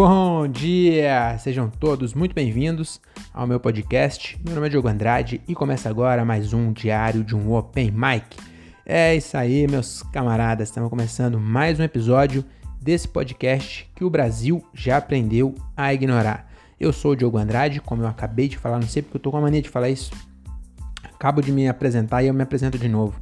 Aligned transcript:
Bom 0.00 0.46
dia! 0.46 1.36
Sejam 1.40 1.68
todos 1.68 2.14
muito 2.14 2.32
bem-vindos 2.32 3.00
ao 3.34 3.48
meu 3.48 3.58
podcast. 3.58 4.38
Meu 4.44 4.54
nome 4.54 4.68
é 4.68 4.70
Diogo 4.70 4.86
Andrade 4.86 5.40
e 5.48 5.56
começa 5.56 5.90
agora 5.90 6.24
mais 6.24 6.52
um 6.52 6.72
diário 6.72 7.24
de 7.24 7.34
um 7.34 7.52
Open 7.52 7.90
Mic. 7.90 8.24
É 8.86 9.16
isso 9.16 9.36
aí, 9.36 9.66
meus 9.66 10.04
camaradas, 10.04 10.68
estamos 10.68 10.88
começando 10.88 11.40
mais 11.40 11.80
um 11.80 11.82
episódio 11.82 12.44
desse 12.80 13.08
podcast 13.08 13.90
que 13.92 14.04
o 14.04 14.08
Brasil 14.08 14.64
já 14.72 14.98
aprendeu 14.98 15.52
a 15.76 15.92
ignorar. 15.92 16.48
Eu 16.78 16.92
sou 16.92 17.10
o 17.10 17.16
Diogo 17.16 17.36
Andrade, 17.36 17.80
como 17.80 18.02
eu 18.02 18.06
acabei 18.06 18.46
de 18.46 18.56
falar, 18.56 18.78
não 18.78 18.86
sei 18.86 19.02
porque 19.02 19.16
eu 19.16 19.20
tô 19.20 19.32
com 19.32 19.38
a 19.38 19.40
mania 19.40 19.60
de 19.60 19.68
falar 19.68 19.90
isso. 19.90 20.12
Acabo 21.02 21.42
de 21.42 21.50
me 21.50 21.68
apresentar 21.68 22.22
e 22.22 22.28
eu 22.28 22.34
me 22.34 22.44
apresento 22.44 22.78
de 22.78 22.88
novo. 22.88 23.20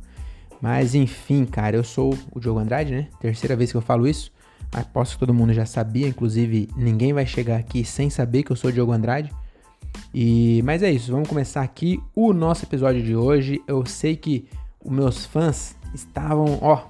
Mas 0.61 0.95
enfim, 0.95 1.47
cara, 1.47 1.75
eu 1.75 1.85
sou 1.85 2.15
o 2.35 2.39
Diogo 2.39 2.59
Andrade, 2.59 2.93
né? 2.93 3.09
Terceira 3.19 3.57
vez 3.57 3.71
que 3.71 3.79
eu 3.79 3.83
falo 3.83 4.07
isso. 4.07 4.36
Aposto 4.73 5.13
que 5.13 5.19
todo 5.21 5.33
mundo 5.33 5.53
já 5.53 5.65
sabia, 5.65 6.07
inclusive 6.07 6.69
ninguém 6.77 7.13
vai 7.13 7.25
chegar 7.27 7.57
aqui 7.57 7.85
sem 7.85 8.11
saber 8.11 8.43
que 8.43 8.53
eu 8.53 8.57
sou 8.57 8.71
Diogo 8.71 8.93
Andrade. 8.93 9.33
E 10.15 10.61
mas 10.65 10.83
é 10.83 10.91
isso, 10.91 11.13
vamos 11.13 11.29
começar 11.29 11.63
aqui 11.63 12.03
o 12.15 12.33
nosso 12.33 12.65
episódio 12.65 13.03
de 13.03 13.17
hoje. 13.17 13.63
Eu 13.67 13.87
sei 13.87 14.17
que 14.17 14.49
os 14.85 14.93
meus 14.93 15.25
fãs 15.25 15.75
estavam, 15.95 16.59
ó, 16.61 16.85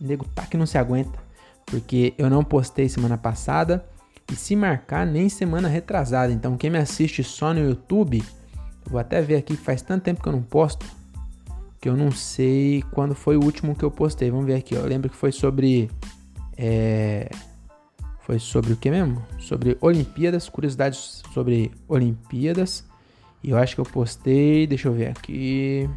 nego 0.00 0.24
tá 0.34 0.46
que 0.46 0.56
não 0.56 0.66
se 0.66 0.78
aguenta, 0.78 1.18
porque 1.66 2.14
eu 2.16 2.30
não 2.30 2.42
postei 2.42 2.88
semana 2.88 3.18
passada 3.18 3.84
e 4.32 4.34
se 4.34 4.56
marcar 4.56 5.06
nem 5.06 5.28
semana 5.28 5.68
retrasada. 5.68 6.32
Então 6.32 6.56
quem 6.56 6.70
me 6.70 6.78
assiste 6.78 7.22
só 7.22 7.52
no 7.52 7.60
YouTube, 7.60 8.22
vou 8.88 8.98
até 8.98 9.20
ver 9.20 9.36
aqui, 9.36 9.56
faz 9.56 9.82
tanto 9.82 10.04
tempo 10.04 10.22
que 10.22 10.28
eu 10.28 10.32
não 10.32 10.42
posto 10.42 10.86
que 11.86 11.88
eu 11.88 11.96
não 11.96 12.10
sei 12.10 12.82
quando 12.90 13.14
foi 13.14 13.36
o 13.36 13.44
último 13.44 13.74
que 13.74 13.84
eu 13.84 13.90
postei. 13.92 14.28
Vamos 14.28 14.46
ver 14.46 14.54
aqui, 14.54 14.74
ó. 14.74 14.80
Eu 14.80 14.86
lembro 14.86 15.08
que 15.08 15.16
foi 15.16 15.30
sobre. 15.30 15.88
É, 16.56 17.28
foi 18.20 18.38
sobre 18.38 18.72
o 18.72 18.76
que 18.76 18.90
mesmo? 18.90 19.24
Sobre 19.38 19.76
Olimpíadas, 19.80 20.48
curiosidades 20.48 21.22
sobre 21.32 21.70
Olimpíadas. 21.86 22.84
E 23.42 23.50
eu 23.50 23.58
acho 23.58 23.74
que 23.74 23.80
eu 23.80 23.84
postei. 23.84 24.66
Deixa 24.66 24.88
eu 24.88 24.92
ver 24.92 25.08
aqui. 25.08 25.88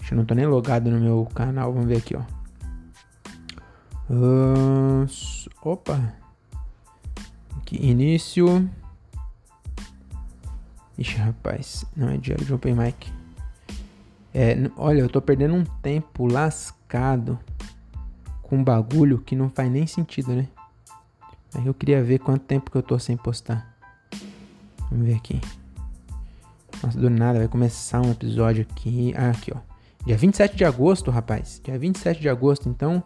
Acho 0.00 0.08
que 0.08 0.14
não 0.14 0.24
tô 0.24 0.34
nem 0.34 0.46
logado 0.46 0.90
no 0.90 0.98
meu 0.98 1.24
canal. 1.34 1.72
Vamos 1.72 1.86
ver 1.86 1.98
aqui, 1.98 2.16
ó. 2.16 2.22
Uh, 4.10 5.06
opa. 5.62 6.14
Aqui, 7.58 7.76
início. 7.76 8.68
Ixi, 10.98 11.16
rapaz. 11.16 11.84
Não 11.96 12.08
é 12.08 12.16
diário 12.16 12.44
de 12.44 12.52
Open 12.52 12.74
Mic. 12.74 13.12
É, 14.34 14.56
olha, 14.76 14.98
eu 14.98 15.08
tô 15.08 15.22
perdendo 15.22 15.54
um 15.54 15.64
tempo 15.64 16.26
lascado 16.26 17.38
com 18.44 18.56
um 18.56 18.64
bagulho 18.64 19.18
que 19.18 19.34
não 19.34 19.50
faz 19.50 19.70
nem 19.70 19.86
sentido, 19.86 20.32
né? 20.32 20.46
Aí 21.54 21.66
eu 21.66 21.74
queria 21.74 22.02
ver 22.02 22.18
quanto 22.18 22.42
tempo 22.42 22.70
que 22.70 22.76
eu 22.76 22.82
tô 22.82 22.98
sem 22.98 23.16
postar. 23.16 23.74
Vamos 24.90 25.06
ver 25.06 25.14
aqui. 25.14 25.40
Nossa, 26.82 26.98
do 26.98 27.08
nada 27.08 27.38
vai 27.38 27.48
começar 27.48 28.00
um 28.00 28.10
episódio 28.10 28.66
aqui. 28.68 29.14
Ah, 29.16 29.30
aqui, 29.30 29.52
ó. 29.54 29.58
Dia 30.04 30.16
27 30.16 30.56
de 30.56 30.64
agosto, 30.64 31.10
rapaz. 31.10 31.60
Dia 31.64 31.78
27 31.78 32.20
de 32.20 32.28
agosto, 32.28 32.68
então. 32.68 33.02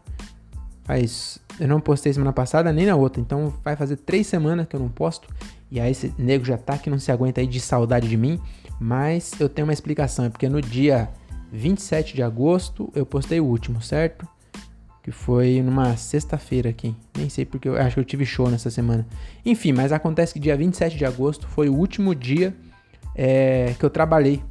Faz. 0.85 1.39
Eu 1.61 1.69
não 1.69 1.81
postei 1.81 2.13
semana 2.13 2.33
passada 2.33 2.73
nem 2.73 2.87
na 2.87 2.97
outra. 2.97 3.21
Então 3.21 3.53
vai 3.63 3.77
fazer 3.77 3.97
três 3.97 4.27
semanas 4.27 4.67
que 4.67 4.75
eu 4.75 4.81
não 4.81 4.89
posto. 4.89 5.29
E 5.71 5.79
aí 5.79 5.93
esse 5.93 6.13
nego 6.19 6.45
já 6.45 6.57
tá 6.57 6.79
que 6.79 6.89
não 6.89 6.99
se 6.99 7.13
aguenta 7.13 7.41
aí 7.41 7.47
de 7.47 7.61
saudade 7.61 8.09
de 8.09 8.17
mim. 8.17 8.41
Mas 8.81 9.33
eu 9.39 9.49
tenho 9.49 9.67
uma 9.67 9.73
explicação. 9.73 10.25
É 10.25 10.31
porque 10.31 10.49
no 10.49 10.61
dia 10.61 11.09
27 11.53 12.15
de 12.15 12.23
agosto 12.23 12.91
eu 12.95 13.05
postei 13.07 13.39
o 13.39 13.45
último, 13.45 13.81
certo? 13.83 14.27
Que 15.09 15.13
foi 15.13 15.63
numa 15.63 15.97
sexta-feira 15.97 16.69
aqui. 16.69 16.95
Nem 17.17 17.31
sei 17.31 17.47
porque 17.47 17.67
eu 17.67 17.79
acho 17.79 17.95
que 17.95 18.01
eu 18.01 18.05
tive 18.05 18.27
show 18.27 18.51
nessa 18.51 18.71
semana. 18.71 19.07
Enfim, 19.43 19.73
mas 19.73 19.91
acontece 19.91 20.35
que 20.35 20.39
dia 20.39 20.55
27 20.55 20.99
de 20.99 21.07
agosto 21.07 21.49
foi 21.49 21.71
o 21.71 21.75
último 21.75 22.15
dia 22.15 22.55
é, 23.15 23.75
que 23.79 23.83
eu 23.83 23.89
trabalhei. 23.89 24.43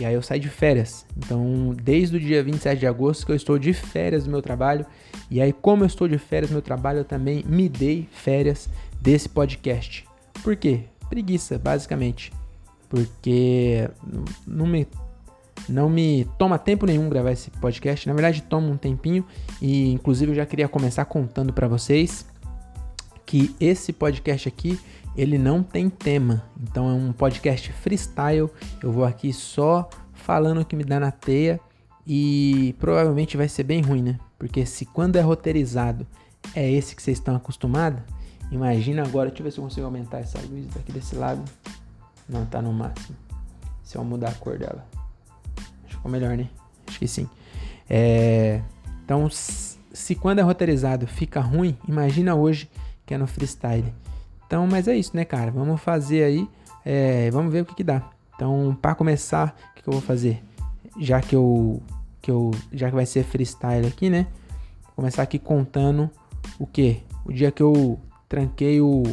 E 0.00 0.04
aí 0.04 0.12
eu 0.12 0.20
saí 0.20 0.40
de 0.40 0.48
férias. 0.48 1.06
Então, 1.16 1.72
desde 1.80 2.16
o 2.16 2.20
dia 2.20 2.42
27 2.42 2.80
de 2.80 2.86
agosto 2.88 3.24
que 3.24 3.30
eu 3.30 3.36
estou 3.36 3.60
de 3.60 3.72
férias 3.72 4.24
do 4.24 4.30
meu 4.32 4.42
trabalho. 4.42 4.84
E 5.30 5.40
aí, 5.40 5.52
como 5.52 5.84
eu 5.84 5.86
estou 5.86 6.08
de 6.08 6.18
férias 6.18 6.50
do 6.50 6.54
meu 6.54 6.62
trabalho, 6.62 6.98
eu 6.98 7.04
também 7.04 7.44
me 7.46 7.68
dei 7.68 8.08
férias 8.10 8.68
desse 9.00 9.28
podcast. 9.28 10.04
Por 10.42 10.56
quê? 10.56 10.80
Preguiça, 11.08 11.60
basicamente. 11.60 12.32
Porque 12.88 13.88
não 14.44 14.66
me 14.66 14.84
não 15.68 15.88
me 15.88 16.26
toma 16.38 16.58
tempo 16.58 16.86
nenhum 16.86 17.08
gravar 17.08 17.32
esse 17.32 17.50
podcast. 17.50 18.06
Na 18.06 18.14
verdade, 18.14 18.42
toma 18.42 18.68
um 18.68 18.76
tempinho 18.76 19.24
e 19.60 19.92
inclusive 19.92 20.32
eu 20.32 20.36
já 20.36 20.46
queria 20.46 20.68
começar 20.68 21.04
contando 21.04 21.52
para 21.52 21.68
vocês 21.68 22.26
que 23.24 23.54
esse 23.58 23.92
podcast 23.92 24.48
aqui, 24.48 24.78
ele 25.16 25.38
não 25.38 25.62
tem 25.62 25.88
tema. 25.88 26.44
Então 26.60 26.90
é 26.90 26.92
um 26.92 27.12
podcast 27.12 27.72
freestyle. 27.72 28.50
Eu 28.82 28.92
vou 28.92 29.04
aqui 29.04 29.32
só 29.32 29.88
falando 30.12 30.60
o 30.60 30.64
que 30.64 30.76
me 30.76 30.84
dá 30.84 31.00
na 31.00 31.10
teia 31.10 31.60
e 32.06 32.74
provavelmente 32.78 33.36
vai 33.36 33.48
ser 33.48 33.62
bem 33.62 33.80
ruim, 33.80 34.02
né? 34.02 34.18
Porque 34.38 34.66
se 34.66 34.84
quando 34.84 35.16
é 35.16 35.20
roteirizado 35.20 36.06
é 36.54 36.70
esse 36.70 36.96
que 36.96 37.02
vocês 37.02 37.18
estão 37.18 37.36
acostumados, 37.36 38.02
imagina 38.50 39.02
agora, 39.02 39.28
deixa 39.28 39.40
eu 39.40 39.44
ver 39.44 39.50
se 39.52 39.58
eu 39.58 39.64
consigo 39.64 39.86
aumentar 39.86 40.18
essa 40.18 40.38
luz 40.40 40.66
daqui 40.74 40.92
desse 40.92 41.14
lado. 41.14 41.42
Não, 42.28 42.44
tá 42.44 42.60
no 42.60 42.72
máximo. 42.72 43.16
Se 43.82 43.96
eu 43.96 44.04
mudar 44.04 44.30
a 44.30 44.34
cor 44.34 44.58
dela. 44.58 44.86
Ficou 46.02 46.10
melhor, 46.10 46.36
né? 46.36 46.48
Acho 46.88 46.98
que 46.98 47.06
sim. 47.06 47.28
É... 47.88 48.60
Então, 49.04 49.28
se 49.30 50.14
quando 50.16 50.40
é 50.40 50.42
roteirizado 50.42 51.06
fica 51.06 51.40
ruim, 51.40 51.78
imagina 51.86 52.34
hoje 52.34 52.68
que 53.06 53.14
é 53.14 53.18
no 53.18 53.26
freestyle. 53.28 53.94
Então, 54.44 54.66
mas 54.66 54.88
é 54.88 54.96
isso, 54.96 55.16
né, 55.16 55.24
cara? 55.24 55.52
Vamos 55.52 55.80
fazer 55.80 56.24
aí, 56.24 56.48
é... 56.84 57.30
vamos 57.30 57.52
ver 57.52 57.62
o 57.62 57.64
que, 57.64 57.76
que 57.76 57.84
dá. 57.84 58.10
Então, 58.34 58.76
para 58.82 58.96
começar, 58.96 59.54
o 59.70 59.74
que, 59.76 59.82
que, 59.82 59.88
eu 59.88 59.92
vou 59.92 60.02
fazer? 60.02 60.42
Já 60.98 61.20
que 61.20 61.36
eu, 61.36 61.80
que 62.20 62.30
eu, 62.30 62.50
já 62.72 62.88
que 62.88 62.96
vai 62.96 63.06
ser 63.06 63.22
freestyle 63.22 63.86
aqui, 63.86 64.10
né? 64.10 64.26
Vou 64.86 64.96
começar 64.96 65.22
aqui 65.22 65.38
contando 65.38 66.10
o 66.58 66.66
que? 66.66 67.00
O 67.24 67.32
dia 67.32 67.52
que 67.52 67.62
eu 67.62 68.00
tranquei 68.28 68.80
o, 68.80 69.04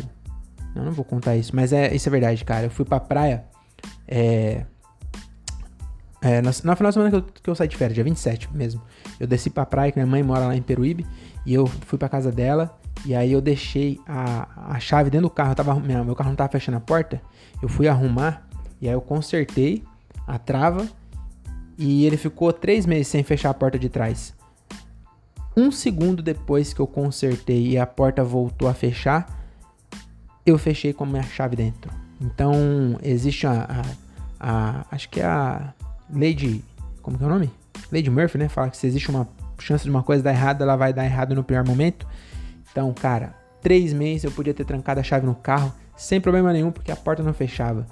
não, 0.73 0.85
não 0.85 0.91
vou 0.91 1.05
contar 1.05 1.35
isso, 1.35 1.55
mas 1.55 1.71
é 1.71 1.93
isso 1.93 2.09
é 2.09 2.11
verdade, 2.11 2.43
cara. 2.43 2.65
Eu 2.65 2.71
fui 2.71 2.85
pra 2.85 2.99
praia, 2.99 3.45
é, 4.07 4.65
é, 6.21 6.41
na, 6.41 6.51
na 6.63 6.75
final 6.75 6.89
de 6.89 6.93
semana 6.93 7.09
que 7.09 7.15
eu, 7.15 7.21
que 7.21 7.49
eu 7.49 7.55
saí 7.55 7.67
de 7.67 7.77
férias, 7.77 7.95
dia 7.95 8.03
27 8.03 8.49
mesmo. 8.53 8.81
Eu 9.19 9.25
desci 9.25 9.49
pra 9.49 9.65
praia, 9.65 9.91
que 9.91 9.97
minha 9.97 10.07
mãe 10.07 10.21
mora 10.21 10.47
lá 10.47 10.55
em 10.55 10.61
Peruíbe, 10.61 11.05
e 11.45 11.53
eu 11.53 11.65
fui 11.65 11.97
pra 11.97 12.09
casa 12.09 12.31
dela, 12.31 12.77
e 13.05 13.15
aí 13.15 13.31
eu 13.31 13.41
deixei 13.41 13.99
a, 14.05 14.75
a 14.75 14.79
chave 14.79 15.09
dentro 15.09 15.27
do 15.27 15.29
carro. 15.29 15.55
Tava, 15.55 15.75
meu, 15.75 16.03
meu 16.03 16.15
carro 16.15 16.29
não 16.29 16.35
tava 16.35 16.51
fechando 16.51 16.77
a 16.77 16.81
porta, 16.81 17.21
eu 17.61 17.69
fui 17.69 17.87
arrumar, 17.87 18.47
e 18.81 18.87
aí 18.87 18.93
eu 18.93 19.01
consertei 19.01 19.83
a 20.27 20.37
trava, 20.37 20.87
e 21.77 22.05
ele 22.05 22.17
ficou 22.17 22.51
três 22.51 22.85
meses 22.85 23.07
sem 23.07 23.23
fechar 23.23 23.49
a 23.49 23.53
porta 23.53 23.79
de 23.79 23.87
trás. 23.87 24.35
Um 25.55 25.71
segundo 25.71 26.21
depois 26.21 26.73
que 26.73 26.81
eu 26.81 26.87
consertei 26.87 27.69
e 27.69 27.77
a 27.77 27.87
porta 27.87 28.23
voltou 28.23 28.67
a 28.67 28.73
fechar, 28.73 29.39
eu 30.45 30.57
fechei 30.57 30.91
com 30.91 31.05
a 31.05 31.07
minha 31.07 31.23
chave 31.23 31.55
dentro. 31.55 31.91
Então, 32.19 32.53
existe 33.01 33.47
a, 33.47 33.83
a, 34.39 34.79
a 34.81 34.85
acho 34.91 35.09
que 35.09 35.21
é 35.21 35.25
a 35.25 35.73
de. 36.09 36.63
Como 37.01 37.17
que 37.17 37.23
é 37.23 37.27
o 37.27 37.29
nome? 37.29 37.51
De 37.91 38.09
Murphy, 38.09 38.37
né? 38.37 38.49
Fala 38.49 38.69
que 38.69 38.77
se 38.77 38.87
existe 38.87 39.09
uma 39.09 39.27
chance 39.59 39.83
de 39.83 39.89
uma 39.89 40.03
coisa 40.03 40.23
dar 40.23 40.31
errado, 40.31 40.61
ela 40.61 40.75
vai 40.75 40.93
dar 40.93 41.05
errado 41.05 41.35
no 41.35 41.43
pior 41.43 41.65
momento. 41.65 42.07
Então, 42.71 42.93
cara, 42.93 43.35
três 43.61 43.93
meses 43.93 44.23
eu 44.23 44.31
podia 44.31 44.53
ter 44.53 44.65
trancado 44.65 44.99
a 44.99 45.03
chave 45.03 45.25
no 45.25 45.35
carro 45.35 45.73
sem 45.95 46.21
problema 46.21 46.53
nenhum, 46.53 46.71
porque 46.71 46.91
a 46.91 46.95
porta 46.95 47.21
não 47.21 47.33
fechava. 47.33 47.85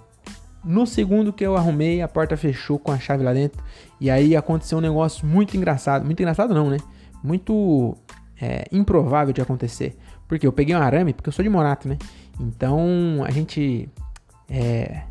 No 0.63 0.85
segundo 0.85 1.31
que 1.31 1.45
eu 1.45 1.55
arrumei, 1.55 2.01
a 2.01 2.07
porta 2.07 2.35
fechou 2.35 2.78
com 2.79 2.91
a 2.91 3.00
chave 3.00 3.23
lá 3.23 3.33
dentro. 3.33 3.63
E 4.00 4.09
aí 4.09 4.35
aconteceu 4.35 4.78
um 4.78 4.81
negócio 4.81 5.25
muito 5.25 5.55
engraçado. 5.55 6.05
Muito 6.05 6.19
engraçado 6.19 6.53
não, 6.53 6.70
né? 6.70 6.78
Muito 7.23 7.97
é, 8.41 8.66
improvável 8.72 9.34
de 9.34 9.41
acontecer. 9.41 9.97
Porque 10.28 10.46
eu 10.46 10.52
peguei 10.52 10.75
um 10.75 10.79
arame, 10.79 11.13
porque 11.13 11.29
eu 11.29 11.34
sou 11.34 11.43
de 11.43 11.49
Morato, 11.49 11.87
né? 11.87 11.97
Então 12.40 13.23
a 13.25 13.31
gente 13.31 13.90
é, 14.49 15.03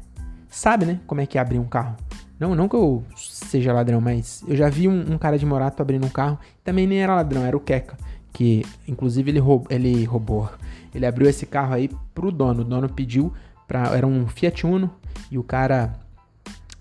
sabe, 0.48 0.84
né? 0.84 1.00
Como 1.06 1.20
é 1.20 1.26
que 1.26 1.38
é 1.38 1.40
abrir 1.40 1.58
um 1.58 1.64
carro. 1.64 1.96
Não, 2.38 2.54
não 2.54 2.68
que 2.68 2.76
eu 2.76 3.02
seja 3.16 3.72
ladrão, 3.72 4.00
mas 4.00 4.44
eu 4.46 4.56
já 4.56 4.68
vi 4.68 4.88
um, 4.88 5.12
um 5.12 5.18
cara 5.18 5.38
de 5.38 5.46
Morato 5.46 5.80
abrindo 5.80 6.04
um 6.04 6.10
carro. 6.10 6.38
Também 6.62 6.86
nem 6.86 7.02
era 7.02 7.14
ladrão, 7.14 7.44
era 7.44 7.56
o 7.56 7.60
Keka. 7.60 7.96
Que 8.32 8.64
inclusive 8.86 9.30
ele, 9.30 9.38
roub, 9.38 9.66
ele 9.70 10.04
roubou. 10.04 10.50
Ele 10.94 11.06
abriu 11.06 11.28
esse 11.28 11.46
carro 11.46 11.72
aí 11.72 11.90
pro 12.14 12.30
dono. 12.30 12.60
O 12.60 12.64
dono 12.64 12.88
pediu 12.88 13.32
pra. 13.66 13.96
Era 13.96 14.06
um 14.06 14.26
Fiat 14.26 14.66
Uno. 14.66 14.90
E 15.30 15.38
o 15.38 15.42
cara 15.42 15.94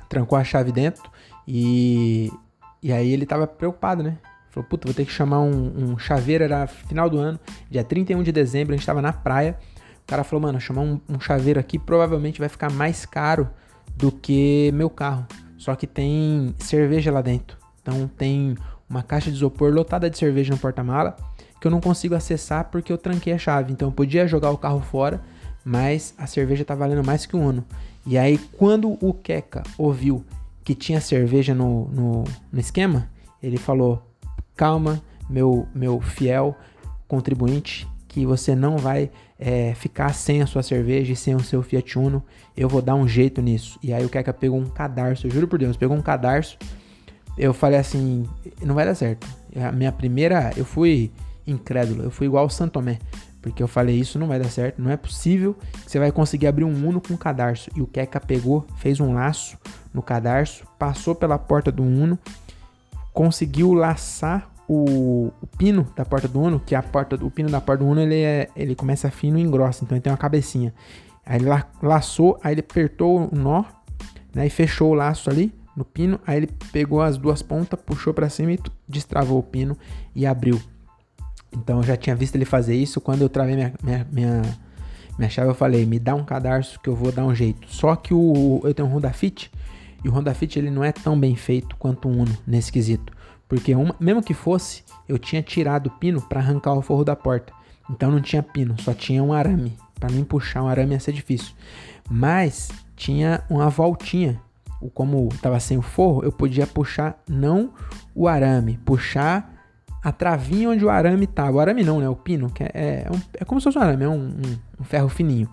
trancou 0.10 0.38
a 0.38 0.44
chave 0.44 0.72
dentro. 0.74 1.10
E, 1.48 2.31
e 2.84 2.92
aí 2.92 3.12
ele 3.12 3.25
tava 3.25 3.48
preocupado, 3.48 4.04
né? 4.04 4.18
Falou, 4.50 4.68
puta, 4.69 4.88
vou 4.88 4.94
ter 4.94 5.06
que 5.06 5.12
chamar 5.12 5.40
um, 5.40 5.92
um 5.92 5.98
chaveiro. 5.98 6.44
Era 6.44 6.68
final 6.68 7.10
do 7.10 7.18
ano, 7.18 7.40
dia 7.69 7.84
31 7.84 8.24
de 8.24 8.31
dezembro, 8.31 8.74
a 8.74 8.78
gente 8.78 8.86
tava 8.86 9.02
na 9.02 9.13
praia. 9.13 9.57
O 10.04 10.07
cara 10.07 10.24
falou, 10.24 10.42
mano, 10.42 10.60
chamar 10.60 10.81
um, 10.81 11.00
um 11.10 11.19
chaveiro 11.19 11.60
aqui 11.60 11.80
provavelmente 11.80 12.40
vai 12.40 12.50
ficar 12.50 12.72
mais 12.72 13.06
caro 13.06 13.50
do 13.98 14.12
que 14.12 14.72
meu 14.74 14.90
carro. 14.90 15.25
Só 15.66 15.76
que 15.76 15.88
tem 15.88 16.54
cerveja 16.60 17.12
lá 17.12 17.24
dentro. 17.24 17.58
Então 17.82 18.08
tem 18.08 18.56
uma 18.88 19.02
caixa 19.02 19.32
de 19.32 19.38
isopor 19.38 19.74
lotada 19.74 20.08
de 20.08 20.16
cerveja 20.16 20.54
no 20.54 20.60
porta-mala. 20.60 21.18
que 21.60 21.66
eu 21.66 21.72
não 21.72 21.82
consigo 21.82 22.14
acessar 22.14 22.66
porque 22.66 22.94
eu 22.94 23.00
tranquei 23.00 23.34
a 23.34 23.38
chave. 23.40 23.74
Então 23.74 23.88
eu 23.88 23.92
podia 23.92 24.28
jogar 24.28 24.52
o 24.52 24.60
carro 24.60 24.80
fora, 24.82 25.20
mas 25.64 26.14
a 26.20 26.28
cerveja 26.28 26.64
tá 26.64 26.76
valendo 26.76 27.04
mais 27.04 27.26
que 27.26 27.36
o 27.36 27.40
Uno. 27.40 27.66
E 28.06 28.16
aí 28.16 28.38
quando 28.60 28.96
o 29.02 29.12
Keka 29.12 29.64
ouviu 29.76 30.24
que 30.64 30.76
tinha 30.76 31.02
cerveja 31.02 31.56
no, 31.56 31.88
no, 31.88 32.24
no 32.52 32.60
esquema, 32.60 33.10
ele 33.42 33.58
falou: 33.58 34.04
calma, 34.56 35.02
meu, 35.28 35.68
meu 35.74 36.00
fiel 36.00 36.56
contribuinte, 37.08 37.88
que 38.08 38.24
você 38.24 38.56
não 38.56 38.78
vai 38.78 39.10
é, 39.40 39.74
ficar 39.76 40.14
sem 40.14 40.42
a 40.42 40.48
sua 40.48 40.64
cerveja 40.64 41.14
e 41.14 41.16
sem 41.16 41.36
o 41.36 41.40
seu 41.40 41.62
Fiat 41.62 41.98
Uno. 41.98 42.24
Eu 42.56 42.70
vou 42.70 42.82
dar 42.82 42.96
um 42.96 43.08
jeito 43.08 43.42
nisso. 43.42 43.78
E 43.84 43.94
aí 43.94 44.06
o 44.06 44.10
Keka 44.10 44.34
pegou 44.34 44.60
um 44.60 44.66
cadarço, 44.66 45.28
eu 45.28 45.32
juro 45.32 45.48
por 45.48 45.60
Deus, 45.60 45.78
pegou 45.78 45.96
um 45.96 46.02
cadarço. 46.02 46.58
Eu 47.38 47.54
falei 47.54 47.80
assim, 47.80 48.28
não 48.62 48.76
vai 48.76 48.86
dar 48.86 48.96
certo. 48.96 49.28
A 49.56 49.72
minha 49.72 49.92
primeira, 49.92 50.52
eu 50.56 50.64
fui 50.64 51.12
incrédulo, 51.46 52.04
eu 52.04 52.12
fui 52.12 52.28
igual 52.28 52.46
o 52.46 52.50
Santomé. 52.50 53.00
Porque 53.42 53.62
eu 53.62 53.68
falei, 53.68 54.00
isso 54.00 54.18
não 54.18 54.28
vai 54.28 54.40
dar 54.40 54.50
certo, 54.50 54.82
não 54.82 54.90
é 54.90 54.98
possível 54.98 55.56
que 55.84 55.92
você 55.92 56.00
vai 56.00 56.12
conseguir 56.12 56.48
abrir 56.48 56.64
um 56.64 56.88
Uno 56.88 57.00
com 57.00 57.16
cadarço. 57.16 57.70
E 57.76 57.81
o 57.81 57.86
Keka 57.86 58.20
pegou, 58.20 58.66
fez 58.78 59.00
um 59.00 59.14
laço 59.14 59.58
no 59.94 60.02
cadarço, 60.02 60.66
passou 60.80 61.14
pela 61.14 61.38
porta 61.38 61.72
do 61.72 61.84
Uno, 61.84 62.18
conseguiu 63.14 63.74
laçar 63.74 64.50
o, 64.68 65.32
o, 65.42 65.48
pino 65.58 65.88
da 65.96 66.04
porta 66.04 66.28
do 66.28 66.40
Uno, 66.40 66.60
que 66.60 66.74
a 66.76 66.82
porta, 66.82 67.16
o 67.24 67.30
pino 67.30 67.50
da 67.50 67.62
porta 67.62 67.84
do 67.84 67.90
Uno 67.90 68.02
ele, 68.02 68.22
é, 68.22 68.50
ele 68.56 68.76
começa 68.76 69.10
fino 69.12 69.38
e 69.38 69.42
engrossa, 69.42 69.84
então 69.84 69.96
ele 69.96 70.02
tem 70.02 70.12
uma 70.12 70.18
cabecinha. 70.18 70.74
Aí 71.26 71.40
ele 71.40 71.50
laçou, 71.82 72.40
aí 72.44 72.54
ele 72.54 72.62
apertou 72.62 73.30
o 73.32 73.36
nó, 73.36 73.64
né, 74.34 74.46
e 74.46 74.50
fechou 74.50 74.92
o 74.92 74.94
laço 74.94 75.30
ali 75.30 75.54
no 75.76 75.84
pino, 75.84 76.20
aí 76.26 76.38
ele 76.38 76.50
pegou 76.72 77.02
as 77.02 77.18
duas 77.18 77.42
pontas, 77.42 77.80
puxou 77.86 78.14
para 78.14 78.30
cima 78.30 78.54
e 78.54 78.60
destravou 78.88 79.40
o 79.40 79.44
pino 79.44 79.78
e 80.16 80.26
abriu. 80.26 80.62
Então 81.52 81.78
eu 81.78 81.84
já 81.84 81.98
tinha 81.98 82.16
visto 82.16 82.36
ele 82.36 82.46
fazer 82.46 82.76
isso, 82.76 83.02
quando 83.02 83.22
eu 83.22 83.30
travei 83.30 83.56
minha, 83.56 83.74
minha, 83.84 84.08
minha, 84.12 84.42
minha 85.18 85.30
chave 85.30 85.50
eu 85.50 85.56
falei, 85.56 85.86
me 85.86 86.00
dá 86.00 86.16
um 86.16 86.24
cadarço 86.24 86.80
que 86.80 86.90
eu 86.90 86.96
vou 86.96 87.12
dar 87.12 87.26
um 87.26 87.34
jeito. 87.34 87.68
Só 87.70 87.96
que 87.96 88.14
o, 88.14 88.62
eu 88.64 88.74
tenho 88.74 88.88
um 88.88 88.92
Honda 88.92 89.12
Fit, 89.12 89.52
e 90.04 90.10
o 90.10 90.12
Honda 90.12 90.34
Fit 90.34 90.58
ele 90.58 90.70
não 90.70 90.84
é 90.84 90.92
tão 90.92 91.20
bem 91.20 91.36
feito 91.36 91.76
quanto 91.78 92.08
o 92.08 92.12
Uno 92.12 92.38
nesse 92.46 92.72
quesito. 92.72 93.12
Porque 93.47 93.75
uma, 93.75 93.95
mesmo 94.00 94.24
que 94.24 94.33
fosse, 94.33 94.83
eu 95.07 95.18
tinha 95.18 95.42
tirado 95.42 95.88
o 95.88 95.92
pino 95.92 96.21
para 96.21 96.39
arrancar 96.39 96.74
o 96.74 96.81
forro 96.81 97.03
da 97.03 97.15
porta. 97.15 97.53
Então 97.89 98.12
não 98.12 98.21
tinha 98.21 98.42
pino, 98.42 98.75
só 98.81 98.94
tinha 98.94 99.24
um 99.24 99.33
arame. 99.33 99.77
Para 100.00 100.09
mim 100.09 100.24
puxar 100.24 100.63
um 100.63 100.68
arame 100.68 100.94
ia 100.94 101.00
ser 101.00 101.12
difícil. 101.12 101.53
Mas 102.09 102.69
tinha 102.95 103.44
uma 103.50 103.69
voltinha. 103.69 104.42
Como 104.94 105.30
estava 105.31 105.59
sem 105.59 105.77
o 105.77 105.81
forro, 105.81 106.24
eu 106.24 106.31
podia 106.31 106.68
puxar 106.68 107.21
não 107.27 107.71
o 108.13 108.27
arame, 108.27 108.80
puxar 108.86 109.51
a 110.03 110.12
travinha 110.12 110.69
onde 110.69 110.86
o 110.86 110.89
arame 110.89 111.25
estava. 111.25 111.57
O 111.57 111.59
arame 111.59 111.83
não, 111.83 112.00
né? 112.00 112.07
O 112.07 112.15
pino, 112.15 112.50
que 112.51 112.63
é, 112.63 112.71
é, 112.74 113.07
um, 113.12 113.19
é 113.33 113.45
como 113.45 113.59
se 113.59 113.63
fosse 113.63 113.80
um 113.80 113.81
arame, 113.81 114.03
é 114.03 114.09
um, 114.09 114.27
um, 114.27 114.57
um 114.80 114.83
ferro 114.83 115.09
fininho. 115.09 115.50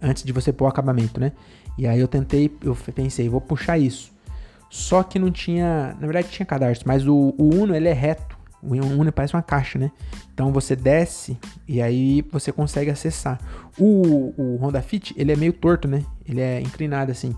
Antes 0.00 0.22
de 0.22 0.32
você 0.32 0.52
pôr 0.52 0.64
o 0.64 0.68
acabamento, 0.68 1.20
né? 1.20 1.32
E 1.76 1.86
aí 1.86 2.00
eu 2.00 2.08
tentei, 2.08 2.50
eu 2.62 2.74
pensei, 2.94 3.28
vou 3.28 3.40
puxar 3.40 3.76
isso. 3.76 4.12
Só 4.70 5.02
que 5.02 5.18
não 5.18 5.32
tinha, 5.32 5.96
na 6.00 6.06
verdade 6.06 6.28
tinha 6.28 6.46
cadarço, 6.46 6.84
mas 6.86 7.06
o, 7.06 7.34
o 7.36 7.54
Uno 7.54 7.74
ele 7.74 7.88
é 7.88 7.92
reto. 7.92 8.38
O 8.62 8.74
Uno 8.74 9.10
parece 9.10 9.34
uma 9.34 9.42
caixa, 9.42 9.78
né? 9.78 9.90
Então 10.32 10.52
você 10.52 10.76
desce 10.76 11.36
e 11.66 11.82
aí 11.82 12.22
você 12.30 12.52
consegue 12.52 12.90
acessar. 12.90 13.40
O, 13.76 14.32
o 14.38 14.56
Honda 14.62 14.80
Fit, 14.80 15.12
ele 15.16 15.32
é 15.32 15.36
meio 15.36 15.52
torto, 15.52 15.88
né? 15.88 16.04
Ele 16.26 16.40
é 16.40 16.60
inclinado 16.60 17.10
assim. 17.10 17.34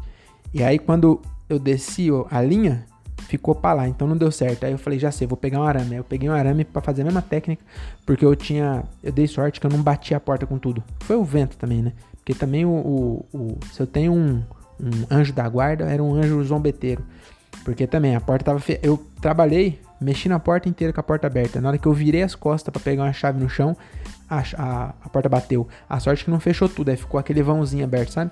E 0.53 0.63
aí 0.63 0.79
quando 0.79 1.23
eu 1.49 1.59
desci 1.59 2.09
a 2.31 2.43
linha, 2.43 2.85
ficou 3.29 3.55
para 3.55 3.75
lá, 3.75 3.89
então 3.89 4.07
não 4.07 4.17
deu 4.17 4.31
certo. 4.31 4.65
Aí 4.65 4.73
eu 4.73 4.79
falei, 4.79 4.99
já 4.99 5.11
sei, 5.11 5.27
vou 5.27 5.37
pegar 5.37 5.59
um 5.59 5.65
arame. 5.65 5.93
Aí 5.93 5.97
eu 5.97 6.05
peguei 6.05 6.29
um 6.29 6.35
arame 6.35 6.65
para 6.67 6.83
fazer 6.83 7.01
a 7.01 7.05
mesma 7.07 7.23
técnica, 7.23 7.65
porque 8.05 8.27
eu 8.27 8.37
tinha, 8.37 8.85
eu 9.03 9.11
dei 9.11 9.27
sorte 9.27 9.59
que 9.59 9.67
eu 9.67 9.71
não 9.71 9.83
bati 9.83 10.15
a 10.15 10.21
porta 10.21 10.47
com 10.47 10.59
tudo. 10.59 10.83
Foi 11.01 11.17
o 11.17 11.25
vento 11.25 11.57
também, 11.57 11.81
né? 11.81 11.93
Porque 12.17 12.35
também 12.35 12.67
o, 12.67 12.71
o, 12.71 13.27
o 13.33 13.59
se 13.73 13.81
eu 13.81 13.87
tenho 13.87 14.13
um 14.13 14.43
um 14.83 15.15
anjo 15.15 15.33
da 15.33 15.49
guarda, 15.49 15.85
era 15.85 16.03
um 16.03 16.15
anjo 16.15 16.43
zombeteiro. 16.43 17.05
Porque 17.65 17.87
também 17.87 18.17
a 18.17 18.21
porta 18.21 18.47
tava 18.47 18.59
fe... 18.59 18.81
Eu 18.83 18.99
trabalhei, 19.21 19.81
mexi 20.01 20.29
na 20.29 20.41
porta 20.41 20.69
inteira 20.69 20.93
com 20.93 21.01
a 21.01 21.03
porta 21.03 21.27
aberta. 21.27 21.61
Na 21.61 21.69
hora 21.69 21.79
que 21.79 21.87
eu 21.87 21.93
virei 21.93 22.23
as 22.23 22.35
costas 22.35 22.73
para 22.73 22.83
pegar 22.83 23.05
uma 23.05 23.13
chave 23.13 23.41
no 23.41 23.49
chão, 23.49 23.77
a, 24.29 24.43
a, 24.57 24.95
a, 25.05 25.09
porta 25.09 25.29
bateu. 25.29 25.69
A 25.89 26.01
sorte 26.01 26.25
que 26.25 26.31
não 26.31 26.41
fechou 26.41 26.69
tudo, 26.69 26.91
aí 26.91 26.97
ficou 26.97 27.21
aquele 27.21 27.43
vãozinho 27.43 27.85
aberto, 27.85 28.11
sabe? 28.11 28.31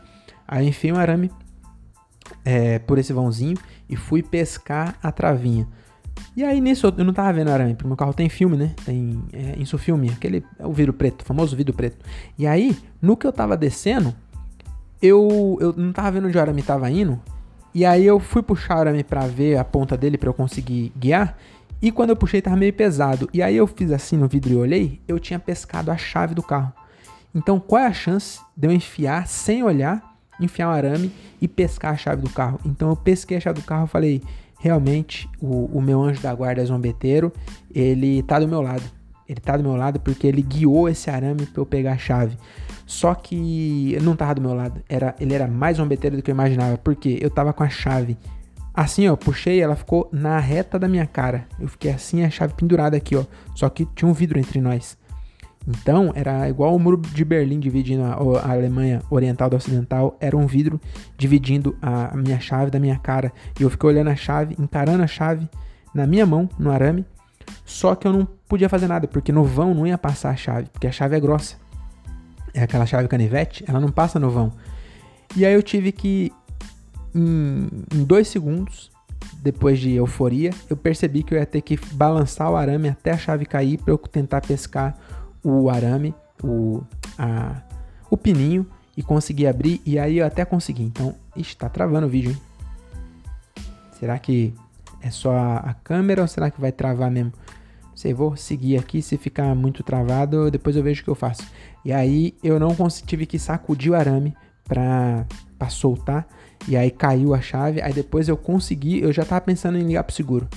Aí 0.48 0.66
enfiei 0.66 0.92
um 0.92 0.96
arame 0.96 1.30
é, 2.44 2.78
por 2.80 2.98
esse 2.98 3.12
vãozinho 3.12 3.56
e 3.88 3.94
fui 3.94 4.22
pescar 4.22 4.96
a 5.02 5.12
travinha. 5.12 5.66
E 6.36 6.44
aí 6.44 6.60
nisso 6.60 6.92
eu 6.96 7.04
não 7.04 7.12
tava 7.12 7.32
vendo 7.32 7.50
arame, 7.50 7.74
porque 7.74 7.86
meu 7.86 7.96
carro 7.96 8.12
tem 8.12 8.28
filme, 8.28 8.56
né? 8.56 8.74
Tem 8.84 9.22
é, 9.32 9.78
filme 9.78 10.10
aquele 10.10 10.44
é 10.58 10.66
o 10.66 10.72
vidro 10.72 10.92
preto, 10.92 11.24
famoso 11.24 11.56
vidro 11.56 11.74
preto. 11.74 11.98
E 12.38 12.46
aí, 12.46 12.76
no 13.00 13.16
que 13.16 13.26
eu 13.26 13.32
tava 13.32 13.56
descendo, 13.56 14.14
eu, 15.02 15.58
eu 15.60 15.74
não 15.76 15.92
tava 15.92 16.12
vendo 16.12 16.28
onde 16.28 16.36
o 16.36 16.40
arame 16.40 16.62
tava 16.62 16.90
indo. 16.90 17.20
E 17.74 17.84
aí 17.84 18.04
eu 18.04 18.18
fui 18.18 18.42
puxar 18.42 18.76
o 18.76 18.80
arame 18.80 19.04
pra 19.04 19.26
ver 19.26 19.56
a 19.56 19.64
ponta 19.64 19.96
dele 19.96 20.18
para 20.18 20.28
eu 20.28 20.34
conseguir 20.34 20.92
guiar. 20.96 21.36
E 21.80 21.90
quando 21.90 22.10
eu 22.10 22.16
puxei 22.16 22.42
tava 22.42 22.56
meio 22.56 22.72
pesado. 22.72 23.28
E 23.32 23.42
aí 23.42 23.56
eu 23.56 23.66
fiz 23.66 23.90
assim 23.90 24.16
no 24.16 24.28
vidro 24.28 24.52
e 24.52 24.56
olhei, 24.56 25.00
eu 25.08 25.18
tinha 25.18 25.38
pescado 25.38 25.90
a 25.90 25.96
chave 25.96 26.34
do 26.34 26.42
carro. 26.42 26.72
Então 27.34 27.60
qual 27.60 27.82
é 27.82 27.86
a 27.86 27.92
chance 27.92 28.40
de 28.56 28.66
eu 28.66 28.72
enfiar 28.72 29.26
sem 29.26 29.62
olhar, 29.62 30.16
enfiar 30.40 30.68
um 30.68 30.72
arame 30.72 31.12
e 31.40 31.46
pescar 31.46 31.94
a 31.94 31.96
chave 31.96 32.22
do 32.22 32.30
carro? 32.30 32.60
Então 32.66 32.90
eu 32.90 32.96
pesquei 32.96 33.36
a 33.36 33.40
chave 33.40 33.60
do 33.60 33.64
carro 33.64 33.86
e 33.86 33.88
falei, 33.88 34.22
realmente 34.58 35.28
o, 35.40 35.66
o 35.72 35.80
meu 35.80 36.02
anjo 36.02 36.20
da 36.20 36.34
guarda 36.34 36.64
zombeteiro, 36.64 37.32
ele 37.74 38.22
tá 38.24 38.38
do 38.38 38.48
meu 38.48 38.60
lado. 38.60 38.82
Ele 39.28 39.40
tá 39.40 39.56
do 39.56 39.62
meu 39.62 39.76
lado 39.76 40.00
porque 40.00 40.26
ele 40.26 40.42
guiou 40.42 40.88
esse 40.88 41.08
arame 41.08 41.46
para 41.46 41.62
eu 41.62 41.66
pegar 41.66 41.92
a 41.92 41.98
chave. 41.98 42.36
Só 42.90 43.14
que 43.14 43.96
não 44.02 44.16
tava 44.16 44.34
do 44.34 44.40
meu 44.40 44.52
lado. 44.52 44.82
Era, 44.88 45.14
ele 45.20 45.32
era 45.32 45.46
mais 45.46 45.76
zombeteiro 45.76 46.16
do 46.16 46.22
que 46.24 46.30
eu 46.32 46.34
imaginava. 46.34 46.76
Porque 46.76 47.20
eu 47.20 47.30
tava 47.30 47.52
com 47.52 47.62
a 47.62 47.68
chave. 47.68 48.18
Assim, 48.74 49.06
ó, 49.06 49.14
puxei, 49.14 49.60
ela 49.60 49.76
ficou 49.76 50.08
na 50.12 50.40
reta 50.40 50.76
da 50.76 50.88
minha 50.88 51.06
cara. 51.06 51.46
Eu 51.60 51.68
fiquei 51.68 51.92
assim, 51.92 52.24
a 52.24 52.30
chave 52.30 52.52
pendurada 52.54 52.96
aqui, 52.96 53.14
ó. 53.14 53.24
Só 53.54 53.68
que 53.68 53.86
tinha 53.94 54.08
um 54.08 54.12
vidro 54.12 54.40
entre 54.40 54.60
nós. 54.60 54.98
Então, 55.68 56.10
era 56.16 56.48
igual 56.48 56.74
o 56.74 56.80
muro 56.80 56.96
de 56.96 57.24
Berlim 57.24 57.60
dividindo 57.60 58.02
a, 58.02 58.14
a 58.44 58.50
Alemanha 58.50 59.00
Oriental 59.08 59.48
do 59.48 59.54
Ocidental. 59.54 60.16
Era 60.18 60.36
um 60.36 60.48
vidro 60.48 60.80
dividindo 61.16 61.76
a, 61.80 62.12
a 62.12 62.16
minha 62.16 62.40
chave 62.40 62.72
da 62.72 62.80
minha 62.80 62.98
cara. 62.98 63.32
E 63.60 63.62
eu 63.62 63.70
fiquei 63.70 63.88
olhando 63.88 64.10
a 64.10 64.16
chave, 64.16 64.56
encarando 64.58 65.04
a 65.04 65.06
chave 65.06 65.48
na 65.94 66.08
minha 66.08 66.26
mão, 66.26 66.48
no 66.58 66.72
arame. 66.72 67.06
Só 67.64 67.94
que 67.94 68.08
eu 68.08 68.12
não 68.12 68.26
podia 68.48 68.68
fazer 68.68 68.88
nada, 68.88 69.06
porque 69.06 69.30
no 69.30 69.44
vão 69.44 69.74
não 69.74 69.86
ia 69.86 69.96
passar 69.96 70.30
a 70.30 70.36
chave, 70.36 70.68
porque 70.72 70.88
a 70.88 70.92
chave 70.92 71.14
é 71.14 71.20
grossa 71.20 71.69
é 72.54 72.62
aquela 72.62 72.86
chave 72.86 73.08
canivete, 73.08 73.64
ela 73.66 73.80
não 73.80 73.90
passa 73.90 74.18
no 74.18 74.30
vão. 74.30 74.52
E 75.36 75.46
aí 75.46 75.54
eu 75.54 75.62
tive 75.62 75.92
que, 75.92 76.32
em, 77.14 77.68
em 77.94 78.04
dois 78.04 78.28
segundos, 78.28 78.90
depois 79.42 79.78
de 79.78 79.94
euforia, 79.94 80.50
eu 80.68 80.76
percebi 80.76 81.22
que 81.22 81.34
eu 81.34 81.38
ia 81.38 81.46
ter 81.46 81.60
que 81.60 81.78
balançar 81.92 82.50
o 82.50 82.56
arame 82.56 82.88
até 82.88 83.12
a 83.12 83.18
chave 83.18 83.46
cair 83.46 83.78
para 83.78 83.92
eu 83.92 83.98
tentar 83.98 84.40
pescar 84.40 84.96
o 85.42 85.70
arame, 85.70 86.14
o, 86.42 86.82
a, 87.18 87.62
o 88.10 88.16
pininho 88.16 88.66
e 88.96 89.02
conseguir 89.02 89.46
abrir. 89.46 89.80
E 89.86 89.98
aí 89.98 90.18
eu 90.18 90.26
até 90.26 90.44
consegui. 90.44 90.82
Então, 90.82 91.14
ixi, 91.36 91.56
tá 91.56 91.68
travando 91.68 92.06
o 92.06 92.10
vídeo, 92.10 92.32
hein? 92.32 92.40
Será 93.98 94.18
que 94.18 94.54
é 95.02 95.10
só 95.10 95.32
a 95.32 95.74
câmera 95.84 96.22
ou 96.22 96.28
será 96.28 96.50
que 96.50 96.60
vai 96.60 96.72
travar 96.72 97.10
mesmo? 97.10 97.32
Sei, 98.00 98.14
vou 98.14 98.34
seguir 98.34 98.78
aqui, 98.78 99.02
se 99.02 99.18
ficar 99.18 99.54
muito 99.54 99.82
travado, 99.82 100.50
depois 100.50 100.74
eu 100.74 100.82
vejo 100.82 101.02
o 101.02 101.04
que 101.04 101.10
eu 101.10 101.14
faço. 101.14 101.42
E 101.84 101.92
aí 101.92 102.34
eu 102.42 102.58
não 102.58 102.74
consegui, 102.74 103.06
tive 103.06 103.26
que 103.26 103.38
sacudir 103.38 103.92
o 103.92 103.94
arame 103.94 104.34
pra, 104.64 105.26
pra 105.58 105.68
soltar, 105.68 106.26
e 106.66 106.76
aí 106.76 106.90
caiu 106.90 107.34
a 107.34 107.40
chave, 107.40 107.82
aí 107.82 107.92
depois 107.92 108.28
eu 108.28 108.36
consegui, 108.36 109.00
eu 109.00 109.12
já 109.12 109.24
tava 109.24 109.42
pensando 109.42 109.76
em 109.76 109.82
ligar 109.82 110.02
pro 110.04 110.14
seguro. 110.14 110.48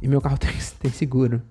E 0.00 0.08
meu 0.08 0.20
carro 0.20 0.36
tem, 0.38 0.50
tem 0.80 0.90
seguro. 0.90 1.42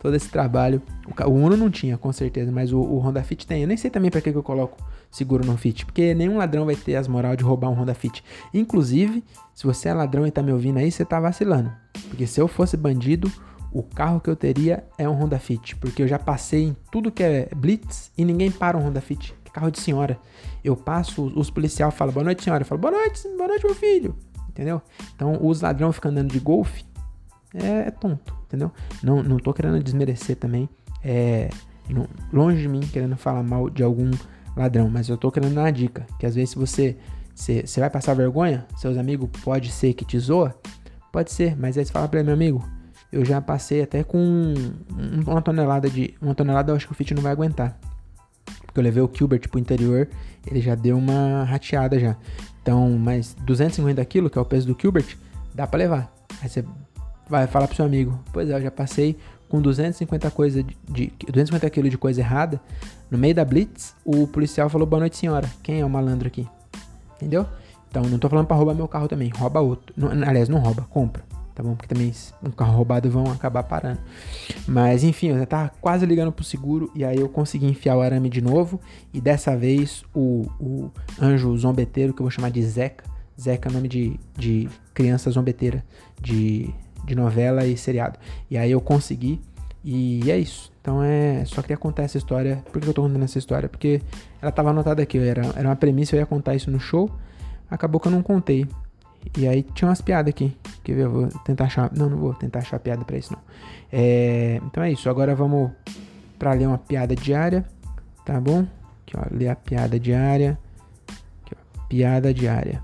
Todo 0.00 0.14
esse 0.14 0.28
trabalho. 0.28 0.82
O, 1.06 1.30
o, 1.30 1.34
Uno 1.34 1.56
não 1.56 1.70
tinha, 1.70 1.96
com 1.98 2.12
certeza, 2.12 2.50
mas 2.50 2.72
o, 2.72 2.78
o 2.78 2.98
Honda 2.98 3.22
Fit 3.22 3.46
tem. 3.46 3.62
Eu 3.62 3.68
nem 3.68 3.76
sei 3.76 3.90
também 3.90 4.10
para 4.10 4.20
que, 4.22 4.32
que 4.32 4.38
eu 4.38 4.42
coloco 4.42 4.78
seguro 5.10 5.44
no 5.44 5.56
Fit. 5.58 5.84
Porque 5.84 6.14
nenhum 6.14 6.38
ladrão 6.38 6.64
vai 6.64 6.74
ter 6.74 6.96
as 6.96 7.06
moral 7.06 7.36
de 7.36 7.44
roubar 7.44 7.68
um 7.68 7.74
Honda 7.74 7.94
Fit. 7.94 8.24
Inclusive, 8.52 9.22
se 9.54 9.66
você 9.66 9.90
é 9.90 9.94
ladrão 9.94 10.26
e 10.26 10.30
tá 10.30 10.42
me 10.42 10.52
ouvindo 10.52 10.78
aí, 10.78 10.90
você 10.90 11.04
tá 11.04 11.20
vacilando. 11.20 11.70
Porque 12.08 12.26
se 12.26 12.40
eu 12.40 12.48
fosse 12.48 12.78
bandido, 12.78 13.30
o 13.72 13.82
carro 13.82 14.20
que 14.20 14.30
eu 14.30 14.36
teria 14.36 14.84
é 14.96 15.08
um 15.08 15.12
Honda 15.12 15.38
Fit, 15.38 15.76
porque 15.76 16.02
eu 16.02 16.08
já 16.08 16.18
passei 16.18 16.64
em 16.64 16.76
tudo 16.90 17.12
que 17.12 17.22
é 17.22 17.48
Blitz 17.54 18.10
e 18.16 18.24
ninguém 18.24 18.50
para 18.50 18.76
um 18.76 18.80
Honda 18.80 19.00
Fit, 19.00 19.34
que 19.44 19.50
carro 19.50 19.70
de 19.70 19.80
senhora. 19.80 20.18
Eu 20.64 20.76
passo, 20.76 21.32
os 21.36 21.50
policiais 21.50 21.94
falam 21.94 22.12
boa 22.12 22.24
noite, 22.24 22.42
senhora. 22.42 22.62
Eu 22.62 22.66
falo 22.66 22.80
boa 22.80 22.92
noite, 22.92 23.22
boa 23.36 23.48
noite, 23.48 23.64
meu 23.64 23.74
filho. 23.74 24.16
Entendeu? 24.48 24.82
Então, 25.14 25.38
os 25.40 25.60
ladrões 25.60 25.94
ficam 25.94 26.10
andando 26.10 26.32
de 26.32 26.40
golfe 26.40 26.84
é, 27.54 27.88
é, 27.88 27.90
tonto, 27.90 28.34
entendeu? 28.46 28.70
Não, 29.02 29.22
não 29.22 29.38
tô 29.38 29.52
querendo 29.54 29.82
desmerecer 29.82 30.36
também, 30.36 30.68
é, 31.02 31.48
não, 31.88 32.06
longe 32.32 32.62
de 32.62 32.68
mim 32.68 32.80
querendo 32.80 33.16
falar 33.16 33.42
mal 33.42 33.70
de 33.70 33.82
algum 33.82 34.10
ladrão, 34.56 34.90
mas 34.90 35.08
eu 35.08 35.16
tô 35.16 35.30
querendo 35.30 35.54
dar 35.54 35.62
uma 35.62 35.72
dica, 35.72 36.06
que 36.18 36.26
às 36.26 36.34
vezes 36.34 36.54
você, 36.54 36.96
você, 37.34 37.80
vai 37.80 37.88
passar 37.88 38.14
vergonha, 38.14 38.66
seus 38.76 38.98
amigos 38.98 39.30
pode 39.42 39.70
ser 39.70 39.94
que 39.94 40.04
te 40.04 40.18
zoa, 40.18 40.54
pode 41.12 41.32
ser, 41.32 41.56
mas 41.56 41.78
aí 41.78 41.84
você 41.84 41.92
fala 41.92 42.08
pra 42.08 42.22
meu 42.22 42.34
amigo, 42.34 42.62
eu 43.10 43.24
já 43.24 43.40
passei 43.40 43.82
até 43.82 44.04
com 44.04 44.54
uma 45.26 45.40
tonelada 45.40 45.88
de. 45.88 46.14
Uma 46.20 46.34
tonelada 46.34 46.72
eu 46.72 46.76
acho 46.76 46.86
que 46.86 46.92
o 46.92 46.94
Fit 46.94 47.14
não 47.14 47.22
vai 47.22 47.32
aguentar. 47.32 47.78
Porque 48.66 48.78
eu 48.78 48.84
levei 48.84 49.02
o 49.02 49.10
Gilbert 49.12 49.48
pro 49.48 49.58
interior, 49.58 50.08
ele 50.46 50.60
já 50.60 50.74
deu 50.74 50.96
uma 50.96 51.44
rateada 51.44 51.98
já. 51.98 52.16
Então, 52.62 52.98
mas 52.98 53.34
250 53.44 54.04
kg, 54.04 54.28
que 54.28 54.38
é 54.38 54.40
o 54.40 54.44
peso 54.44 54.66
do 54.72 54.78
Gilbert, 54.78 55.16
dá 55.54 55.66
para 55.66 55.78
levar. 55.78 56.12
Aí 56.42 56.48
você 56.48 56.64
vai 57.28 57.46
falar 57.46 57.66
pro 57.66 57.76
seu 57.76 57.84
amigo, 57.84 58.18
pois 58.32 58.48
é, 58.50 58.54
eu 58.54 58.62
já 58.62 58.70
passei 58.70 59.16
com 59.48 59.60
250 59.60 60.30
coisa 60.30 60.62
de, 60.62 60.76
de 60.86 61.12
250 61.26 61.70
kg 61.70 61.88
de 61.88 61.98
coisa 61.98 62.20
errada. 62.20 62.60
No 63.10 63.16
meio 63.16 63.34
da 63.34 63.44
blitz, 63.44 63.94
o 64.04 64.26
policial 64.26 64.68
falou: 64.68 64.86
"Boa 64.86 65.00
noite, 65.00 65.16
senhora. 65.16 65.48
Quem 65.62 65.80
é 65.80 65.84
o 65.84 65.88
malandro 65.90 66.28
aqui?" 66.28 66.46
Entendeu? 67.16 67.46
Então, 67.88 68.02
não 68.02 68.18
tô 68.18 68.28
falando 68.28 68.46
para 68.46 68.56
roubar 68.56 68.74
meu 68.74 68.86
carro 68.86 69.08
também, 69.08 69.30
rouba 69.30 69.60
outro. 69.60 69.94
Não, 69.96 70.10
aliás, 70.10 70.46
não 70.46 70.58
rouba, 70.58 70.82
compra 70.90 71.22
tá 71.58 71.62
bom? 71.64 71.74
Porque 71.74 71.92
também 71.92 72.12
um 72.40 72.52
carro 72.52 72.76
roubado 72.76 73.10
vão 73.10 73.32
acabar 73.32 73.64
parando. 73.64 73.98
Mas 74.64 75.02
enfim, 75.02 75.30
eu 75.30 75.38
já 75.40 75.44
tava 75.44 75.72
quase 75.80 76.06
ligando 76.06 76.30
pro 76.30 76.44
seguro 76.44 76.88
e 76.94 77.04
aí 77.04 77.18
eu 77.18 77.28
consegui 77.28 77.66
enfiar 77.66 77.96
o 77.96 78.00
arame 78.00 78.30
de 78.30 78.40
novo 78.40 78.80
e 79.12 79.20
dessa 79.20 79.56
vez 79.56 80.04
o, 80.14 80.46
o 80.60 80.90
anjo 81.20 81.56
zombeteiro, 81.58 82.14
que 82.14 82.22
eu 82.22 82.24
vou 82.24 82.30
chamar 82.30 82.52
de 82.52 82.62
Zeca, 82.62 83.04
Zeca 83.38 83.68
é 83.68 83.72
nome 83.72 83.88
de, 83.88 84.20
de 84.36 84.68
criança 84.94 85.28
zombeteira 85.32 85.84
de, 86.20 86.72
de 87.04 87.16
novela 87.16 87.66
e 87.66 87.76
seriado. 87.76 88.20
E 88.48 88.56
aí 88.56 88.70
eu 88.70 88.80
consegui 88.80 89.40
e 89.82 90.30
é 90.30 90.38
isso. 90.38 90.72
Então 90.80 91.02
é. 91.02 91.44
Só 91.44 91.60
queria 91.60 91.76
contar 91.76 92.04
essa 92.04 92.18
história. 92.18 92.62
Por 92.72 92.80
que 92.80 92.86
eu 92.86 92.94
tô 92.94 93.02
contando 93.02 93.24
essa 93.24 93.38
história? 93.38 93.68
Porque 93.68 94.00
ela 94.40 94.52
tava 94.52 94.70
anotada 94.70 95.02
aqui. 95.02 95.18
Era, 95.18 95.42
era 95.56 95.68
uma 95.68 95.76
premissa, 95.76 96.14
eu 96.14 96.20
ia 96.20 96.26
contar 96.26 96.54
isso 96.54 96.70
no 96.70 96.78
show. 96.78 97.10
Acabou 97.68 98.00
que 98.00 98.06
eu 98.06 98.12
não 98.12 98.22
contei. 98.22 98.64
E 99.36 99.46
aí 99.46 99.62
tinha 99.62 99.88
umas 99.88 100.00
piadas 100.00 100.30
aqui. 100.30 100.56
Quer 100.82 100.94
ver? 100.94 101.02
Eu 101.02 101.10
vou 101.10 101.28
tentar 101.44 101.64
achar. 101.64 101.90
Não, 101.94 102.08
não 102.08 102.18
vou 102.18 102.34
tentar 102.34 102.60
achar 102.60 102.78
piada 102.78 103.04
pra 103.04 103.16
isso, 103.16 103.32
não. 103.32 103.40
É... 103.92 104.60
Então 104.64 104.82
é 104.82 104.92
isso. 104.92 105.08
Agora 105.08 105.34
vamos 105.34 105.70
pra 106.38 106.52
ler 106.52 106.66
uma 106.66 106.78
piada 106.78 107.14
diária. 107.14 107.64
Tá 108.24 108.40
bom? 108.40 108.66
Aqui, 109.02 109.16
ó. 109.16 109.24
Ler 109.30 109.48
a 109.48 109.56
piada 109.56 109.98
diária. 109.98 110.58
Aqui, 111.44 111.54
ó. 111.54 111.86
Piada 111.88 112.32
diária. 112.32 112.82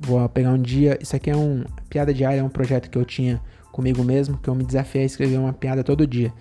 Vou 0.00 0.28
pegar 0.28 0.50
um 0.50 0.60
dia. 0.60 0.98
Isso 1.00 1.16
aqui 1.16 1.30
é 1.30 1.36
um. 1.36 1.64
Piada 1.88 2.12
diária 2.12 2.40
é 2.40 2.42
um 2.42 2.48
projeto 2.48 2.90
que 2.90 2.98
eu 2.98 3.04
tinha 3.04 3.40
comigo 3.70 4.02
mesmo. 4.02 4.38
Que 4.38 4.48
eu 4.48 4.54
me 4.54 4.64
desafiei 4.64 5.04
a 5.04 5.06
escrever 5.06 5.38
uma 5.38 5.52
piada 5.52 5.84
todo 5.84 6.06
dia. 6.06 6.32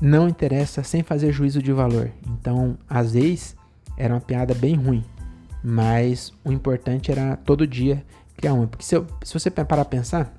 Não 0.00 0.28
interessa 0.28 0.82
sem 0.82 1.02
fazer 1.02 1.32
juízo 1.32 1.62
de 1.62 1.72
valor. 1.72 2.10
Então, 2.28 2.76
às 2.88 3.14
vezes, 3.14 3.56
era 3.96 4.12
uma 4.12 4.20
piada 4.20 4.54
bem 4.54 4.74
ruim. 4.74 5.02
Mas 5.64 6.32
o 6.44 6.52
importante 6.52 7.10
era 7.10 7.34
todo 7.36 7.66
dia 7.66 8.04
criar 8.36 8.54
uma. 8.54 8.66
Porque 8.66 8.84
se, 8.84 8.94
eu, 8.94 9.06
se 9.22 9.32
você 9.32 9.50
parar 9.50 9.82
a 9.82 9.84
pensar, 9.84 10.32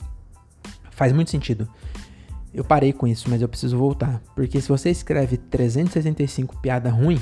faz 0.92 1.12
muito 1.12 1.32
sentido. 1.32 1.68
Eu 2.54 2.64
parei 2.64 2.94
com 2.94 3.08
isso, 3.08 3.30
mas 3.30 3.42
eu 3.42 3.50
preciso 3.50 3.78
voltar. 3.78 4.22
Porque 4.36 4.60
se 4.62 4.70
você 4.70 4.90
escreve 4.90 5.38
365 5.38 6.58
piada 6.60 6.90
ruim, 6.90 7.20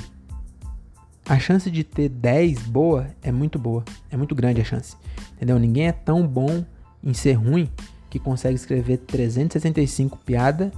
a 1.28 1.38
chance 1.38 1.70
de 1.70 1.82
ter 1.82 2.08
10 2.08 2.62
boa 2.62 3.08
é 3.22 3.32
muito 3.32 3.58
boa. 3.58 3.84
É 4.10 4.16
muito 4.16 4.34
grande 4.34 4.60
a 4.60 4.64
chance. 4.64 4.96
Entendeu? 5.34 5.58
Ninguém 5.58 5.88
é 5.88 5.92
tão 5.92 6.26
bom 6.26 6.64
em 7.02 7.12
ser 7.12 7.34
ruim 7.34 7.68
que 8.08 8.18
consegue 8.18 8.54
escrever 8.54 8.98
365 8.98 10.18
piada 10.18 10.72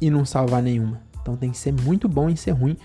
e 0.00 0.10
não 0.10 0.24
salvar 0.24 0.62
nenhuma. 0.62 1.00
Então 1.20 1.36
tem 1.36 1.50
que 1.50 1.58
ser 1.58 1.72
muito 1.72 2.08
bom 2.08 2.28
em 2.28 2.36
ser 2.36 2.50
ruim 2.50 2.76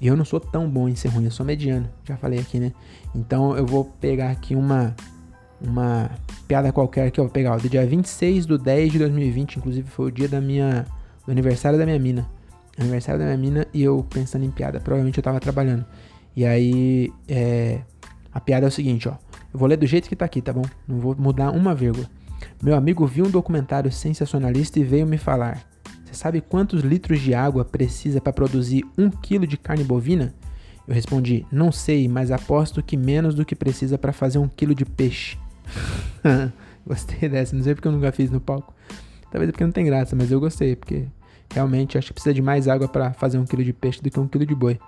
e 0.00 0.06
eu 0.08 0.16
não 0.16 0.24
sou 0.24 0.40
tão 0.40 0.68
bom 0.68 0.88
em 0.88 0.96
ser 0.96 1.08
ruim, 1.08 1.26
eu 1.26 1.30
sou 1.30 1.46
mediano, 1.46 1.88
já 2.04 2.16
falei 2.16 2.40
aqui, 2.40 2.58
né? 2.58 2.72
Então 3.14 3.56
eu 3.56 3.64
vou 3.64 3.84
pegar 3.84 4.32
aqui 4.32 4.56
uma 4.56 4.96
uma 5.66 6.10
piada 6.46 6.72
qualquer 6.72 7.10
que 7.10 7.20
eu 7.20 7.24
vou 7.24 7.32
pegar, 7.32 7.54
ó, 7.54 7.56
do 7.56 7.68
dia 7.68 7.86
26 7.86 8.46
do 8.46 8.58
10 8.58 8.92
de 8.92 8.98
2020, 8.98 9.56
inclusive 9.56 9.88
foi 9.88 10.08
o 10.08 10.10
dia 10.10 10.28
da 10.28 10.40
minha 10.40 10.86
do 11.24 11.30
aniversário 11.30 11.78
da 11.78 11.84
minha 11.84 11.98
mina. 11.98 12.28
Aniversário 12.78 13.20
da 13.20 13.26
minha 13.26 13.36
mina 13.36 13.66
e 13.72 13.82
eu 13.82 14.04
pensando 14.08 14.44
em 14.44 14.50
piada, 14.50 14.80
provavelmente 14.80 15.18
eu 15.18 15.22
tava 15.22 15.38
trabalhando. 15.38 15.84
E 16.34 16.44
aí, 16.44 17.12
é, 17.28 17.80
a 18.32 18.40
piada 18.40 18.66
é 18.66 18.68
o 18.68 18.72
seguinte, 18.72 19.08
ó. 19.08 19.12
Eu 19.52 19.58
vou 19.58 19.68
ler 19.68 19.76
do 19.76 19.86
jeito 19.86 20.08
que 20.08 20.16
tá 20.16 20.24
aqui, 20.24 20.40
tá 20.40 20.52
bom? 20.52 20.64
Não 20.88 20.98
vou 20.98 21.14
mudar 21.14 21.50
uma 21.50 21.74
vírgula. 21.74 22.08
Meu 22.62 22.74
amigo 22.74 23.06
viu 23.06 23.26
um 23.26 23.30
documentário 23.30 23.92
sensacionalista 23.92 24.78
e 24.78 24.84
veio 24.84 25.06
me 25.06 25.18
falar. 25.18 25.62
Você 26.04 26.14
sabe 26.14 26.40
quantos 26.40 26.82
litros 26.82 27.20
de 27.20 27.34
água 27.34 27.64
precisa 27.64 28.20
para 28.20 28.32
produzir 28.32 28.84
um 28.96 29.10
quilo 29.10 29.46
de 29.46 29.56
carne 29.56 29.84
bovina? 29.84 30.34
Eu 30.86 30.94
respondi: 30.94 31.46
Não 31.52 31.70
sei, 31.70 32.08
mas 32.08 32.30
aposto 32.30 32.82
que 32.82 32.96
menos 32.96 33.34
do 33.34 33.44
que 33.44 33.54
precisa 33.54 33.98
para 33.98 34.12
fazer 34.12 34.38
um 34.38 34.48
quilo 34.48 34.74
de 34.74 34.84
peixe. 34.84 35.38
gostei 36.86 37.28
dessa, 37.28 37.54
não 37.54 37.62
sei 37.62 37.74
porque 37.74 37.88
eu 37.88 37.92
nunca 37.92 38.12
fiz 38.12 38.30
no 38.30 38.40
palco. 38.40 38.74
Talvez 39.30 39.48
é 39.48 39.52
porque 39.52 39.64
não 39.64 39.72
tem 39.72 39.84
graça, 39.84 40.14
mas 40.14 40.30
eu 40.30 40.38
gostei, 40.38 40.76
porque 40.76 41.06
realmente 41.52 41.96
acho 41.96 42.08
que 42.08 42.14
precisa 42.14 42.34
de 42.34 42.42
mais 42.42 42.68
água 42.68 42.88
para 42.88 43.12
fazer 43.12 43.38
um 43.38 43.44
quilo 43.44 43.64
de 43.64 43.72
peixe 43.72 44.02
do 44.02 44.10
que 44.10 44.20
um 44.20 44.28
quilo 44.28 44.44
de 44.44 44.54
boi. 44.54 44.78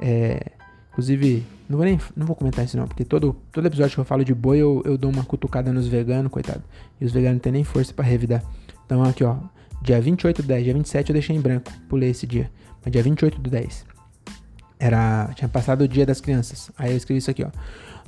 É, 0.00 0.52
inclusive, 0.90 1.44
não 1.68 1.76
vou 1.76 1.86
nem 1.86 1.98
não 2.16 2.26
vou 2.26 2.36
comentar 2.36 2.64
isso 2.64 2.76
não, 2.76 2.86
porque 2.86 3.04
todo, 3.04 3.36
todo 3.50 3.66
episódio 3.66 3.94
que 3.94 4.00
eu 4.00 4.04
falo 4.04 4.24
de 4.24 4.34
boi 4.34 4.58
eu, 4.58 4.82
eu 4.84 4.96
dou 4.96 5.10
uma 5.10 5.24
cutucada 5.24 5.72
nos 5.72 5.88
veganos, 5.88 6.30
coitado. 6.30 6.62
E 7.00 7.04
os 7.04 7.12
veganos 7.12 7.36
não 7.36 7.40
têm 7.40 7.52
nem 7.52 7.64
força 7.64 7.92
para 7.92 8.04
revidar. 8.04 8.42
Então 8.84 9.02
aqui 9.02 9.24
ó, 9.24 9.36
Dia 9.82 10.00
28 10.00 10.42
do 10.42 10.48
10, 10.48 10.64
dia 10.64 10.74
27 10.74 11.10
eu 11.10 11.14
deixei 11.14 11.34
em 11.34 11.40
branco, 11.40 11.72
pulei 11.88 12.10
esse 12.10 12.24
dia. 12.24 12.48
Mas 12.84 12.92
dia 12.92 13.02
28 13.02 13.40
do 13.40 13.50
10. 13.50 13.84
Era, 14.78 15.30
tinha 15.34 15.48
passado 15.48 15.82
o 15.82 15.88
dia 15.88 16.06
das 16.06 16.20
crianças. 16.20 16.70
Aí 16.78 16.92
eu 16.92 16.96
escrevi 16.96 17.18
isso 17.18 17.30
aqui, 17.30 17.44
ó. 17.44 17.50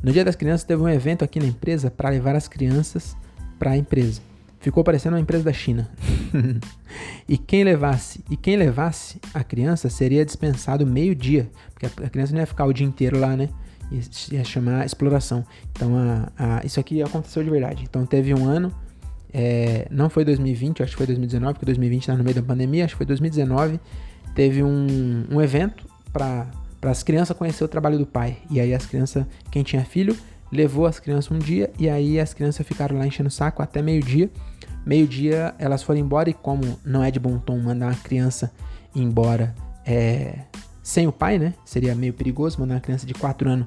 No 0.05 0.13
dia 0.13 0.23
das 0.23 0.37
crianças 0.37 0.65
teve 0.65 0.83
um 0.83 0.89
evento 0.89 1.25
aqui 1.25 1.41
na 1.41 1.47
empresa 1.47 1.91
para 1.91 2.11
levar 2.11 2.37
as 2.37 2.47
crianças 2.47 3.17
para 3.59 3.71
a 3.71 3.77
empresa. 3.79 4.21
Ficou 4.61 4.85
parecendo 4.85 5.17
uma 5.17 5.21
empresa 5.21 5.45
da 5.45 5.53
China. 5.53 5.91
e 7.27 7.39
quem 7.39 7.65
levasse, 7.65 8.23
e 8.31 8.37
quem 8.37 8.55
levasse 8.55 9.19
a 9.33 9.43
criança 9.43 9.89
seria 9.89 10.23
dispensado 10.23 10.87
meio-dia, 10.87 11.51
porque 11.73 11.87
a 11.87 12.11
criança 12.11 12.35
não 12.35 12.41
ia 12.41 12.47
ficar 12.47 12.67
o 12.67 12.73
dia 12.75 12.87
inteiro 12.87 13.19
lá, 13.19 13.35
né? 13.35 13.49
Ia 14.31 14.45
chamar 14.45 14.85
exploração. 14.85 15.43
Então, 15.73 15.97
a, 15.97 16.33
a, 16.37 16.67
isso 16.67 16.79
aqui 16.79 17.03
aconteceu 17.03 17.43
de 17.43 17.49
verdade. 17.49 17.85
Então, 17.89 18.05
teve 18.05 18.35
um 18.35 18.47
ano 18.47 18.75
é, 19.33 19.89
não 19.91 20.11
foi 20.11 20.23
2020, 20.23 20.83
acho 20.83 20.93
que 20.93 20.99
foi 20.99 21.07
2019, 21.07 21.55
porque 21.55 21.65
2020 21.65 22.03
estava 22.03 22.19
no 22.19 22.25
meio 22.25 22.37
da 22.37 22.43
pandemia, 22.43 22.85
acho 22.85 22.93
que 22.93 22.99
foi 22.99 23.07
2019. 23.07 23.81
Teve 24.35 24.63
um, 24.63 25.25
um 25.31 25.41
evento 25.41 25.87
para 26.13 26.47
as 26.91 27.03
crianças 27.03 27.37
conhecer 27.37 27.65
o 27.65 27.69
trabalho 27.69 27.99
do 27.99 28.07
pai. 28.07 28.39
E 28.51 28.61
aí 28.61 28.75
as 28.75 28.87
crianças, 28.87 29.25
quem 29.51 29.63
tinha 29.63 29.85
filho, 29.85 30.17
levou 30.51 30.87
as 30.87 30.99
crianças 30.99 31.31
um 31.31 31.39
dia 31.39 31.71
e 31.79 31.89
aí 31.89 32.21
as 32.21 32.35
crianças 32.35 32.67
ficaram 32.67 32.99
lá 32.99 33.07
enchendo 33.07 33.29
o 33.29 33.33
saco 33.33 33.63
até 33.63 33.83
meio-dia. 33.83 34.31
Meio-dia 34.85 35.55
elas 35.59 35.83
foram 35.83 36.01
embora 36.01 36.29
e 36.31 36.35
como 36.35 36.79
não 36.85 37.03
é 37.03 37.11
de 37.11 37.19
bom 37.19 37.39
tom 37.39 37.59
mandar 37.59 37.87
uma 37.87 37.97
criança 37.97 38.53
embora 38.95 39.55
é, 39.85 40.41
sem 40.83 41.07
o 41.07 41.13
pai, 41.13 41.39
né? 41.39 41.55
Seria 41.65 41.95
meio 41.95 42.13
perigoso 42.13 42.61
mandar 42.61 42.75
uma 42.75 42.81
criança 42.81 43.07
de 43.07 43.15
4 43.15 43.49
anos 43.49 43.67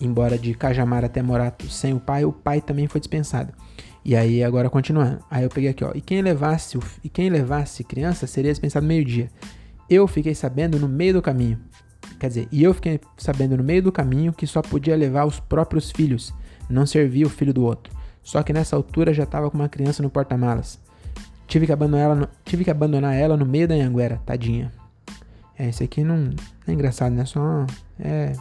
embora 0.00 0.38
de 0.38 0.54
Cajamar 0.54 1.04
até 1.04 1.22
Morato 1.22 1.68
sem 1.68 1.92
o 1.92 2.00
pai, 2.00 2.24
o 2.24 2.32
pai 2.32 2.60
também 2.60 2.86
foi 2.86 3.00
dispensado. 3.00 3.52
E 4.04 4.16
aí, 4.16 4.42
agora 4.42 4.70
continuando. 4.70 5.18
Aí 5.30 5.44
eu 5.44 5.50
peguei 5.50 5.70
aqui, 5.70 5.84
ó. 5.84 5.92
E 5.94 6.00
quem 6.00 6.22
levasse, 6.22 6.78
e 7.04 7.08
quem 7.08 7.28
levasse 7.28 7.84
criança 7.84 8.26
seria 8.26 8.50
dispensado 8.50 8.86
meio-dia. 8.86 9.28
Eu 9.90 10.06
fiquei 10.06 10.34
sabendo 10.34 10.78
no 10.78 10.88
meio 10.88 11.14
do 11.14 11.22
caminho. 11.22 11.58
Quer 12.18 12.28
dizer, 12.28 12.48
e 12.50 12.62
eu 12.62 12.74
fiquei 12.74 13.00
sabendo 13.16 13.56
no 13.56 13.64
meio 13.64 13.82
do 13.82 13.92
caminho 13.92 14.32
que 14.32 14.46
só 14.46 14.60
podia 14.60 14.96
levar 14.96 15.24
os 15.24 15.38
próprios 15.38 15.90
filhos, 15.90 16.34
não 16.68 16.84
servia 16.84 17.26
o 17.26 17.30
filho 17.30 17.54
do 17.54 17.64
outro. 17.64 17.92
Só 18.22 18.42
que 18.42 18.52
nessa 18.52 18.76
altura 18.76 19.14
já 19.14 19.24
tava 19.24 19.50
com 19.50 19.56
uma 19.56 19.68
criança 19.68 20.02
no 20.02 20.10
porta-malas. 20.10 20.78
Tive 21.46 21.64
que 21.64 21.72
abandonar 21.72 22.04
ela 22.04 22.14
no, 22.14 22.28
tive 22.44 22.64
que 22.64 22.70
abandonar 22.70 23.14
ela 23.14 23.36
no 23.36 23.46
meio 23.46 23.66
da 23.66 23.74
Anhanguera, 23.74 24.20
tadinha. 24.26 24.72
É, 25.58 25.68
isso 25.68 25.82
aqui 25.82 26.04
não, 26.04 26.16
não 26.16 26.34
é 26.66 26.72
engraçado, 26.72 27.14
né? 27.14 27.24
Só 27.24 27.66
é, 27.98 28.32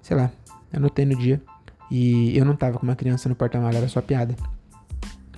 sei 0.00 0.16
lá, 0.16 0.30
anotei 0.72 1.04
no 1.04 1.16
dia 1.16 1.40
e 1.90 2.36
eu 2.38 2.44
não 2.44 2.54
tava 2.54 2.78
com 2.78 2.84
uma 2.84 2.94
criança 2.94 3.28
no 3.28 3.34
porta-malas, 3.34 3.76
era 3.76 3.88
só 3.88 4.00
piada. 4.00 4.36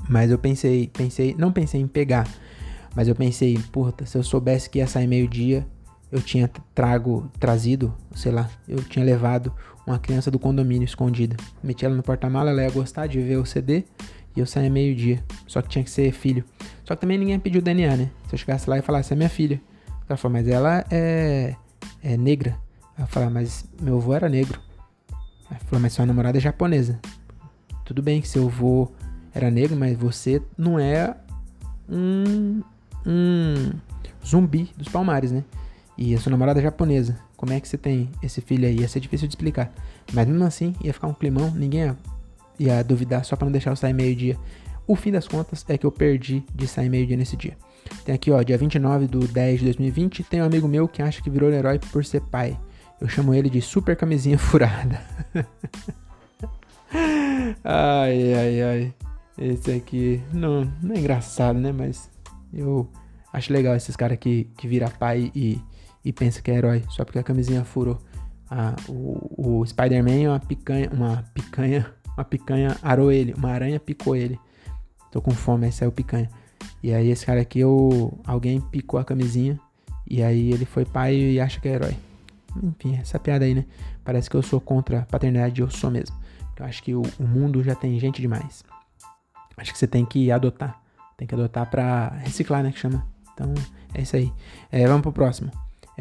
Mas 0.08 0.30
eu 0.30 0.38
pensei, 0.38 0.88
pensei, 0.88 1.34
não 1.38 1.50
pensei 1.50 1.80
em 1.80 1.86
pegar, 1.86 2.28
mas 2.94 3.08
eu 3.08 3.14
pensei, 3.14 3.58
puta, 3.72 4.04
se 4.04 4.18
eu 4.18 4.22
soubesse 4.22 4.68
que 4.68 4.78
ia 4.78 4.86
sair 4.86 5.06
meio-dia, 5.06 5.66
eu 6.12 6.20
tinha 6.20 6.48
trago, 6.74 7.30
trazido, 7.40 7.94
sei 8.14 8.30
lá, 8.30 8.50
eu 8.68 8.84
tinha 8.84 9.02
levado 9.02 9.50
uma 9.86 9.98
criança 9.98 10.30
do 10.30 10.38
condomínio 10.38 10.84
escondida. 10.84 11.34
Meti 11.62 11.86
ela 11.86 11.94
no 11.94 12.02
porta-mala, 12.02 12.50
ela 12.50 12.62
ia 12.62 12.70
gostar 12.70 13.06
de 13.06 13.18
ver 13.18 13.38
o 13.38 13.46
CD 13.46 13.84
e 14.36 14.40
eu 14.40 14.46
saía 14.46 14.68
meio-dia. 14.68 15.24
Só 15.46 15.62
que 15.62 15.70
tinha 15.70 15.82
que 15.82 15.90
ser 15.90 16.12
filho. 16.12 16.44
Só 16.84 16.94
que 16.94 17.00
também 17.00 17.16
ninguém 17.16 17.38
pediu 17.38 17.62
DNA, 17.62 17.96
né? 17.96 18.10
Se 18.28 18.34
eu 18.34 18.38
chegasse 18.38 18.68
lá 18.68 18.78
e 18.78 18.82
falasse, 18.82 19.14
é 19.14 19.16
minha 19.16 19.30
filha. 19.30 19.58
Ela 20.06 20.16
falou, 20.18 20.34
mas 20.36 20.46
ela 20.46 20.84
é, 20.90 21.56
é 22.02 22.16
negra. 22.18 22.58
Ela 22.96 23.06
falou, 23.06 23.30
mas 23.30 23.64
meu 23.80 23.96
avô 23.96 24.12
era 24.12 24.28
negro. 24.28 24.60
Ela 25.50 25.60
falou, 25.60 25.80
mas 25.80 25.94
sua 25.94 26.04
namorada 26.04 26.36
é 26.36 26.40
japonesa. 26.42 27.00
Tudo 27.86 28.02
bem 28.02 28.20
que 28.20 28.28
seu 28.28 28.46
avô 28.46 28.92
era 29.34 29.50
negro, 29.50 29.76
mas 29.76 29.96
você 29.96 30.42
não 30.58 30.78
é 30.78 31.16
um, 31.88 32.62
um 33.06 33.72
zumbi 34.24 34.70
dos 34.76 34.88
palmares, 34.88 35.32
né? 35.32 35.42
E 36.04 36.16
a 36.16 36.18
sua 36.18 36.30
namorada 36.30 36.58
é 36.58 36.62
japonesa. 36.64 37.16
Como 37.36 37.52
é 37.52 37.60
que 37.60 37.68
você 37.68 37.78
tem 37.78 38.10
esse 38.20 38.40
filho 38.40 38.66
aí? 38.66 38.80
Ia 38.80 38.88
ser 38.88 38.98
difícil 38.98 39.28
de 39.28 39.34
explicar. 39.34 39.72
Mas 40.12 40.26
mesmo 40.26 40.42
assim, 40.42 40.74
ia 40.82 40.92
ficar 40.92 41.06
um 41.06 41.14
climão, 41.14 41.52
ninguém 41.52 41.82
ia, 41.82 41.96
ia 42.58 42.82
duvidar 42.82 43.24
só 43.24 43.36
para 43.36 43.44
não 43.44 43.52
deixar 43.52 43.70
eu 43.70 43.76
sair 43.76 43.92
meio-dia. 43.92 44.36
O 44.84 44.96
fim 44.96 45.12
das 45.12 45.28
contas 45.28 45.64
é 45.68 45.78
que 45.78 45.86
eu 45.86 45.92
perdi 45.92 46.42
de 46.52 46.66
sair 46.66 46.88
meio-dia 46.88 47.16
nesse 47.16 47.36
dia. 47.36 47.56
Tem 48.04 48.16
aqui, 48.16 48.32
ó, 48.32 48.42
dia 48.42 48.58
29 48.58 49.06
do 49.06 49.28
10 49.28 49.60
de 49.60 49.66
2020, 49.66 50.24
tem 50.24 50.42
um 50.42 50.44
amigo 50.44 50.66
meu 50.66 50.88
que 50.88 51.00
acha 51.00 51.22
que 51.22 51.30
virou 51.30 51.52
herói 51.52 51.78
por 51.78 52.04
ser 52.04 52.20
pai. 52.22 52.58
Eu 53.00 53.08
chamo 53.08 53.32
ele 53.32 53.48
de 53.48 53.62
super 53.62 53.94
camisinha 53.94 54.38
furada. 54.42 55.00
ai, 57.62 58.34
ai, 58.34 58.62
ai. 58.62 58.94
Esse 59.38 59.70
aqui 59.70 60.20
não, 60.32 60.64
não 60.82 60.96
é 60.96 60.98
engraçado, 60.98 61.60
né? 61.60 61.70
Mas 61.70 62.10
eu 62.52 62.90
acho 63.32 63.52
legal 63.52 63.76
esses 63.76 63.94
caras 63.94 64.18
que, 64.18 64.48
que 64.56 64.66
vira 64.66 64.90
pai 64.90 65.30
e, 65.32 65.60
e 66.04 66.12
pensa 66.12 66.42
que 66.42 66.50
é 66.50 66.54
herói 66.54 66.84
só 66.88 67.04
porque 67.04 67.18
a 67.18 67.22
camisinha 67.22 67.64
furou. 67.64 68.00
Ah, 68.50 68.74
o, 68.88 69.60
o 69.60 69.66
Spider-Man 69.66 70.22
é 70.24 70.28
uma 70.28 70.40
picanha, 70.40 70.90
uma 70.92 71.24
picanha, 71.34 71.90
uma 72.16 72.24
picanha 72.24 72.76
arou 72.82 73.10
ele, 73.10 73.32
uma 73.34 73.50
aranha 73.50 73.80
picou 73.80 74.14
ele. 74.14 74.38
Tô 75.10 75.20
com 75.20 75.30
fome, 75.30 75.66
aí 75.66 75.72
saiu 75.72 75.92
picanha. 75.92 76.28
E 76.82 76.92
aí 76.92 77.10
esse 77.10 77.24
cara 77.24 77.40
aqui, 77.40 77.60
eu, 77.60 78.18
alguém 78.26 78.60
picou 78.60 78.98
a 78.98 79.04
camisinha 79.04 79.58
e 80.08 80.22
aí 80.22 80.52
ele 80.52 80.64
foi 80.64 80.84
pai 80.84 81.14
e 81.14 81.40
acha 81.40 81.60
que 81.60 81.68
é 81.68 81.72
herói. 81.72 81.96
Enfim, 82.62 82.96
essa 82.96 83.18
piada 83.18 83.44
aí, 83.44 83.54
né? 83.54 83.64
Parece 84.04 84.28
que 84.28 84.36
eu 84.36 84.42
sou 84.42 84.60
contra 84.60 85.00
a 85.00 85.06
paternidade, 85.06 85.60
eu 85.60 85.70
sou 85.70 85.90
mesmo. 85.90 86.16
Eu 86.58 86.66
acho 86.66 86.82
que 86.82 86.94
o, 86.94 87.02
o 87.18 87.26
mundo 87.26 87.62
já 87.62 87.74
tem 87.74 87.98
gente 87.98 88.20
demais. 88.20 88.62
Acho 89.56 89.72
que 89.72 89.78
você 89.78 89.86
tem 89.86 90.04
que 90.04 90.30
adotar. 90.30 90.80
Tem 91.16 91.26
que 91.26 91.34
adotar 91.34 91.70
para 91.70 92.08
reciclar, 92.18 92.62
né? 92.62 92.72
Que 92.72 92.78
chama. 92.78 93.06
Então, 93.32 93.54
é 93.94 94.02
isso 94.02 94.16
aí. 94.16 94.32
É, 94.70 94.86
vamos 94.86 95.02
pro 95.02 95.12
próximo. 95.12 95.50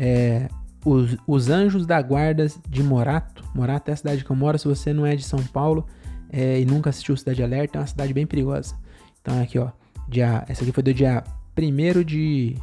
É, 0.04 0.50
os, 0.84 1.16
os 1.28 1.50
Anjos 1.50 1.86
da 1.86 2.02
Guarda 2.02 2.48
de 2.68 2.82
Morato. 2.82 3.44
Morato 3.54 3.92
é 3.92 3.94
a 3.94 3.98
cidade 3.98 4.26
que 4.26 4.32
eu 4.32 4.36
moro. 4.36 4.58
Se 4.58 4.68
você 4.68 4.92
não 4.92 5.06
é 5.06 5.16
de 5.16 5.24
São 5.24 5.42
Paulo 5.44 5.86
é, 6.32 6.60
e 6.60 6.66
nunca 6.66 6.90
assistiu 6.90 7.16
Cidade 7.16 7.44
Alerta, 7.44 7.78
é 7.78 7.82
uma 7.82 7.88
cidade 7.88 8.12
bem 8.12 8.26
perigosa. 8.26 8.76
Então, 9.22 9.40
aqui, 9.40 9.60
ó. 9.60 9.70
Dia, 10.10 10.44
essa 10.50 10.64
aqui 10.64 10.72
foi 10.72 10.82
do 10.82 10.92
dia 10.92 11.24
1 11.56 12.04
de, 12.04 12.56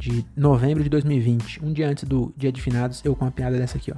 de 0.00 0.26
novembro 0.36 0.82
de 0.82 0.90
2020. 0.90 1.64
Um 1.64 1.72
dia 1.72 1.88
antes 1.88 2.02
do 2.02 2.34
dia 2.36 2.50
de 2.50 2.60
finados, 2.60 3.00
eu 3.04 3.14
com 3.14 3.24
uma 3.24 3.30
piada 3.30 3.56
dessa 3.56 3.78
aqui, 3.78 3.92
ó. 3.92 3.96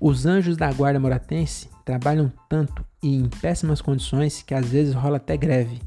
Os 0.00 0.24
anjos 0.24 0.56
da 0.56 0.72
guarda 0.72 1.00
moratense 1.00 1.68
trabalham 1.84 2.32
tanto 2.48 2.84
e 3.02 3.14
em 3.16 3.28
péssimas 3.28 3.82
condições 3.82 4.40
que 4.40 4.54
às 4.54 4.66
vezes 4.66 4.94
rola 4.94 5.16
até 5.16 5.36
greve. 5.36 5.82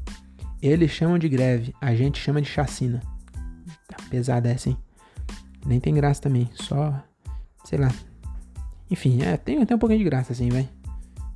Eles 0.62 0.90
chamam 0.90 1.18
de 1.18 1.28
greve, 1.28 1.74
a 1.80 1.94
gente 1.94 2.20
chama 2.20 2.40
de 2.40 2.48
chacina. 2.48 3.00
Tá 3.88 3.96
pesada 4.10 4.50
essa, 4.50 4.68
hein? 4.68 4.76
Nem 5.66 5.80
tem 5.80 5.94
graça 5.94 6.22
também, 6.22 6.48
só. 6.54 6.94
Sei 7.64 7.78
lá. 7.78 7.90
Enfim, 8.90 9.22
é, 9.22 9.36
tem 9.36 9.62
até 9.62 9.74
um 9.74 9.78
pouquinho 9.78 9.98
de 9.98 10.04
graça 10.04 10.32
assim, 10.32 10.48
vai. 10.48 10.68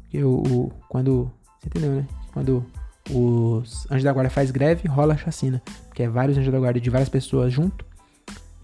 Porque 0.02 0.22
o, 0.22 0.70
Quando. 0.88 1.30
Você 1.58 1.68
entendeu, 1.68 1.92
né? 1.92 2.06
Quando 2.32 2.64
os 3.10 3.90
anjos 3.90 4.04
da 4.04 4.12
guarda 4.12 4.30
faz 4.30 4.50
greve, 4.50 4.86
rola 4.88 5.16
chacina. 5.16 5.62
Porque 5.88 6.02
é 6.02 6.08
vários 6.08 6.36
anjos 6.38 6.52
da 6.52 6.58
guarda 6.58 6.80
de 6.80 6.90
várias 6.90 7.08
pessoas 7.08 7.52
junto. 7.52 7.84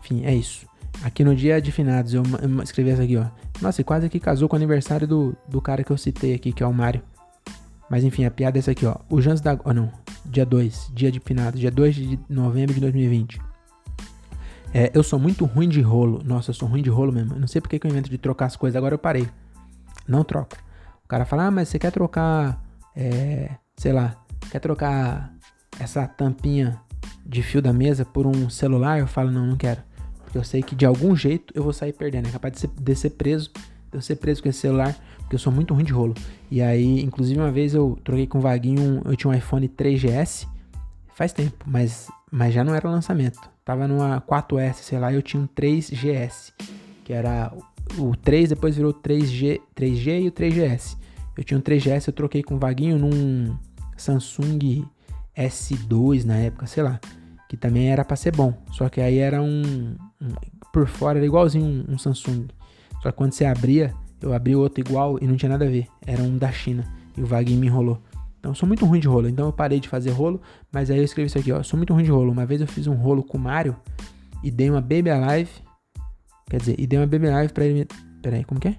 Enfim, 0.00 0.24
é 0.24 0.34
isso. 0.34 0.66
Aqui 1.02 1.24
no 1.24 1.34
dia 1.34 1.60
de 1.60 1.72
finados, 1.72 2.14
eu, 2.14 2.22
eu 2.40 2.62
escrevi 2.62 2.90
essa 2.90 3.02
aqui, 3.02 3.16
ó. 3.16 3.26
Nossa, 3.60 3.80
e 3.80 3.84
quase 3.84 4.08
que 4.08 4.20
casou 4.20 4.48
com 4.48 4.54
o 4.54 4.58
aniversário 4.58 5.08
do, 5.08 5.36
do 5.48 5.60
cara 5.60 5.82
que 5.82 5.90
eu 5.90 5.98
citei 5.98 6.34
aqui, 6.34 6.52
que 6.52 6.62
é 6.62 6.66
o 6.66 6.72
Mário. 6.72 7.02
Mas 7.90 8.04
enfim, 8.04 8.24
a 8.24 8.30
piada 8.30 8.58
é 8.58 8.60
essa 8.60 8.70
aqui, 8.70 8.86
ó. 8.86 8.96
O 9.08 9.20
Jans 9.20 9.40
da. 9.40 9.58
Oh, 9.64 9.72
não. 9.72 9.90
Dia 10.24 10.46
2, 10.46 10.90
dia 10.94 11.10
de 11.12 11.20
finados, 11.20 11.60
dia 11.60 11.70
2 11.70 11.94
de 11.94 12.18
novembro 12.28 12.74
de 12.74 12.80
2020. 12.80 13.38
É, 14.76 14.90
eu 14.92 15.04
sou 15.04 15.20
muito 15.20 15.44
ruim 15.44 15.68
de 15.68 15.80
rolo. 15.80 16.20
Nossa, 16.24 16.50
eu 16.50 16.54
sou 16.54 16.68
ruim 16.68 16.82
de 16.82 16.90
rolo 16.90 17.12
mesmo. 17.12 17.34
Eu 17.34 17.40
não 17.40 17.46
sei 17.46 17.60
porque 17.60 17.78
que 17.78 17.86
eu 17.86 17.90
invento 17.90 18.10
de 18.10 18.18
trocar 18.18 18.46
as 18.46 18.56
coisas. 18.56 18.76
Agora 18.76 18.92
eu 18.92 18.98
parei. 18.98 19.28
Não 20.08 20.24
troco. 20.24 20.56
O 21.04 21.08
cara 21.08 21.24
fala, 21.24 21.46
ah, 21.46 21.50
mas 21.50 21.68
você 21.68 21.78
quer 21.78 21.92
trocar. 21.92 22.60
É, 22.96 23.50
sei 23.76 23.92
lá. 23.92 24.16
Quer 24.50 24.58
trocar 24.58 25.32
essa 25.78 26.08
tampinha 26.08 26.80
de 27.24 27.40
fio 27.40 27.62
da 27.62 27.72
mesa 27.72 28.04
por 28.04 28.26
um 28.26 28.50
celular? 28.50 28.98
Eu 28.98 29.06
falo, 29.06 29.30
não, 29.30 29.46
não 29.46 29.56
quero. 29.56 29.80
Porque 30.24 30.36
eu 30.36 30.42
sei 30.42 30.60
que 30.60 30.74
de 30.74 30.84
algum 30.84 31.14
jeito 31.14 31.54
eu 31.56 31.62
vou 31.62 31.72
sair 31.72 31.92
perdendo. 31.92 32.26
É 32.26 32.32
capaz 32.32 32.54
de 32.54 32.60
ser, 32.60 32.70
de 32.76 32.96
ser 32.96 33.10
preso, 33.10 33.52
de 33.92 33.98
eu 33.98 34.02
ser 34.02 34.16
preso 34.16 34.42
com 34.42 34.48
esse 34.48 34.58
celular, 34.58 34.96
porque 35.18 35.36
eu 35.36 35.38
sou 35.38 35.52
muito 35.52 35.72
ruim 35.72 35.84
de 35.84 35.92
rolo. 35.92 36.14
E 36.50 36.60
aí, 36.60 37.00
inclusive, 37.00 37.38
uma 37.38 37.52
vez 37.52 37.74
eu 37.74 37.96
troquei 38.02 38.26
com 38.26 38.38
o 38.38 38.40
Vaguinho, 38.40 39.02
eu 39.04 39.14
tinha 39.14 39.30
um 39.30 39.34
iPhone 39.34 39.68
3GS, 39.68 40.48
faz 41.14 41.32
tempo, 41.32 41.64
mas, 41.64 42.08
mas 42.28 42.52
já 42.52 42.64
não 42.64 42.74
era 42.74 42.90
lançamento. 42.90 43.53
Tava 43.64 43.88
numa 43.88 44.20
4S, 44.20 44.74
sei 44.74 44.98
lá, 44.98 45.12
eu 45.12 45.22
tinha 45.22 45.42
um 45.42 45.46
3GS, 45.46 46.52
que 47.04 47.12
era 47.12 47.52
o 47.98 48.14
3, 48.14 48.50
depois 48.50 48.76
virou 48.76 48.92
3G, 48.92 49.60
3G 49.74 50.22
e 50.22 50.28
o 50.28 50.32
3GS. 50.32 50.96
Eu 51.36 51.44
tinha 51.44 51.58
um 51.58 51.62
3GS, 51.62 52.08
eu 52.08 52.12
troquei 52.12 52.42
com 52.42 52.54
o 52.56 52.58
Vaguinho 52.58 52.98
num 52.98 53.56
Samsung 53.96 54.84
S2 55.36 56.24
na 56.24 56.36
época, 56.36 56.66
sei 56.66 56.82
lá 56.82 57.00
que 57.54 57.56
também 57.56 57.90
era 57.90 58.04
para 58.04 58.16
ser 58.16 58.34
bom. 58.34 58.52
Só 58.72 58.88
que 58.88 59.00
aí 59.00 59.18
era 59.18 59.40
um, 59.40 59.96
um 60.20 60.28
por 60.72 60.88
fora 60.88 61.18
era 61.18 61.26
igualzinho 61.26 61.64
um, 61.88 61.94
um, 61.94 61.98
Samsung. 61.98 62.48
Só 63.00 63.10
que 63.10 63.16
quando 63.16 63.32
você 63.32 63.44
abria, 63.44 63.94
eu 64.20 64.32
abri 64.32 64.56
outro 64.56 64.80
igual 64.80 65.18
e 65.20 65.26
não 65.26 65.36
tinha 65.36 65.50
nada 65.50 65.64
a 65.64 65.68
ver. 65.68 65.86
Era 66.04 66.22
um 66.22 66.36
da 66.36 66.50
China 66.50 66.84
e 67.16 67.22
o 67.22 67.26
Vaguinho 67.26 67.60
me 67.60 67.68
enrolou. 67.68 68.02
Então 68.44 68.54
sou 68.54 68.66
muito 68.66 68.84
ruim 68.84 69.00
de 69.00 69.08
rolo. 69.08 69.26
Então 69.26 69.46
eu 69.46 69.52
parei 69.54 69.80
de 69.80 69.88
fazer 69.88 70.10
rolo, 70.10 70.38
mas 70.70 70.90
aí 70.90 70.98
eu 70.98 71.04
escrevi 71.04 71.28
isso 71.28 71.38
aqui, 71.38 71.50
ó. 71.50 71.62
Sou 71.62 71.78
muito 71.78 71.94
ruim 71.94 72.04
de 72.04 72.10
rolo. 72.10 72.30
Uma 72.30 72.44
vez 72.44 72.60
eu 72.60 72.66
fiz 72.66 72.86
um 72.86 72.92
rolo 72.92 73.22
com 73.22 73.38
o 73.38 73.40
Mario 73.40 73.74
e 74.42 74.50
dei 74.50 74.68
uma 74.68 74.82
Baby 74.82 75.08
Alive. 75.08 75.50
Quer 76.50 76.58
dizer, 76.58 76.74
e 76.78 76.86
dei 76.86 76.98
uma 76.98 77.06
Baby 77.06 77.28
Alive 77.28 77.54
pra 77.54 77.64
ele. 77.64 77.88
Pera 78.20 78.36
aí, 78.36 78.44
como 78.44 78.60
que 78.60 78.68
é? 78.68 78.76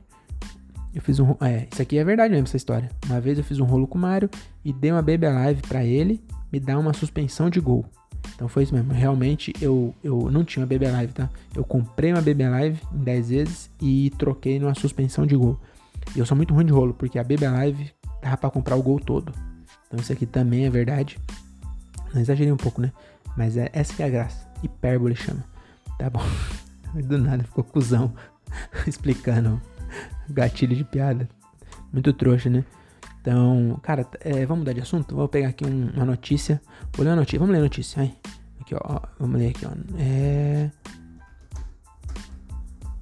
Eu 0.93 1.01
fiz 1.01 1.19
um. 1.19 1.35
É, 1.41 1.67
isso 1.71 1.81
aqui 1.81 1.97
é 1.97 2.03
verdade 2.03 2.31
mesmo, 2.31 2.45
essa 2.45 2.57
história. 2.57 2.91
Uma 3.07 3.19
vez 3.19 3.39
eu 3.39 3.43
fiz 3.43 3.59
um 3.59 3.65
rolo 3.65 3.87
com 3.87 3.97
o 3.97 4.01
Mario 4.01 4.29
e 4.63 4.71
dei 4.71 4.91
uma 4.91 5.01
Baby 5.01 5.25
Alive 5.25 5.63
pra 5.63 5.83
ele 5.83 6.23
me 6.53 6.59
dar 6.59 6.77
uma 6.77 6.93
suspensão 6.93 7.49
de 7.49 7.59
gol. 7.59 7.83
Então 8.35 8.47
foi 8.47 8.61
isso 8.61 8.73
mesmo. 8.75 8.93
Realmente 8.93 9.51
eu, 9.59 9.95
eu 10.03 10.29
não 10.29 10.43
tinha 10.43 10.61
uma 10.61 10.67
BB 10.67 10.91
Live, 10.91 11.13
tá? 11.13 11.27
Eu 11.55 11.63
comprei 11.63 12.11
uma 12.13 12.21
BB 12.21 12.47
Live 12.47 12.81
em 12.93 12.99
10 12.99 13.29
vezes 13.29 13.71
e 13.81 14.13
troquei 14.19 14.59
numa 14.59 14.75
suspensão 14.75 15.25
de 15.25 15.35
gol. 15.35 15.59
E 16.15 16.19
eu 16.19 16.25
sou 16.25 16.37
muito 16.37 16.53
ruim 16.53 16.65
de 16.65 16.71
rolo, 16.71 16.93
porque 16.93 17.17
a 17.17 17.23
BB 17.23 17.47
Live 17.47 17.91
dava 18.21 18.37
pra 18.37 18.51
comprar 18.51 18.75
o 18.75 18.83
gol 18.83 18.99
todo. 18.99 19.33
Então 19.95 20.03
isso 20.03 20.11
aqui 20.11 20.25
também 20.25 20.65
é 20.65 20.69
verdade. 20.69 21.17
Não 22.13 22.19
exagerei 22.19 22.51
um 22.51 22.57
pouco, 22.57 22.81
né? 22.81 22.91
Mas 23.37 23.55
é 23.55 23.69
essa 23.71 23.93
que 23.93 24.03
é 24.03 24.05
a 24.05 24.09
graça. 24.09 24.45
Hipérbole 24.61 25.15
chama. 25.15 25.41
Tá 25.97 26.09
bom. 26.09 26.19
Do 26.93 27.17
nada 27.17 27.43
ficou 27.43 27.63
cuzão 27.63 28.13
explicando 28.85 29.61
gatilho 30.29 30.75
de 30.75 30.83
piada. 30.83 31.29
Muito 31.93 32.11
trouxa, 32.11 32.49
né? 32.49 32.65
Então, 33.21 33.79
cara, 33.81 34.05
é, 34.19 34.45
vamos 34.45 34.59
mudar 34.59 34.73
de 34.73 34.81
assunto? 34.81 35.15
Vou 35.15 35.29
pegar 35.29 35.47
aqui 35.47 35.65
um, 35.65 35.89
uma 35.91 36.03
notícia. 36.03 36.61
Vou 36.93 37.05
ler 37.05 37.11
a 37.11 37.15
notícia. 37.15 37.39
Vamos 37.39 37.53
ler 37.53 37.59
a 37.59 37.63
notícia, 37.63 38.01
vai. 38.01 38.13
Aqui, 38.59 38.75
ó. 38.75 38.99
Vamos 39.17 39.39
ler 39.39 39.51
aqui, 39.51 39.65
ó. 39.65 39.71
É... 39.97 40.69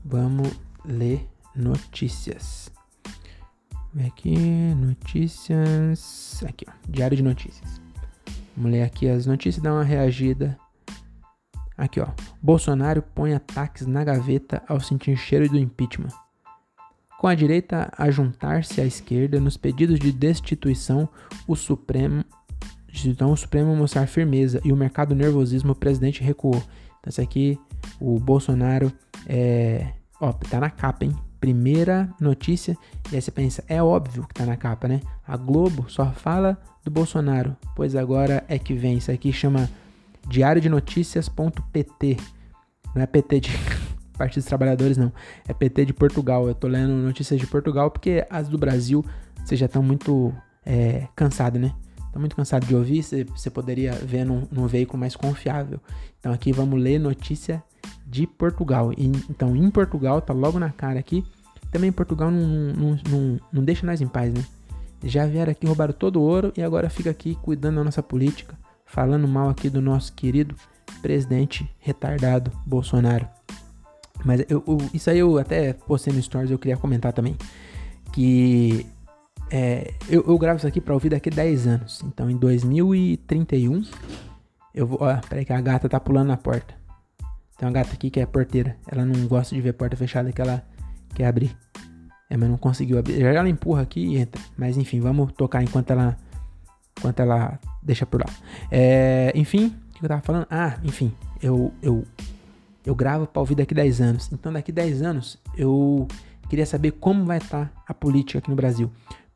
Vamos 0.06 0.52
ler 0.86 1.28
notícias. 1.56 2.72
Aqui, 4.08 4.36
notícias. 4.76 6.44
Aqui, 6.48 6.66
ó. 6.68 6.72
Diário 6.90 7.16
de 7.16 7.24
notícias. 7.24 7.82
Vamos 8.56 8.72
ler 8.72 8.84
aqui 8.84 9.08
as 9.08 9.26
notícias 9.26 9.64
dar 9.64 9.74
uma 9.74 9.84
reagida. 9.84 10.58
Aqui, 11.78 12.00
ó. 12.00 12.08
Bolsonaro 12.42 13.02
põe 13.02 13.34
ataques 13.34 13.86
na 13.86 14.04
gaveta 14.04 14.64
ao 14.68 14.80
sentir 14.80 15.18
cheiro 15.18 15.50
do 15.50 15.58
impeachment 15.58 16.10
com 17.24 17.28
a 17.30 17.36
direita 17.36 17.90
a 17.98 18.12
juntar-se 18.12 18.82
à 18.82 18.86
esquerda 18.86 19.40
nos 19.40 19.56
pedidos 19.56 19.98
de 19.98 20.12
destituição, 20.12 21.08
o 21.48 21.56
Supremo, 21.56 22.22
então 23.06 23.32
o 23.32 23.38
Supremo 23.38 23.74
mostrar 23.74 24.08
firmeza 24.08 24.60
e 24.62 24.74
o 24.74 24.76
mercado 24.76 25.16
nervosismo, 25.16 25.72
o 25.72 25.76
presidente 25.76 26.22
recuou. 26.22 26.62
Então, 27.00 27.08
esse 27.08 27.22
aqui, 27.22 27.58
o 27.98 28.20
Bolsonaro, 28.20 28.92
é, 29.26 29.94
ó, 30.20 30.34
tá 30.34 30.60
na 30.60 30.70
capa, 30.70 31.06
hein? 31.06 31.16
Primeira 31.44 32.10
notícia, 32.22 32.78
e 33.12 33.16
aí 33.18 33.22
você 33.22 33.30
pensa, 33.30 33.66
é 33.68 33.84
óbvio 33.84 34.26
que 34.26 34.34
tá 34.34 34.46
na 34.46 34.56
capa, 34.56 34.88
né? 34.88 35.02
A 35.28 35.36
Globo 35.36 35.90
só 35.90 36.10
fala 36.14 36.58
do 36.86 36.90
Bolsonaro, 36.90 37.54
pois 37.76 37.98
agora 37.98 38.46
é 38.48 38.58
que 38.58 38.74
vem. 38.74 38.96
Isso 38.96 39.12
aqui 39.12 39.34
chama 39.34 39.70
Diário 40.26 40.62
de 40.62 40.70
Notícias.pt. 40.70 42.16
Não 42.96 43.02
é 43.02 43.06
PT 43.06 43.42
de 43.42 43.50
Partido 44.18 44.40
dos 44.42 44.46
Trabalhadores, 44.46 44.96
não. 44.96 45.12
É 45.46 45.54
PT 45.54 45.88
de 45.88 45.94
Portugal. 45.94 46.48
Eu 46.48 46.56
tô 46.56 46.66
lendo 46.66 46.94
notícias 46.94 47.38
de 47.38 47.46
Portugal 47.46 47.92
porque 47.92 48.26
as 48.30 48.48
do 48.48 48.58
Brasil 48.58 49.04
vocês 49.44 49.60
já 49.60 49.66
estão 49.66 49.84
muito 49.84 50.34
é, 50.66 51.10
cansados, 51.14 51.60
né? 51.60 51.74
Estão 52.14 52.22
muito 52.22 52.36
cansados 52.36 52.68
de 52.68 52.76
ouvir, 52.76 53.02
você 53.02 53.50
poderia 53.50 53.92
ver 53.94 54.24
num, 54.24 54.48
num, 54.52 54.68
veículo 54.68 55.00
mais 55.00 55.16
confiável. 55.16 55.80
Então 56.20 56.32
aqui 56.32 56.52
vamos 56.52 56.80
ler 56.80 57.00
notícia 57.00 57.64
de 58.06 58.28
Portugal. 58.28 58.94
E, 58.94 59.08
então 59.28 59.56
em 59.56 59.72
Portugal, 59.72 60.22
tá 60.22 60.32
logo 60.32 60.60
na 60.60 60.70
cara 60.70 61.00
aqui. 61.00 61.26
Também 61.72 61.92
Portugal 61.92 62.30
não, 62.30 62.46
não, 62.46 63.00
não, 63.10 63.40
não 63.52 63.64
deixa 63.64 63.84
nós 63.84 64.00
em 64.00 64.08
paz, 64.08 64.32
né? 64.32 64.46
Já 65.04 65.26
vieram 65.26 65.52
aqui, 65.52 65.66
roubaram 65.66 65.92
todo 65.92 66.18
o 66.18 66.22
ouro 66.22 66.54
e 66.56 66.62
agora 66.62 66.88
fica 66.88 67.10
aqui 67.10 67.34
cuidando 67.42 67.78
da 67.78 67.84
nossa 67.84 68.04
política, 68.04 68.56
falando 68.86 69.28
mal 69.28 69.50
aqui 69.50 69.68
do 69.68 69.82
nosso 69.82 70.14
querido 70.14 70.56
presidente 71.02 71.68
retardado 71.80 72.52
Bolsonaro. 72.64 73.28
Mas 74.24 74.42
eu, 74.48 74.64
eu, 74.68 74.78
isso 74.94 75.10
aí 75.10 75.18
eu 75.18 75.40
até 75.40 75.74
postei 75.74 76.14
no 76.14 76.22
Stories, 76.22 76.52
eu 76.52 76.60
queria 76.60 76.78
comentar 76.78 77.12
também. 77.12 77.36
Que 78.12 78.86
é, 79.56 79.94
eu, 80.10 80.26
eu, 80.28 80.36
gravo 80.40 80.58
isso 80.58 80.66
aqui 80.66 80.82
pra 80.82 80.96
ouvir 80.96 81.10
daqui 81.10 81.30
a 81.30 81.32
10 81.32 81.68
anos. 81.68 82.02
Então, 82.08 82.28
em 82.28 82.36
2031, 82.36 83.84
eu 84.74 84.88
vou. 84.88 84.98
Ó, 85.00 85.16
peraí 85.30 85.46
que 85.46 85.54
a 85.54 85.62
gata 85.62 85.88
tá 85.88 86.00
pulando 86.00 86.30
na 86.30 86.38
porta. 86.38 86.74
Tem 87.56 87.68
uma 87.68 87.72
gata 87.72 87.94
aqui 87.94 88.10
que 88.10 88.20
é 88.20 88.26
porteira. 88.26 88.76
Ela 88.88 89.06
não 89.06 89.28
gosta 89.28 89.54
de 89.54 89.62
ver 89.62 89.74
porta 89.74 89.96
fechada 89.96 90.32
que 90.32 90.42
ela 90.42 90.66
quer 91.14 91.28
abrir. 91.28 91.56
É, 92.32 92.36
mas 92.36 92.50
não 92.50 92.58
conseguiu 92.58 92.98
abrir. 92.98 93.20
Já 93.20 93.30
ela 93.30 93.48
empurra 93.48 93.84
aqui 93.84 94.04
e 94.04 94.18
entra. 94.18 94.42
Mas 94.58 94.76
enfim, 94.76 95.00
vamos 95.00 95.32
tocar 95.34 95.62
enquanto 95.62 95.92
ela. 95.92 96.18
Enquanto 96.98 97.20
ela 97.20 97.60
deixa 97.84 98.08
por 98.08 98.22
lá. 98.22 98.34
É, 98.72 99.32
enfim, 99.36 99.68
o 99.68 100.00
que 100.00 100.04
eu 100.04 100.10
tava 100.10 100.22
falando? 100.24 100.48
Ah, 100.50 100.80
enfim, 100.84 101.14
eu, 101.44 101.72
eu, 101.80 102.04
eu 102.84 102.96
gravo 102.96 103.28
pra 103.28 103.40
ouvir 103.40 103.54
daqui 103.54 103.76
10 103.76 104.02
anos. 104.02 104.32
Então 104.34 104.52
daqui 104.52 104.72
10 104.72 105.04
anos 105.04 105.38
eu 105.56 106.08
queria 106.50 106.66
saber 106.66 106.90
como 106.94 107.24
vai 107.24 107.38
estar 107.38 107.68
tá 107.68 107.84
a 107.88 107.94
política 107.94 108.40
aqui 108.40 108.50
no 108.50 108.56
Brasil. 108.56 108.92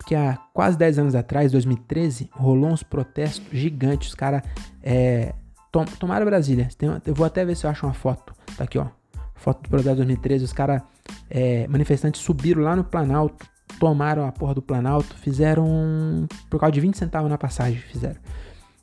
Porque 0.07 0.15
há 0.15 0.37
quase 0.53 0.77
10 0.77 0.99
anos 0.99 1.15
atrás, 1.15 1.51
2013, 1.51 2.29
rolou 2.31 2.71
uns 2.71 2.81
protestos 2.81 3.45
gigantes. 3.51 4.07
Os 4.07 4.15
caras 4.15 4.41
é, 4.81 5.33
tom, 5.69 5.83
tomaram 5.83 6.25
Brasília. 6.25 6.69
eu 7.05 7.13
vou 7.13 7.25
até 7.25 7.43
ver 7.43 7.57
se 7.57 7.65
eu 7.65 7.69
acho 7.69 7.85
uma 7.85 7.93
foto. 7.93 8.33
Tá 8.55 8.63
aqui, 8.63 8.77
ó. 8.77 8.87
Foto 9.35 9.63
do 9.63 9.69
protesto 9.69 9.97
2013. 9.97 10.45
Os 10.45 10.53
caras, 10.53 10.81
é, 11.29 11.67
manifestantes, 11.67 12.21
subiram 12.21 12.61
lá 12.61 12.73
no 12.73 12.85
Planalto, 12.85 13.45
tomaram 13.81 14.25
a 14.25 14.31
porra 14.31 14.53
do 14.53 14.61
Planalto, 14.61 15.13
fizeram. 15.17 16.25
Por 16.49 16.57
causa 16.57 16.71
de 16.71 16.79
20 16.79 16.97
centavos 16.97 17.29
na 17.29 17.37
passagem, 17.37 17.77
fizeram. 17.77 18.21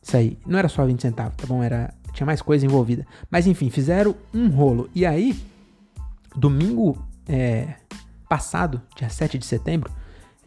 Isso 0.02 0.14
aí. 0.18 0.38
Não 0.46 0.58
era 0.58 0.68
só 0.68 0.84
20 0.84 1.00
centavos, 1.00 1.36
tá 1.38 1.46
bom? 1.46 1.62
Era, 1.62 1.94
tinha 2.12 2.26
mais 2.26 2.42
coisa 2.42 2.66
envolvida. 2.66 3.06
Mas 3.30 3.46
enfim, 3.46 3.70
fizeram 3.70 4.14
um 4.34 4.48
rolo. 4.48 4.90
E 4.94 5.06
aí, 5.06 5.42
domingo 6.36 7.02
é, 7.26 7.76
passado, 8.28 8.82
dia 8.94 9.08
7 9.08 9.38
de 9.38 9.46
setembro, 9.46 9.90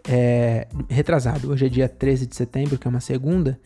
é, 0.08 0.68
retrasado, 0.90 1.52
hoje 1.52 1.66
é 1.66 1.70
dia 1.70 1.90
13 1.90 2.28
de 2.28 2.36
setembro, 2.36 2.78
que 2.78 2.88
é 2.88 2.90
uma 2.90 3.02
segunda, 3.02 3.60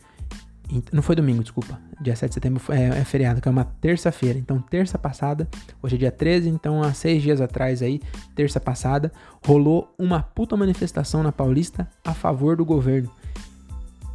não 0.92 1.02
foi 1.02 1.14
domingo, 1.14 1.42
desculpa, 1.42 1.78
dia 2.00 2.16
7 2.16 2.30
de 2.30 2.34
setembro 2.34 2.62
é, 2.70 3.00
é 3.00 3.04
feriado, 3.04 3.40
que 3.40 3.48
é 3.48 3.50
uma 3.50 3.64
terça-feira, 3.64 4.38
então 4.38 4.60
terça 4.60 4.98
passada, 4.98 5.48
hoje 5.82 5.96
é 5.96 5.98
dia 5.98 6.10
13, 6.10 6.48
então 6.48 6.82
há 6.82 6.92
seis 6.92 7.22
dias 7.22 7.40
atrás 7.40 7.82
aí, 7.82 8.00
terça 8.34 8.58
passada, 8.58 9.12
rolou 9.44 9.92
uma 9.98 10.22
puta 10.22 10.56
manifestação 10.56 11.22
na 11.22 11.30
Paulista 11.30 11.88
a 12.04 12.14
favor 12.14 12.56
do 12.56 12.64
governo. 12.64 13.10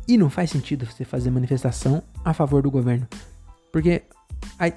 E 0.08 0.18
não 0.18 0.30
faz 0.30 0.52
sentido 0.52 0.86
você 0.86 1.04
fazer 1.04 1.30
manifestação 1.30 2.02
a 2.24 2.34
favor 2.34 2.62
do 2.62 2.72
governo, 2.72 3.08
porque, 3.72 4.04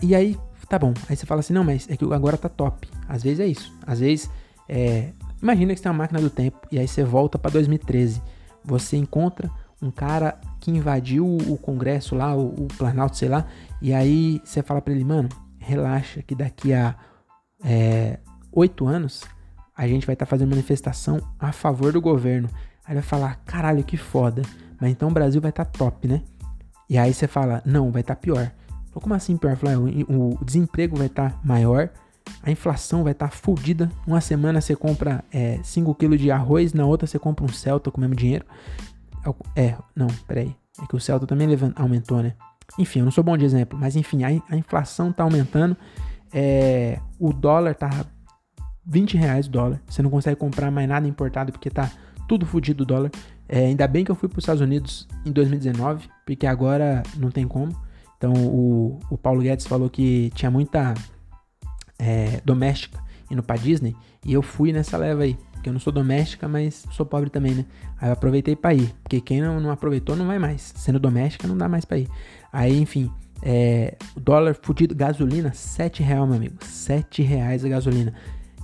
e 0.02 0.14
aí, 0.14 0.36
tá 0.68 0.78
bom, 0.78 0.92
aí 1.08 1.16
você 1.16 1.24
fala 1.24 1.40
assim, 1.40 1.52
não, 1.52 1.64
mas 1.64 1.88
é 1.88 1.96
que 1.96 2.04
agora 2.12 2.36
tá 2.36 2.48
top, 2.48 2.88
às 3.08 3.22
vezes 3.22 3.40
é 3.40 3.46
isso, 3.46 3.72
às 3.86 4.00
vezes 4.00 4.28
é, 4.68 5.10
imagina 5.42 5.72
que 5.72 5.79
você 5.79 5.83
tem 5.85 5.92
uma 5.92 5.98
máquina 5.98 6.20
do 6.20 6.31
tempo 6.31 6.59
e 6.70 6.79
aí 6.79 6.87
você 6.87 7.05
volta 7.05 7.38
para 7.38 7.50
2013. 7.50 8.22
Você 8.64 8.96
encontra 8.96 9.50
um 9.83 9.90
cara 9.90 10.38
que 10.61 10.70
invadiu 10.70 11.26
o 11.26 11.57
Congresso 11.57 12.14
lá, 12.14 12.37
o, 12.37 12.48
o 12.48 12.68
Planalto, 12.76 13.16
sei 13.16 13.29
lá, 13.29 13.46
e 13.81 13.92
aí 13.94 14.40
você 14.44 14.62
fala 14.62 14.81
para 14.81 14.92
ele, 14.92 15.05
mano, 15.05 15.29
relaxa 15.59 16.22
que 16.22 16.35
daqui 16.35 16.72
a 16.72 16.94
é, 17.64 18.18
oito 18.53 18.88
é, 18.88 18.94
anos 18.94 19.24
a 19.76 19.87
gente 19.87 20.07
vai 20.07 20.12
estar 20.12 20.26
tá 20.26 20.31
fazendo 20.31 20.50
manifestação 20.50 21.20
a 21.38 21.53
favor 21.53 21.92
do 21.92 22.00
governo. 22.00 22.48
Aí 22.85 22.94
vai 22.94 23.03
falar, 23.03 23.37
caralho, 23.46 23.83
que 23.83 23.96
foda. 23.96 24.42
Mas 24.79 24.90
então 24.90 25.09
o 25.09 25.12
Brasil 25.12 25.40
vai 25.40 25.50
estar 25.50 25.64
tá 25.64 25.79
top, 25.79 26.07
né? 26.07 26.22
E 26.88 26.98
aí 26.98 27.14
você 27.14 27.26
fala, 27.26 27.62
não, 27.64 27.90
vai 27.90 28.03
estar 28.03 28.14
tá 28.14 28.20
pior. 28.20 28.50
Como 28.92 29.14
assim 29.14 29.38
pior? 29.38 29.57
Fala, 29.57 29.79
o, 29.79 30.35
o 30.35 30.44
desemprego 30.44 30.96
vai 30.96 31.07
estar 31.07 31.31
tá 31.31 31.38
maior, 31.42 31.88
a 32.43 32.51
inflação 32.51 33.03
vai 33.03 33.12
estar 33.12 33.29
tá 33.29 33.35
fodida. 33.35 33.90
Uma 34.07 34.21
semana 34.21 34.61
você 34.61 34.75
compra 34.75 35.25
5 35.62 35.90
é, 35.90 35.95
kg 35.95 36.16
de 36.16 36.31
arroz, 36.31 36.73
na 36.73 36.87
outra 36.87 37.07
você 37.07 37.19
compra 37.19 37.45
um 37.45 37.49
Celta 37.49 37.90
com 37.90 37.99
o 37.99 38.01
mesmo 38.01 38.14
dinheiro. 38.14 38.45
É, 39.55 39.75
não, 39.95 40.09
peraí. 40.27 40.55
É 40.83 40.87
que 40.87 40.97
o 40.97 41.01
Celta 41.01 41.27
também 41.27 41.49
aumentou, 41.77 42.23
né? 42.23 42.35
Enfim, 42.79 43.01
eu 43.01 43.05
não 43.05 43.12
sou 43.12 43.25
bom 43.25 43.37
de 43.37 43.45
exemplo, 43.45 43.79
mas 43.79 43.97
enfim, 43.97 44.23
a, 44.25 44.29
a 44.49 44.57
inflação 44.57 45.12
tá 45.12 45.23
aumentando. 45.23 45.77
É, 46.33 47.01
o 47.19 47.33
dólar 47.33 47.75
tá 47.75 47.90
20 48.87 49.16
reais 49.16 49.47
o 49.47 49.51
dólar. 49.51 49.83
Você 49.87 50.03
não 50.03 50.11
consegue 50.11 50.37
comprar 50.37 50.71
mais 50.71 50.88
nada 50.88 51.07
importado 51.07 51.53
porque 51.53 51.71
tá 51.71 51.90
tudo 52.29 52.47
fodido 52.47 52.83
o 52.85 52.87
dólar. 52.87 53.11
É, 53.49 53.66
ainda 53.66 53.87
bem 53.88 54.05
que 54.05 54.11
eu 54.11 54.14
fui 54.14 54.29
para 54.29 54.38
os 54.38 54.43
Estados 54.45 54.62
Unidos 54.62 55.09
em 55.27 55.33
2019, 55.33 56.09
porque 56.25 56.47
agora 56.47 57.03
não 57.16 57.31
tem 57.31 57.47
como. 57.47 57.77
Então 58.16 58.33
o, 58.33 58.99
o 59.11 59.19
Paulo 59.19 59.43
Guedes 59.43 59.66
falou 59.66 59.90
que 59.90 60.31
tinha 60.35 60.51
muita 60.51 60.95
é, 62.00 62.40
doméstica 62.44 62.98
indo 63.30 63.42
pra 63.42 63.56
Disney. 63.56 63.94
E 64.24 64.32
eu 64.32 64.42
fui 64.42 64.72
nessa 64.72 64.96
leva 64.96 65.22
aí. 65.22 65.38
Porque 65.52 65.68
eu 65.68 65.72
não 65.72 65.80
sou 65.80 65.92
doméstica, 65.92 66.48
mas 66.48 66.86
sou 66.90 67.04
pobre 67.04 67.30
também, 67.30 67.54
né? 67.54 67.66
Aí 68.00 68.08
eu 68.08 68.12
aproveitei 68.14 68.56
pra 68.56 68.74
ir. 68.74 68.94
Porque 69.02 69.20
quem 69.20 69.40
não, 69.40 69.60
não 69.60 69.70
aproveitou 69.70 70.16
não 70.16 70.26
vai 70.26 70.38
mais. 70.38 70.72
Sendo 70.76 70.98
doméstica, 70.98 71.46
não 71.46 71.56
dá 71.56 71.68
mais 71.68 71.84
pra 71.84 71.98
ir. 71.98 72.08
Aí, 72.52 72.80
enfim, 72.80 73.12
é, 73.42 73.96
dólar 74.16 74.56
fudido, 74.60 74.94
gasolina, 74.94 75.52
7 75.52 76.02
reais, 76.02 76.26
meu 76.26 76.36
amigo. 76.36 76.56
7 76.64 77.22
reais 77.22 77.64
a 77.64 77.68
gasolina. 77.68 78.14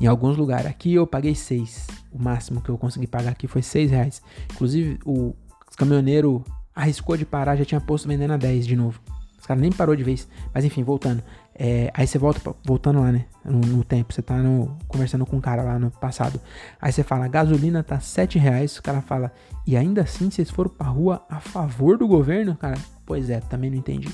Em 0.01 0.07
alguns 0.07 0.37
lugares. 0.37 0.67
Aqui 0.67 0.95
eu 0.95 1.07
paguei 1.07 1.35
6. 1.35 1.87
O 2.11 2.23
máximo 2.23 2.61
que 2.61 2.71
eu 2.71 2.79
consegui 2.79 3.07
pagar 3.07 3.31
aqui 3.31 3.47
foi 3.47 3.63
6 3.63 3.91
reais. 3.91 4.23
Inclusive, 4.53 4.99
o 5.05 5.35
caminhoneiro 5.77 6.43
arriscou 6.75 7.17
de 7.17 7.25
parar, 7.25 7.57
já 7.57 7.65
tinha 7.65 7.81
posto 7.81 8.09
vendendo 8.09 8.33
a 8.33 8.37
10 8.37 8.67
de 8.67 8.75
novo. 8.75 9.01
Os 9.39 9.47
caras 9.47 9.61
nem 9.61 9.71
parou 9.71 9.95
de 9.95 10.03
vez. 10.03 10.27
Mas 10.53 10.65
enfim, 10.65 10.83
voltando. 10.83 11.23
É, 11.59 11.91
aí 11.95 12.07
você 12.07 12.19
volta, 12.19 12.55
voltando 12.65 13.01
lá, 13.01 13.11
né? 13.11 13.25
No, 13.43 13.61
no, 13.61 13.85
tempo, 13.85 14.13
você 14.13 14.21
tá 14.21 14.37
no, 14.37 14.77
conversando 14.87 15.25
com 15.25 15.37
um 15.37 15.41
cara 15.41 15.63
lá 15.63 15.79
no 15.79 15.91
passado. 15.91 16.39
Aí 16.81 16.93
você 16.93 17.03
fala, 17.03 17.27
gasolina 17.29 17.83
tá 17.83 17.99
7 17.99 18.39
reais. 18.39 18.77
O 18.77 18.83
cara 18.83 19.01
fala, 19.01 19.33
e 19.67 19.77
ainda 19.77 20.03
assim 20.03 20.31
vocês 20.31 20.51
foram 20.51 20.71
pra 20.71 20.87
rua 20.87 21.25
a 21.31 21.41
favor 21.41 21.97
do 21.97 22.07
governo? 22.07 22.55
Cara, 22.57 22.79
pois 23.07 23.31
é, 23.31 23.41
também 23.41 23.71
não 23.71 23.79
entendi. 23.79 24.09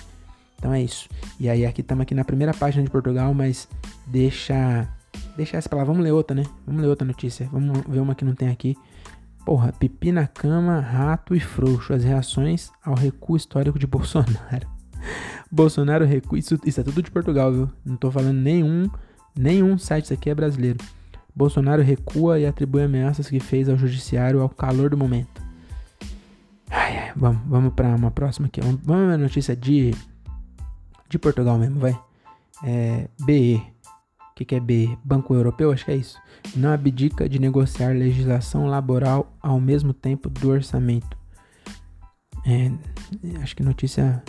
Então 0.56 0.72
é 0.72 0.80
isso. 0.80 1.08
E 1.40 1.48
aí 1.48 1.66
aqui 1.66 1.80
estamos 1.80 2.02
aqui 2.02 2.14
na 2.14 2.24
primeira 2.24 2.54
página 2.54 2.84
de 2.84 2.90
Portugal, 2.90 3.34
mas 3.34 3.68
deixa. 4.06 4.88
Deixa 5.36 5.56
essa 5.56 5.68
pra 5.68 5.78
lá. 5.78 5.84
Vamos 5.84 6.04
ler 6.04 6.12
outra, 6.12 6.36
né? 6.36 6.44
Vamos 6.64 6.82
ler 6.82 6.88
outra 6.88 7.04
notícia. 7.04 7.48
Vamos 7.50 7.82
ver 7.88 7.98
uma 7.98 8.14
que 8.14 8.24
não 8.24 8.34
tem 8.34 8.48
aqui. 8.48 8.76
Porra, 9.44 9.72
pipi 9.72 10.12
na 10.12 10.28
cama, 10.28 10.78
rato 10.78 11.34
e 11.34 11.40
frouxo. 11.40 11.92
As 11.92 12.04
reações 12.04 12.70
ao 12.84 12.94
recuo 12.94 13.36
histórico 13.36 13.76
de 13.76 13.86
Bolsonaro. 13.88 14.71
Bolsonaro 15.50 16.04
recua. 16.04 16.38
Isso, 16.38 16.58
isso 16.64 16.80
é 16.80 16.82
tudo 16.82 17.02
de 17.02 17.10
Portugal, 17.10 17.52
viu? 17.52 17.70
Não 17.84 17.96
tô 17.96 18.10
falando 18.10 18.38
nenhum, 18.38 18.88
nenhum 19.36 19.76
site 19.78 20.12
aqui 20.12 20.30
é 20.30 20.34
brasileiro. 20.34 20.78
Bolsonaro 21.34 21.82
recua 21.82 22.38
e 22.38 22.46
atribui 22.46 22.82
ameaças 22.82 23.28
que 23.28 23.40
fez 23.40 23.68
ao 23.68 23.76
judiciário 23.76 24.40
ao 24.40 24.48
calor 24.48 24.90
do 24.90 24.96
momento. 24.96 25.42
Ai, 26.70 26.98
ai, 26.98 27.12
vamos, 27.16 27.42
vamos 27.46 27.74
para 27.74 27.88
uma 27.94 28.10
próxima 28.10 28.46
aqui. 28.46 28.60
Vamos, 28.60 28.80
vamos 28.82 29.08
uma 29.08 29.18
notícia 29.18 29.56
de, 29.56 29.94
de 31.08 31.18
Portugal 31.18 31.58
mesmo, 31.58 31.80
vai. 31.80 31.98
É, 32.64 33.08
BE. 33.24 33.62
O 34.30 34.34
que, 34.34 34.44
que 34.44 34.54
é 34.54 34.60
BE? 34.60 34.98
Banco 35.04 35.34
Europeu? 35.34 35.70
Acho 35.70 35.84
que 35.84 35.90
é 35.90 35.96
isso. 35.96 36.18
Não 36.56 36.72
abdica 36.72 37.28
de 37.28 37.38
negociar 37.38 37.94
legislação 37.94 38.66
laboral 38.66 39.36
ao 39.40 39.60
mesmo 39.60 39.92
tempo 39.92 40.30
do 40.30 40.50
orçamento. 40.50 41.16
É, 42.46 42.70
acho 43.40 43.54
que 43.54 43.62
notícia 43.62 44.22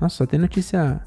nossa, 0.00 0.16
só 0.16 0.26
tem 0.26 0.38
notícia. 0.38 1.00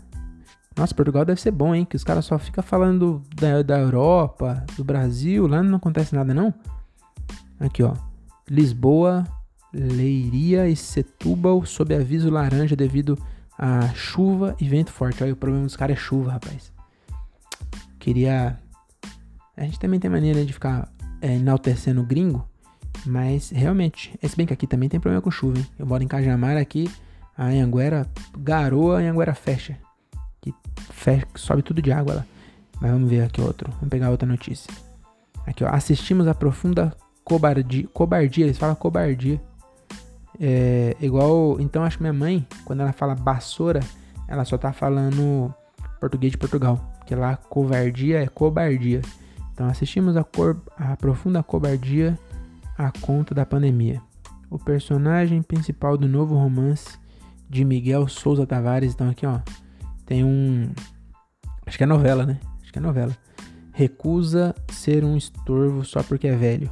Nossa, 0.78 0.96
Portugal 0.96 1.26
deve 1.26 1.42
ser 1.42 1.52
bom, 1.52 1.74
hein? 1.76 1.86
Que 1.86 1.96
os 1.96 2.04
caras 2.04 2.26
só 2.26 2.38
ficam 2.38 2.64
falando 2.64 3.22
da, 3.36 3.62
da 3.62 3.80
Europa, 3.80 4.66
do 4.76 4.84
Brasil, 4.84 5.48
lá 5.48 5.62
não 5.62 5.78
acontece 5.78 6.16
nada, 6.16 6.34
não? 6.34 6.54
Aqui, 7.60 7.84
ó. 7.84 7.94
Lisboa, 8.50 9.26
Leiria 9.74 10.68
e 10.68 10.76
Setúbal 10.76 11.66
sob 11.66 11.96
aviso 11.96 12.30
laranja 12.30 12.76
devido 12.76 13.18
a 13.58 13.90
chuva 13.94 14.56
e 14.60 14.68
vento 14.68 14.92
forte. 14.92 15.24
Olha, 15.24 15.34
o 15.34 15.38
problema 15.38 15.66
dos 15.66 15.76
caras 15.76 15.98
é 15.98 16.00
chuva, 16.00 16.32
rapaz. 16.32 16.72
Queria. 18.00 18.58
A 19.56 19.64
gente 19.64 19.80
também 19.80 20.00
tem 20.00 20.10
maneira 20.10 20.40
né, 20.40 20.46
de 20.46 20.54
ficar 20.54 20.92
é, 21.22 21.36
enaltecendo 21.36 22.02
o 22.02 22.06
gringo, 22.06 22.48
mas 23.06 23.52
realmente, 23.52 24.18
é 24.22 24.28
bem 24.36 24.48
que 24.48 24.54
aqui 24.54 24.66
também 24.66 24.90
tem 24.90 25.00
problema 25.00 25.22
com 25.22 25.30
chuva, 25.30 25.60
hein? 25.60 25.68
Eu 25.78 25.86
moro 25.86 26.04
em 26.04 26.08
Cajamar 26.08 26.58
aqui 26.58 26.90
a 27.38 27.46
Anhanguera 27.46 28.08
garoa, 28.38 29.00
a 29.00 29.34
fecha. 29.34 29.78
Que 30.40 30.54
fecha, 30.92 31.26
sobe 31.36 31.62
tudo 31.62 31.82
de 31.82 31.92
água 31.92 32.16
lá. 32.16 32.26
Mas 32.80 32.92
vamos 32.92 33.10
ver 33.10 33.24
aqui 33.24 33.40
outro. 33.42 33.70
Vamos 33.74 33.90
pegar 33.90 34.10
outra 34.10 34.28
notícia. 34.28 34.74
Aqui, 35.46 35.64
ó. 35.64 35.70
Assistimos 35.70 36.28
a 36.28 36.34
profunda 36.34 36.96
cobardia. 37.24 37.88
Cobardia, 37.94 38.46
eles 38.46 38.58
falam 38.58 38.76
cobardia. 38.76 39.40
É 40.40 40.96
igual. 41.00 41.60
Então 41.60 41.84
acho 41.84 41.98
que 41.98 42.04
minha 42.04 42.14
mãe, 42.14 42.46
quando 42.66 42.82
ela 42.82 42.92
fala 42.92 43.14
vassoura, 43.14 43.82
ela 44.28 44.44
só 44.46 44.58
tá 44.58 44.74
falando 44.74 45.54
português 46.00 46.32
de 46.32 46.38
Portugal. 46.38 46.80
Porque 46.98 47.14
lá 47.14 47.36
covardia 47.36 48.24
é 48.24 48.28
cobardia. 48.28 49.02
Então 49.54 49.68
assistimos 49.68 50.18
a, 50.18 50.24
cor, 50.24 50.60
a 50.78 50.96
profunda 50.98 51.44
cobardia 51.44 52.18
à 52.78 52.92
conta 52.92 53.36
da 53.36 53.46
pandemia. 53.46 54.02
O 54.50 54.58
personagem 54.58 55.42
principal 55.42 55.98
do 55.98 56.08
novo 56.08 56.36
romance 56.36 56.98
de 57.52 57.66
Miguel 57.66 58.08
Souza 58.08 58.48
Tavares. 58.48 58.94
Então 58.94 59.10
aqui, 59.10 59.26
ó, 59.26 59.40
tem 60.06 60.24
um. 60.24 60.72
Acho 61.66 61.78
que 61.78 61.84
é 61.84 61.88
novela, 61.88 62.26
né? 62.26 62.40
Acho 62.62 62.72
que 62.72 62.80
é 62.80 62.82
novela. 62.82 63.16
Recusa 63.74 64.56
ser 64.72 65.04
um 65.04 65.18
estorvo 65.18 65.84
só 65.84 66.02
porque 66.02 66.28
é 66.28 66.36
velho. 66.36 66.72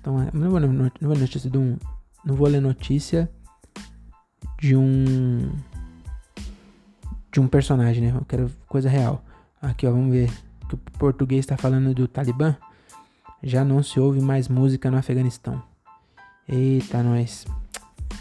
Então, 0.00 0.22
é, 0.22 0.30
não 0.32 0.50
vou, 0.50 0.60
não, 0.60 0.90
vou 1.00 1.18
notícia 1.18 1.50
de 1.50 1.58
um. 1.58 1.76
Não 2.24 2.36
vou 2.36 2.46
ler 2.46 2.60
notícia 2.60 3.28
de 4.60 4.76
um. 4.76 5.52
De 7.32 7.40
um 7.40 7.48
personagem, 7.48 8.04
né? 8.04 8.16
Eu 8.16 8.24
quero 8.24 8.50
coisa 8.68 8.88
real. 8.88 9.24
Aqui, 9.60 9.86
ó, 9.86 9.90
vamos 9.90 10.12
ver. 10.12 10.30
Que 10.68 10.74
o 10.74 10.78
português 10.98 11.40
está 11.40 11.56
falando 11.56 11.92
do 11.92 12.06
Talibã. 12.06 12.56
Já 13.42 13.64
não 13.64 13.82
se 13.82 13.98
ouve 13.98 14.20
mais 14.20 14.48
música 14.48 14.90
no 14.90 14.96
Afeganistão. 14.96 15.60
Eita, 16.48 17.02
nós. 17.02 17.44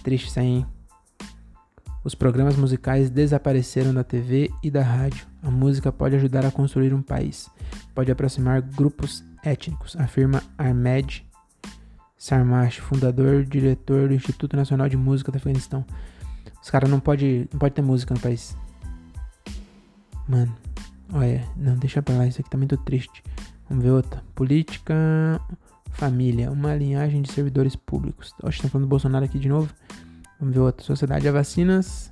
Triste 0.04 0.28
isso 0.28 0.40
aí, 0.40 0.48
hein? 0.48 0.75
Os 2.06 2.14
programas 2.14 2.56
musicais 2.56 3.10
desapareceram 3.10 3.92
da 3.92 4.04
TV 4.04 4.52
e 4.62 4.70
da 4.70 4.84
rádio. 4.84 5.26
A 5.42 5.50
música 5.50 5.92
pode 5.92 6.16
ajudar 6.16 6.46
a 6.46 6.52
construir 6.52 6.94
um 6.94 7.02
país. 7.02 7.50
Pode 7.96 8.12
aproximar 8.12 8.62
grupos 8.62 9.24
étnicos, 9.44 9.96
afirma 9.96 10.44
Ahmed 10.56 11.26
Sarmash, 12.16 12.78
fundador 12.78 13.42
e 13.42 13.46
diretor 13.46 14.08
do 14.08 14.14
Instituto 14.14 14.56
Nacional 14.56 14.88
de 14.88 14.96
Música 14.96 15.32
do 15.32 15.38
Afeganistão. 15.38 15.84
Os 16.62 16.70
caras 16.70 16.92
não 16.92 17.00
pode, 17.00 17.50
não 17.52 17.58
pode 17.58 17.74
ter 17.74 17.82
música 17.82 18.14
no 18.14 18.20
país. 18.20 18.56
Mano, 20.28 20.56
olha, 21.12 21.44
não, 21.58 21.76
deixa 21.76 22.04
pra 22.04 22.16
lá, 22.18 22.28
isso 22.28 22.40
aqui 22.40 22.52
tá 22.52 22.58
muito 22.58 22.78
triste. 22.78 23.24
Vamos 23.68 23.84
ver 23.84 23.90
outra. 23.90 24.24
Política, 24.36 24.94
família, 25.90 26.52
uma 26.52 26.76
linhagem 26.76 27.24
de 27.24 27.32
servidores 27.32 27.76
públicos. 27.76 28.32
Oxe, 28.44 28.62
tá 28.62 28.70
falando 28.70 28.86
do 28.86 28.90
Bolsonaro 28.90 29.26
aqui 29.26 29.40
de 29.40 29.50
novo. 29.50 29.74
Vamos 30.40 30.54
ver 30.54 30.62
outra. 30.62 30.86
Sociedade 30.86 31.28
a 31.28 31.32
vacinas, 31.32 32.12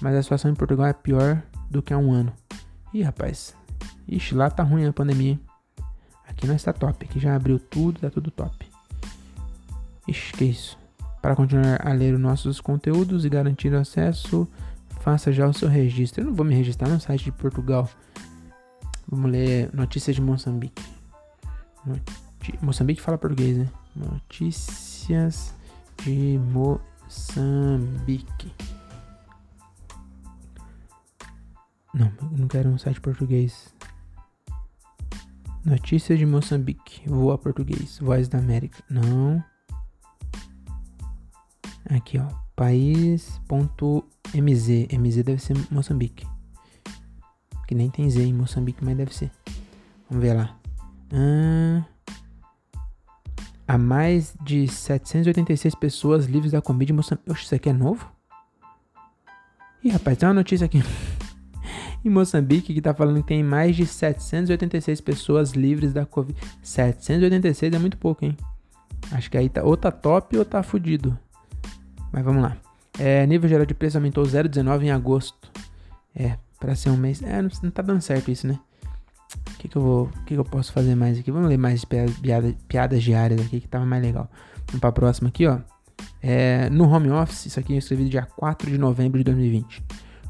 mas 0.00 0.14
a 0.16 0.22
situação 0.22 0.50
em 0.50 0.54
Portugal 0.54 0.86
é 0.86 0.92
pior 0.92 1.42
do 1.70 1.82
que 1.82 1.92
há 1.92 1.98
um 1.98 2.12
ano. 2.12 2.32
Ih, 2.92 3.02
rapaz. 3.02 3.54
Ixi, 4.06 4.34
lá 4.34 4.50
tá 4.50 4.62
ruim 4.62 4.86
a 4.86 4.92
pandemia, 4.92 5.32
hein? 5.32 5.40
Aqui 6.28 6.46
não 6.46 6.54
está 6.54 6.72
top. 6.72 7.04
Aqui 7.04 7.18
já 7.18 7.34
abriu 7.34 7.58
tudo, 7.58 8.00
tá 8.00 8.10
tudo 8.10 8.30
top. 8.30 8.66
Ixi, 10.06 10.32
que 10.32 10.44
isso. 10.44 10.78
Para 11.20 11.34
continuar 11.34 11.86
a 11.86 11.92
ler 11.92 12.14
os 12.14 12.20
nossos 12.20 12.60
conteúdos 12.60 13.24
e 13.24 13.28
garantir 13.28 13.72
o 13.72 13.78
acesso, 13.78 14.46
faça 15.00 15.32
já 15.32 15.48
o 15.48 15.54
seu 15.54 15.68
registro. 15.68 16.22
Eu 16.22 16.26
não 16.26 16.34
vou 16.34 16.44
me 16.44 16.54
registrar 16.54 16.88
no 16.88 17.00
site 17.00 17.24
de 17.24 17.32
Portugal. 17.32 17.88
Vamos 19.08 19.30
ler 19.30 19.70
notícias 19.72 20.14
de 20.16 20.22
Moçambique. 20.22 20.82
Moçambique 22.60 23.00
fala 23.00 23.18
português, 23.18 23.56
né? 23.58 23.68
Notícias 23.96 25.54
de 26.02 26.38
Moçambique. 26.38 26.93
Não, 31.94 32.12
eu 32.32 32.38
não 32.38 32.48
quero 32.48 32.68
um 32.68 32.78
site 32.78 33.00
português. 33.00 33.72
Notícias 35.64 36.18
de 36.18 36.26
Moçambique. 36.26 37.08
Voa 37.08 37.38
português. 37.38 37.98
Voz 37.98 38.28
da 38.28 38.38
América. 38.38 38.82
Não. 38.90 39.42
Aqui, 41.88 42.18
ó. 42.18 42.28
País.mz. 42.56 43.38
MZ 44.92 45.22
deve 45.24 45.40
ser 45.40 45.56
Moçambique. 45.70 46.26
Que 47.66 47.74
nem 47.74 47.88
tem 47.88 48.10
Z 48.10 48.22
em 48.22 48.34
Moçambique, 48.34 48.84
mas 48.84 48.96
deve 48.96 49.14
ser. 49.14 49.30
Vamos 50.10 50.24
ver 50.24 50.34
lá. 50.34 50.58
Ah, 51.12 51.84
há 53.66 53.78
mais 53.78 54.34
de 54.42 54.68
786 54.68 55.74
pessoas 55.74 56.26
livres 56.26 56.52
da 56.52 56.60
Covid 56.60 56.92
em 56.92 56.96
Moçambique. 56.96 57.30
Oxe, 57.30 57.44
isso 57.44 57.54
aqui 57.54 57.70
é 57.70 57.72
novo? 57.72 58.10
Ih, 59.82 59.90
rapaz, 59.90 60.16
tem 60.18 60.28
uma 60.28 60.34
notícia 60.34 60.64
aqui. 60.64 60.82
em 62.04 62.10
Moçambique 62.10 62.74
que 62.74 62.80
tá 62.80 62.94
falando 62.94 63.22
que 63.22 63.28
tem 63.28 63.42
mais 63.42 63.76
de 63.76 63.86
786 63.86 65.00
pessoas 65.00 65.52
livres 65.52 65.92
da 65.92 66.04
Covid. 66.04 66.38
786 66.62 67.72
é 67.72 67.78
muito 67.78 67.96
pouco, 67.96 68.24
hein? 68.24 68.36
Acho 69.10 69.30
que 69.30 69.36
aí 69.36 69.48
tá, 69.48 69.62
ou 69.62 69.76
tá 69.76 69.90
top 69.90 70.36
ou 70.36 70.44
tá 70.44 70.62
fudido. 70.62 71.18
Mas 72.12 72.24
vamos 72.24 72.42
lá. 72.42 72.56
É, 72.98 73.26
nível 73.26 73.48
geral 73.48 73.66
de 73.66 73.74
preço 73.74 73.96
aumentou 73.98 74.24
0,19 74.24 74.84
em 74.84 74.90
agosto. 74.90 75.50
É, 76.14 76.38
para 76.60 76.74
ser 76.74 76.90
um 76.90 76.96
mês. 76.96 77.22
É, 77.22 77.42
não, 77.42 77.50
não 77.62 77.70
tá 77.70 77.82
dando 77.82 78.00
certo 78.00 78.30
isso, 78.30 78.46
né? 78.46 78.58
Que, 79.64 79.68
que 79.68 79.78
eu 79.78 79.82
vou. 79.82 80.06
Que, 80.26 80.34
que 80.34 80.36
eu 80.36 80.44
posso 80.44 80.72
fazer 80.72 80.94
mais 80.94 81.18
aqui? 81.18 81.30
Vamos 81.30 81.48
ler 81.48 81.56
mais 81.56 81.86
piada, 81.86 82.54
piadas 82.68 83.02
diárias 83.02 83.40
aqui 83.40 83.60
que 83.60 83.68
tava 83.68 83.86
mais 83.86 84.02
legal. 84.02 84.30
Vamos 84.66 84.80
pra 84.80 84.92
próxima 84.92 85.30
aqui, 85.30 85.46
ó. 85.46 85.58
É, 86.22 86.68
no 86.68 86.86
home 86.86 87.10
office, 87.10 87.46
isso 87.46 87.58
aqui 87.58 87.72
eu 87.72 87.78
escrevi 87.78 88.08
dia 88.10 88.26
4 88.36 88.70
de 88.70 88.76
novembro 88.76 89.16
de 89.16 89.24
2020. 89.24 89.82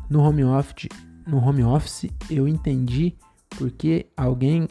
No 0.08 0.20
home 0.20 0.44
office, 0.44 0.88
no 1.26 1.38
home 1.38 1.64
office 1.64 2.08
eu 2.30 2.46
entendi 2.46 3.16
porque 3.58 4.06
alguém. 4.16 4.68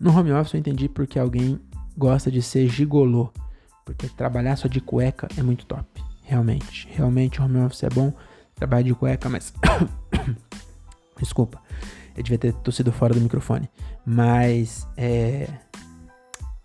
No 0.00 0.10
home 0.10 0.32
office 0.32 0.54
eu 0.54 0.60
entendi 0.60 0.88
porque 0.88 1.16
alguém 1.16 1.60
gosta 1.96 2.32
de 2.32 2.42
ser 2.42 2.66
gigolô. 2.66 3.30
Porque 3.84 4.08
trabalhar 4.08 4.56
só 4.56 4.66
de 4.66 4.80
cueca 4.80 5.28
é 5.36 5.42
muito 5.42 5.66
top. 5.66 5.86
Realmente. 6.24 6.88
Realmente 6.90 7.40
o 7.40 7.44
home 7.44 7.58
office 7.58 7.84
é 7.84 7.90
bom. 7.90 8.12
Trabalhar 8.56 8.82
de 8.82 8.94
cueca, 8.94 9.28
mas. 9.28 9.54
Desculpa. 11.16 11.62
Eu 12.20 12.24
devia 12.24 12.38
ter 12.38 12.52
tossido 12.52 12.92
fora 12.92 13.14
do 13.14 13.20
microfone. 13.20 13.68
Mas 14.04 14.86
é. 14.94 15.48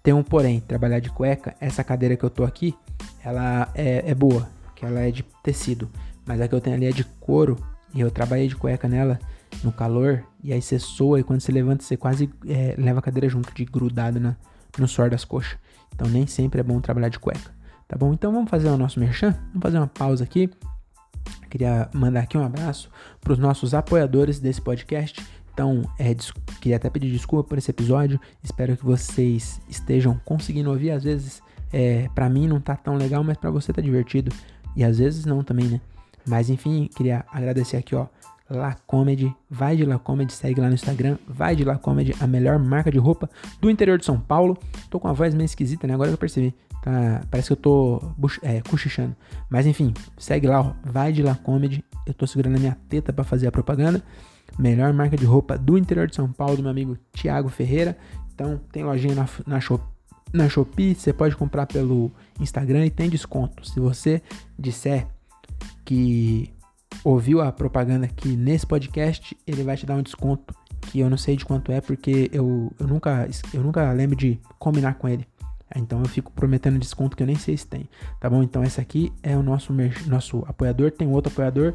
Tem 0.03 0.13
um 0.13 0.21
porém, 0.21 0.59
trabalhar 0.59 0.99
de 0.99 1.09
cueca, 1.09 1.55
essa 1.59 1.83
cadeira 1.83 2.15
que 2.15 2.23
eu 2.23 2.29
tô 2.29 2.43
aqui, 2.43 2.75
ela 3.23 3.71
é, 3.73 4.11
é 4.11 4.13
boa, 4.13 4.47
que 4.75 4.85
ela 4.85 4.99
é 4.99 5.09
de 5.09 5.23
tecido. 5.41 5.89
Mas 6.25 6.39
a 6.41 6.47
que 6.47 6.53
eu 6.53 6.61
tenho 6.61 6.75
ali 6.75 6.85
é 6.85 6.91
de 6.91 7.03
couro 7.19 7.57
e 7.93 8.01
eu 8.01 8.11
trabalhei 8.11 8.47
de 8.47 8.55
cueca 8.55 8.87
nela 8.87 9.17
no 9.63 9.71
calor, 9.71 10.23
e 10.43 10.51
aí 10.51 10.61
você 10.61 10.77
soa, 10.77 11.19
e 11.19 11.23
quando 11.23 11.39
você 11.39 11.51
levanta, 11.51 11.83
você 11.83 11.95
quase 11.95 12.29
é, 12.45 12.75
leva 12.77 12.99
a 12.99 13.01
cadeira 13.01 13.27
junto, 13.29 13.51
de 13.53 13.63
grudado 13.63 14.19
na, 14.19 14.35
no 14.77 14.87
suor 14.87 15.09
das 15.09 15.23
coxas. 15.23 15.57
Então 15.93 16.07
nem 16.07 16.27
sempre 16.27 16.59
é 16.59 16.63
bom 16.63 16.79
trabalhar 16.81 17.09
de 17.09 17.17
cueca. 17.17 17.51
Tá 17.87 17.97
bom? 17.97 18.13
Então 18.13 18.31
vamos 18.31 18.49
fazer 18.49 18.67
o 18.67 18.77
nosso 18.77 18.99
merchan? 18.99 19.31
Vamos 19.47 19.61
fazer 19.63 19.77
uma 19.77 19.87
pausa 19.87 20.23
aqui. 20.25 20.51
Queria 21.49 21.89
mandar 21.93 22.21
aqui 22.21 22.37
um 22.37 22.43
abraço 22.43 22.91
para 23.21 23.31
os 23.31 23.39
nossos 23.39 23.73
apoiadores 23.73 24.39
desse 24.39 24.61
podcast. 24.61 25.25
Então, 25.55 25.89
é, 25.97 26.13
queria 26.59 26.75
até 26.75 26.89
pedir 26.89 27.09
desculpa 27.09 27.47
por 27.47 27.57
esse 27.57 27.71
episódio. 27.71 28.19
Espero 28.43 28.75
que 28.75 28.83
vocês 28.83 29.61
estejam 29.69 30.19
conseguindo 30.25 30.69
ouvir. 30.69 30.91
Às 30.91 31.05
vezes, 31.05 31.41
é, 31.71 32.09
para 32.13 32.27
mim 32.27 32.45
não 32.45 32.59
tá 32.59 32.75
tão 32.75 32.97
legal, 32.97 33.23
mas 33.23 33.37
para 33.37 33.49
você 33.49 33.71
tá 33.71 33.81
divertido. 33.81 34.35
E 34.75 34.83
às 34.83 34.99
vezes 34.99 35.23
não 35.23 35.45
também, 35.45 35.67
né? 35.67 35.81
Mas 36.27 36.49
enfim, 36.49 36.89
queria 36.93 37.23
agradecer 37.31 37.77
aqui, 37.77 37.95
ó, 37.95 38.07
La 38.49 38.75
Comedy, 38.85 39.33
vai 39.49 39.77
de 39.77 39.85
La 39.85 39.97
Comedy, 39.97 40.33
segue 40.33 40.59
lá 40.59 40.67
no 40.67 40.73
Instagram, 40.73 41.17
vai 41.25 41.55
de 41.55 41.63
La 41.63 41.77
Comedy, 41.77 42.13
a 42.19 42.27
melhor 42.27 42.59
marca 42.59 42.91
de 42.91 42.97
roupa 42.97 43.29
do 43.61 43.69
interior 43.69 43.97
de 43.97 44.03
São 44.03 44.19
Paulo. 44.19 44.57
Tô 44.89 44.99
com 44.99 45.07
uma 45.07 45.13
voz 45.13 45.33
meio 45.33 45.45
esquisita, 45.45 45.87
né? 45.87 45.93
Agora 45.93 46.11
eu 46.11 46.17
percebi. 46.17 46.53
Tá, 46.83 47.21
parece 47.31 47.47
que 47.47 47.53
eu 47.53 47.57
tô 47.57 48.03
é, 48.41 48.59
cochichando. 48.61 49.15
Mas 49.49 49.65
enfim, 49.65 49.93
segue 50.17 50.47
lá, 50.47 50.59
ó, 50.59 50.73
vai 50.83 51.13
de 51.13 51.23
La 51.23 51.35
Comedy. 51.35 51.81
Eu 52.05 52.13
tô 52.13 52.27
segurando 52.27 52.57
a 52.57 52.59
minha 52.59 52.77
teta 52.89 53.13
para 53.13 53.23
fazer 53.23 53.47
a 53.47 53.51
propaganda. 53.53 54.03
Melhor 54.57 54.93
marca 54.93 55.17
de 55.17 55.25
roupa 55.25 55.57
do 55.57 55.77
interior 55.77 56.07
de 56.07 56.15
São 56.15 56.31
Paulo, 56.31 56.57
do 56.57 56.61
meu 56.61 56.71
amigo 56.71 56.97
Thiago 57.11 57.49
Ferreira. 57.49 57.97
Então, 58.33 58.59
tem 58.71 58.83
lojinha 58.83 59.15
na, 59.15 59.27
na, 59.45 59.59
Shop, 59.59 59.83
na 60.33 60.49
Shopee, 60.49 60.95
você 60.95 61.13
pode 61.13 61.35
comprar 61.35 61.65
pelo 61.65 62.11
Instagram 62.39 62.85
e 62.85 62.89
tem 62.89 63.09
desconto. 63.09 63.67
Se 63.67 63.79
você 63.79 64.21
disser 64.57 65.07
que 65.83 66.53
ouviu 67.03 67.41
a 67.41 67.51
propaganda 67.51 68.05
aqui 68.05 68.35
nesse 68.35 68.65
podcast, 68.65 69.37
ele 69.45 69.63
vai 69.63 69.77
te 69.77 69.85
dar 69.85 69.95
um 69.95 70.01
desconto 70.01 70.53
que 70.81 70.99
eu 70.99 71.09
não 71.09 71.17
sei 71.17 71.35
de 71.35 71.45
quanto 71.45 71.71
é, 71.71 71.81
porque 71.81 72.29
eu, 72.31 72.71
eu, 72.79 72.87
nunca, 72.87 73.27
eu 73.53 73.61
nunca 73.61 73.91
lembro 73.91 74.15
de 74.15 74.39
combinar 74.59 74.95
com 74.95 75.07
ele. 75.07 75.25
Então 75.75 75.99
eu 75.99 76.07
fico 76.07 76.31
prometendo 76.31 76.79
desconto 76.79 77.17
que 77.17 77.23
eu 77.23 77.27
nem 77.27 77.35
sei 77.35 77.57
se 77.57 77.67
tem, 77.67 77.89
tá 78.19 78.29
bom? 78.29 78.41
Então 78.41 78.63
esse 78.63 78.79
aqui 78.79 79.11
é 79.21 79.35
o 79.35 79.43
nosso, 79.43 79.73
nosso 80.07 80.43
apoiador. 80.47 80.91
Tem 80.91 81.07
outro 81.07 81.31
apoiador 81.31 81.73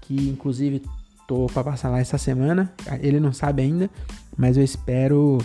que 0.00 0.28
inclusive 0.28 0.82
tô 1.26 1.46
para 1.46 1.64
passar 1.64 1.90
lá 1.90 1.98
essa 1.98 2.18
semana. 2.18 2.72
Ele 3.00 3.20
não 3.20 3.32
sabe 3.32 3.62
ainda, 3.62 3.90
mas 4.36 4.56
eu 4.56 4.62
espero 4.62 5.38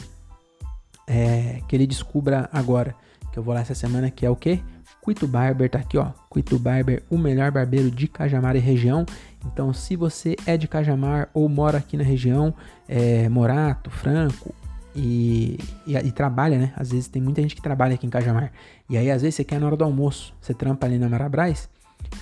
é, 1.07 1.61
que 1.67 1.75
ele 1.75 1.87
descubra 1.87 2.49
agora 2.51 2.95
que 3.31 3.39
eu 3.39 3.43
vou 3.43 3.53
lá 3.53 3.61
essa 3.61 3.75
semana, 3.75 4.11
que 4.11 4.25
é 4.25 4.29
o 4.29 4.35
que? 4.35 4.61
Cuito 5.01 5.27
Barber 5.27 5.69
tá 5.69 5.79
aqui, 5.79 5.97
ó. 5.97 6.11
Cuito 6.29 6.59
Barber, 6.59 7.01
o 7.09 7.17
melhor 7.17 7.49
barbeiro 7.49 7.89
de 7.89 8.07
Cajamar 8.07 8.55
e 8.55 8.59
região. 8.59 9.05
Então, 9.45 9.73
se 9.73 9.95
você 9.95 10.35
é 10.45 10.57
de 10.57 10.67
Cajamar 10.67 11.29
ou 11.33 11.49
mora 11.49 11.79
aqui 11.79 11.97
na 11.97 12.03
região, 12.03 12.53
é, 12.87 13.27
Morato, 13.27 13.89
Franco 13.89 14.53
e, 14.95 15.57
e, 15.87 15.95
e, 15.95 16.11
trabalha, 16.11 16.59
né? 16.59 16.73
Às 16.75 16.91
vezes 16.91 17.07
tem 17.07 17.21
muita 17.21 17.41
gente 17.41 17.55
que 17.55 17.61
trabalha 17.61 17.95
aqui 17.95 18.05
em 18.05 18.09
Cajamar. 18.11 18.51
E 18.87 18.95
aí, 18.95 19.09
às 19.09 19.23
vezes, 19.23 19.35
você 19.35 19.43
quer 19.43 19.59
na 19.59 19.65
hora 19.65 19.77
do 19.77 19.83
almoço. 19.83 20.35
Você 20.39 20.53
trampa 20.53 20.85
ali 20.85 20.99
na 20.99 21.09
Marabras, 21.09 21.67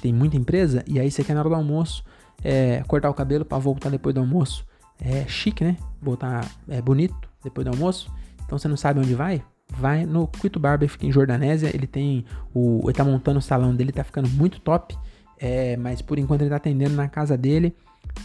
tem 0.02 0.14
muita 0.14 0.38
empresa, 0.38 0.84
e 0.88 1.00
aí 1.00 1.12
você 1.12 1.24
quer 1.24 1.34
na 1.34 1.42
hora 1.42 1.50
do 1.50 1.56
almoço 1.56 2.04
é, 2.44 2.84
cortar 2.88 3.10
o 3.10 3.14
cabelo 3.14 3.46
para 3.46 3.58
voltar 3.58 3.90
depois 3.90 4.14
do 4.14 4.22
almoço. 4.22 4.66
É 5.02 5.26
chique, 5.28 5.64
né? 5.64 5.78
Voltar 6.02 6.50
é 6.68 6.82
bonito 6.82 7.16
depois 7.44 7.66
do 7.66 7.72
almoço. 7.72 8.12
Então 8.46 8.58
você 8.58 8.68
não 8.68 8.78
sabe 8.78 9.00
onde 9.00 9.14
vai? 9.14 9.44
vai 9.72 10.06
no 10.06 10.28
Quito 10.28 10.60
Barber, 10.60 10.90
fica 10.90 11.06
em 11.06 11.12
Jordanésia. 11.12 11.70
Ele 11.74 11.88
tem 11.88 12.26
o. 12.54 12.82
Ele 12.86 12.94
tá 12.94 13.04
montando 13.04 13.40
o 13.40 13.42
salão 13.42 13.76
dele, 13.76 13.92
tá 13.92 14.04
ficando 14.04 14.30
muito 14.30 14.60
top. 14.60 14.98
É, 15.40 15.78
mas 15.78 16.02
por 16.02 16.20
enquanto 16.20 16.42
ele 16.42 16.50
tá 16.50 16.58
atendendo 16.58 16.96
na 16.96 17.08
casa 17.08 17.38
dele, 17.38 17.76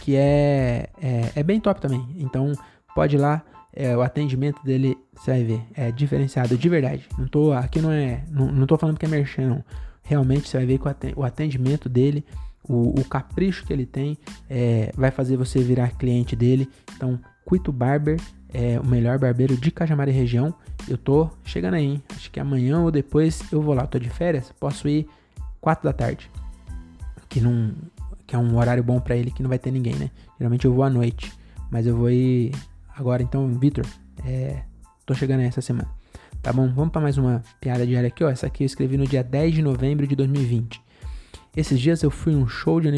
que 0.01 0.15
é, 0.15 0.89
é, 1.01 1.31
é 1.35 1.43
bem 1.43 1.59
top 1.59 1.79
também. 1.79 2.05
Então 2.17 2.51
pode 2.93 3.15
ir 3.15 3.19
lá. 3.19 3.41
É, 3.77 3.95
o 3.95 4.01
atendimento 4.01 4.63
dele, 4.63 4.97
você 5.13 5.31
vai 5.31 5.43
ver, 5.43 5.61
é 5.75 5.91
diferenciado 5.91 6.57
de 6.57 6.69
verdade. 6.69 7.09
Não 7.17 7.27
tô, 7.27 7.51
aqui 7.51 7.81
não 7.81 7.91
é, 7.91 8.23
não, 8.31 8.49
não 8.49 8.65
tô 8.65 8.77
falando 8.77 8.97
que 8.97 9.05
é 9.05 9.09
merchan, 9.09 9.49
não. 9.49 9.63
Realmente 10.01 10.47
você 10.47 10.55
vai 10.55 10.65
ver 10.65 10.79
que 10.79 11.13
o 11.13 11.23
atendimento 11.25 11.89
dele, 11.89 12.23
o, 12.67 12.99
o 12.99 13.05
capricho 13.05 13.65
que 13.65 13.73
ele 13.73 13.85
tem, 13.85 14.17
é, 14.49 14.91
vai 14.95 15.11
fazer 15.11 15.37
você 15.37 15.59
virar 15.59 15.91
cliente 15.91 16.35
dele. 16.35 16.69
Então, 16.95 17.19
Quito 17.47 17.71
Barber 17.71 18.19
é 18.53 18.79
o 18.79 18.85
melhor 18.85 19.19
barbeiro 19.19 19.55
de 19.55 19.71
Cajamar 19.71 20.07
e 20.09 20.11
região. 20.11 20.53
Eu 20.87 20.97
tô 20.97 21.29
chegando 21.43 21.75
aí, 21.75 21.85
hein? 21.85 22.03
Acho 22.15 22.31
que 22.31 22.39
amanhã 22.39 22.79
ou 22.79 22.91
depois 22.91 23.41
eu 23.51 23.61
vou 23.61 23.73
lá. 23.73 23.85
Tô 23.85 23.99
de 23.99 24.09
férias, 24.09 24.51
posso 24.59 24.87
ir 24.87 25.07
4 25.61 25.83
da 25.83 25.93
tarde. 25.93 26.29
Que 27.29 27.39
não 27.39 27.73
que 28.27 28.35
é 28.35 28.39
um 28.39 28.57
horário 28.57 28.83
bom 28.83 28.99
para 28.99 29.15
ele 29.15 29.29
que 29.29 29.43
não 29.43 29.49
vai 29.49 29.59
ter 29.59 29.69
ninguém, 29.71 29.93
né? 29.95 30.09
Geralmente 30.39 30.65
eu 30.65 30.73
vou 30.73 30.83
à 30.83 30.89
noite, 30.89 31.31
mas 31.69 31.85
eu 31.85 31.95
vou 31.95 32.09
ir 32.09 32.51
agora 32.95 33.21
então, 33.21 33.47
Vitor, 33.49 33.85
é, 34.25 34.63
tô 35.05 35.13
chegando 35.13 35.41
aí 35.41 35.45
essa 35.45 35.61
semana. 35.61 35.89
Tá 36.41 36.51
bom? 36.51 36.71
Vamos 36.73 36.91
para 36.91 37.01
mais 37.01 37.17
uma 37.17 37.43
piada 37.59 37.85
diária 37.85 38.07
aqui, 38.07 38.23
ó. 38.23 38.29
Essa 38.29 38.47
aqui 38.47 38.63
eu 38.63 38.65
escrevi 38.65 38.97
no 38.97 39.07
dia 39.07 39.23
10 39.23 39.55
de 39.55 39.61
novembro 39.61 40.07
de 40.07 40.15
2020. 40.15 40.81
Esses 41.55 41.79
dias 41.79 42.03
eu 42.03 42.11
fui 42.11 42.35
um 42.35 42.47
show 42.47 42.81
de 42.81 42.89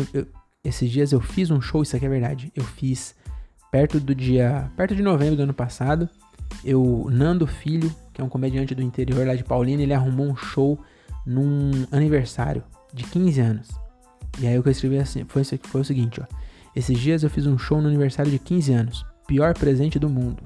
esses 0.63 0.89
dias 0.89 1.13
eu 1.13 1.21
fiz 1.21 1.49
um 1.49 1.61
show, 1.61 1.81
isso 1.81 1.95
aqui 1.95 2.05
é 2.05 2.09
verdade. 2.09 2.51
Eu 2.55 2.63
fiz 2.63 3.15
perto 3.71 3.99
do 3.99 4.13
dia, 4.13 4.69
perto 4.75 4.95
de 4.95 5.01
novembro 5.01 5.35
do 5.35 5.43
ano 5.43 5.53
passado, 5.53 6.09
eu 6.63 7.07
Nando 7.09 7.47
Filho, 7.47 7.93
que 8.13 8.21
é 8.21 8.23
um 8.23 8.29
comediante 8.29 8.73
do 8.75 8.81
interior 8.81 9.25
lá 9.25 9.35
de 9.35 9.43
Paulina, 9.43 9.81
ele 9.81 9.93
arrumou 9.93 10.27
um 10.27 10.35
show 10.35 10.79
num 11.25 11.71
aniversário 11.91 12.63
de 12.93 13.03
15 13.03 13.39
anos. 13.39 13.69
E 14.39 14.47
aí 14.47 14.57
o 14.57 14.63
que 14.63 14.69
eu 14.69 14.71
escrevi 14.71 14.97
assim, 14.97 15.23
foi, 15.25 15.43
foi 15.43 15.81
o 15.81 15.85
seguinte, 15.85 16.21
ó. 16.21 16.25
Esses 16.75 16.99
dias 16.99 17.23
eu 17.23 17.29
fiz 17.29 17.47
um 17.47 17.57
show 17.57 17.81
no 17.81 17.87
aniversário 17.87 18.31
de 18.31 18.37
15 18.37 18.73
anos. 18.73 19.05
Pior 19.25 19.53
presente 19.53 19.97
do 19.97 20.09
mundo. 20.09 20.43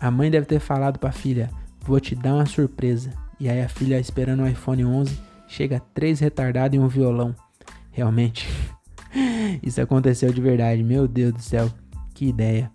A 0.00 0.10
mãe 0.10 0.30
deve 0.30 0.46
ter 0.46 0.58
falado 0.58 0.98
pra 0.98 1.12
filha, 1.12 1.50
vou 1.80 2.00
te 2.00 2.14
dar 2.14 2.34
uma 2.34 2.46
surpresa. 2.46 3.10
E 3.38 3.48
aí 3.48 3.60
a 3.60 3.68
filha 3.68 3.98
esperando 3.98 4.42
o 4.42 4.46
iPhone 4.46 4.84
11, 4.84 5.18
chega 5.48 5.80
três 5.92 6.20
retardados 6.20 6.76
e 6.76 6.80
um 6.80 6.88
violão. 6.88 7.34
Realmente, 7.96 8.46
isso 9.62 9.80
aconteceu 9.80 10.30
de 10.30 10.38
verdade. 10.38 10.82
Meu 10.82 11.08
Deus 11.08 11.32
do 11.32 11.40
céu, 11.40 11.72
que 12.12 12.26
ideia. 12.26 12.70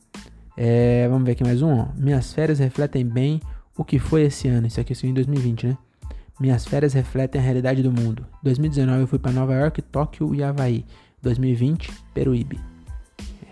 É, 0.58 1.08
vamos 1.08 1.24
ver 1.24 1.34
aqui 1.34 1.44
mais 1.44 1.62
um. 1.62 1.78
Ó. 1.78 1.90
Minhas 1.96 2.34
férias 2.34 2.58
refletem 2.58 3.06
bem 3.06 3.40
o 3.78 3.86
que 3.86 4.00
foi 4.00 4.24
esse 4.24 4.48
ano. 4.48 4.66
Isso 4.66 4.82
aqui 4.82 4.94
é 4.94 5.08
em 5.08 5.14
2020, 5.14 5.68
né? 5.68 5.78
Minhas 6.40 6.66
férias 6.66 6.94
refletem 6.94 7.40
a 7.40 7.44
realidade 7.44 7.84
do 7.84 7.92
mundo. 7.92 8.26
2019 8.42 9.02
eu 9.02 9.08
fui 9.08 9.20
para 9.20 9.32
Nova 9.32 9.54
York, 9.54 9.80
Tóquio 9.84 10.34
e 10.34 10.42
Havaí. 10.42 10.88
2020, 11.22 11.92
Peruíbe. 12.16 12.60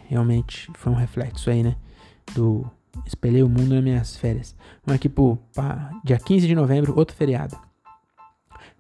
Realmente 0.08 0.72
foi 0.74 0.92
um 0.92 0.96
reflexo 0.96 1.52
aí, 1.52 1.62
né? 1.62 1.76
Do 2.34 2.66
espelhei 3.06 3.44
o 3.44 3.48
mundo 3.48 3.76
nas 3.76 3.84
minhas 3.84 4.18
férias. 4.18 4.56
Vamos 4.84 4.96
aqui 4.96 5.08
pro 5.08 5.38
dia 6.04 6.18
15 6.18 6.48
de 6.48 6.56
novembro, 6.56 6.98
outro 6.98 7.16
feriado. 7.16 7.56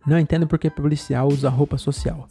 Não 0.07 0.17
entendo 0.17 0.47
por 0.47 0.57
que 0.57 0.71
policial 0.71 1.27
usa 1.27 1.49
roupa 1.49 1.77
social. 1.77 2.27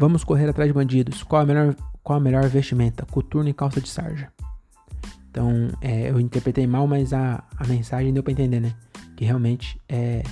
Vamos 0.00 0.24
correr 0.24 0.48
atrás 0.48 0.66
de 0.66 0.72
bandidos. 0.72 1.22
Qual 1.22 1.42
a 1.42 1.44
melhor, 1.44 1.76
qual 2.02 2.18
a 2.18 2.20
melhor 2.20 2.48
vestimenta? 2.48 3.04
Coturno 3.04 3.50
e 3.50 3.52
calça 3.52 3.80
de 3.80 3.88
sarja. 3.88 4.32
Então, 5.30 5.68
é, 5.80 6.10
eu 6.10 6.18
interpretei 6.18 6.66
mal, 6.66 6.86
mas 6.86 7.12
a, 7.12 7.44
a 7.54 7.66
mensagem 7.66 8.10
deu 8.10 8.22
pra 8.22 8.32
entender, 8.32 8.60
né? 8.60 8.74
Que 9.14 9.26
realmente 9.26 9.78
é 9.86 10.22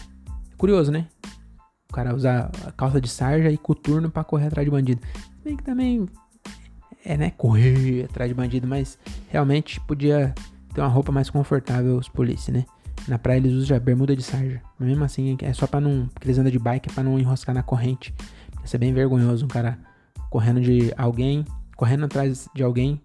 Curioso, 0.58 0.90
né? 0.90 1.06
O 1.88 1.92
cara 1.94 2.14
usar 2.14 2.50
calça 2.76 3.00
de 3.00 3.08
sarja 3.08 3.48
e 3.48 3.56
coturno 3.56 4.10
para 4.10 4.24
correr 4.24 4.46
atrás 4.46 4.64
de 4.66 4.70
bandido. 4.72 5.00
Bem 5.44 5.56
que 5.56 5.62
também 5.62 6.08
é, 7.04 7.16
né? 7.16 7.30
Correr 7.36 8.06
atrás 8.06 8.28
de 8.28 8.34
bandido, 8.34 8.66
mas 8.66 8.98
realmente 9.28 9.78
podia 9.82 10.34
ter 10.74 10.80
uma 10.80 10.88
roupa 10.88 11.12
mais 11.12 11.30
confortável 11.30 11.96
os 11.96 12.08
polícias, 12.08 12.56
né? 12.56 12.64
Na 13.06 13.18
praia 13.18 13.38
eles 13.38 13.52
usam 13.52 13.78
bermuda 13.78 14.16
de 14.16 14.22
sarja. 14.22 14.60
Mas 14.78 14.88
mesmo 14.88 15.04
assim, 15.04 15.36
é 15.40 15.52
só 15.52 15.66
pra 15.68 15.80
não. 15.80 16.08
Porque 16.08 16.26
eles 16.26 16.38
andam 16.38 16.50
de 16.50 16.58
bike, 16.58 16.90
é 16.90 16.92
pra 16.92 17.04
não 17.04 17.18
enroscar 17.20 17.54
na 17.54 17.62
corrente. 17.62 18.12
Ia 18.68 18.70
ser 18.70 18.78
bem 18.78 18.92
vergonhoso 18.92 19.46
um 19.46 19.48
cara 19.48 19.78
correndo 20.28 20.60
de 20.60 20.92
alguém, 20.94 21.42
correndo 21.74 22.04
atrás 22.04 22.50
de 22.54 22.62
alguém 22.62 23.00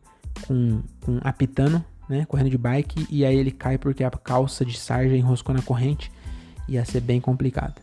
com, 0.45 0.81
com 0.99 1.19
apitando, 1.23 1.81
né? 2.09 2.25
Correndo 2.25 2.49
de 2.49 2.57
bike, 2.57 3.07
e 3.09 3.23
aí 3.23 3.37
ele 3.37 3.49
cai 3.49 3.77
porque 3.77 4.03
a 4.03 4.11
calça 4.11 4.65
de 4.65 4.77
sarja 4.77 5.15
enroscou 5.15 5.55
na 5.55 5.61
corrente 5.61 6.11
ia 6.67 6.83
ser 6.83 6.99
bem 6.99 7.21
complicado. 7.21 7.75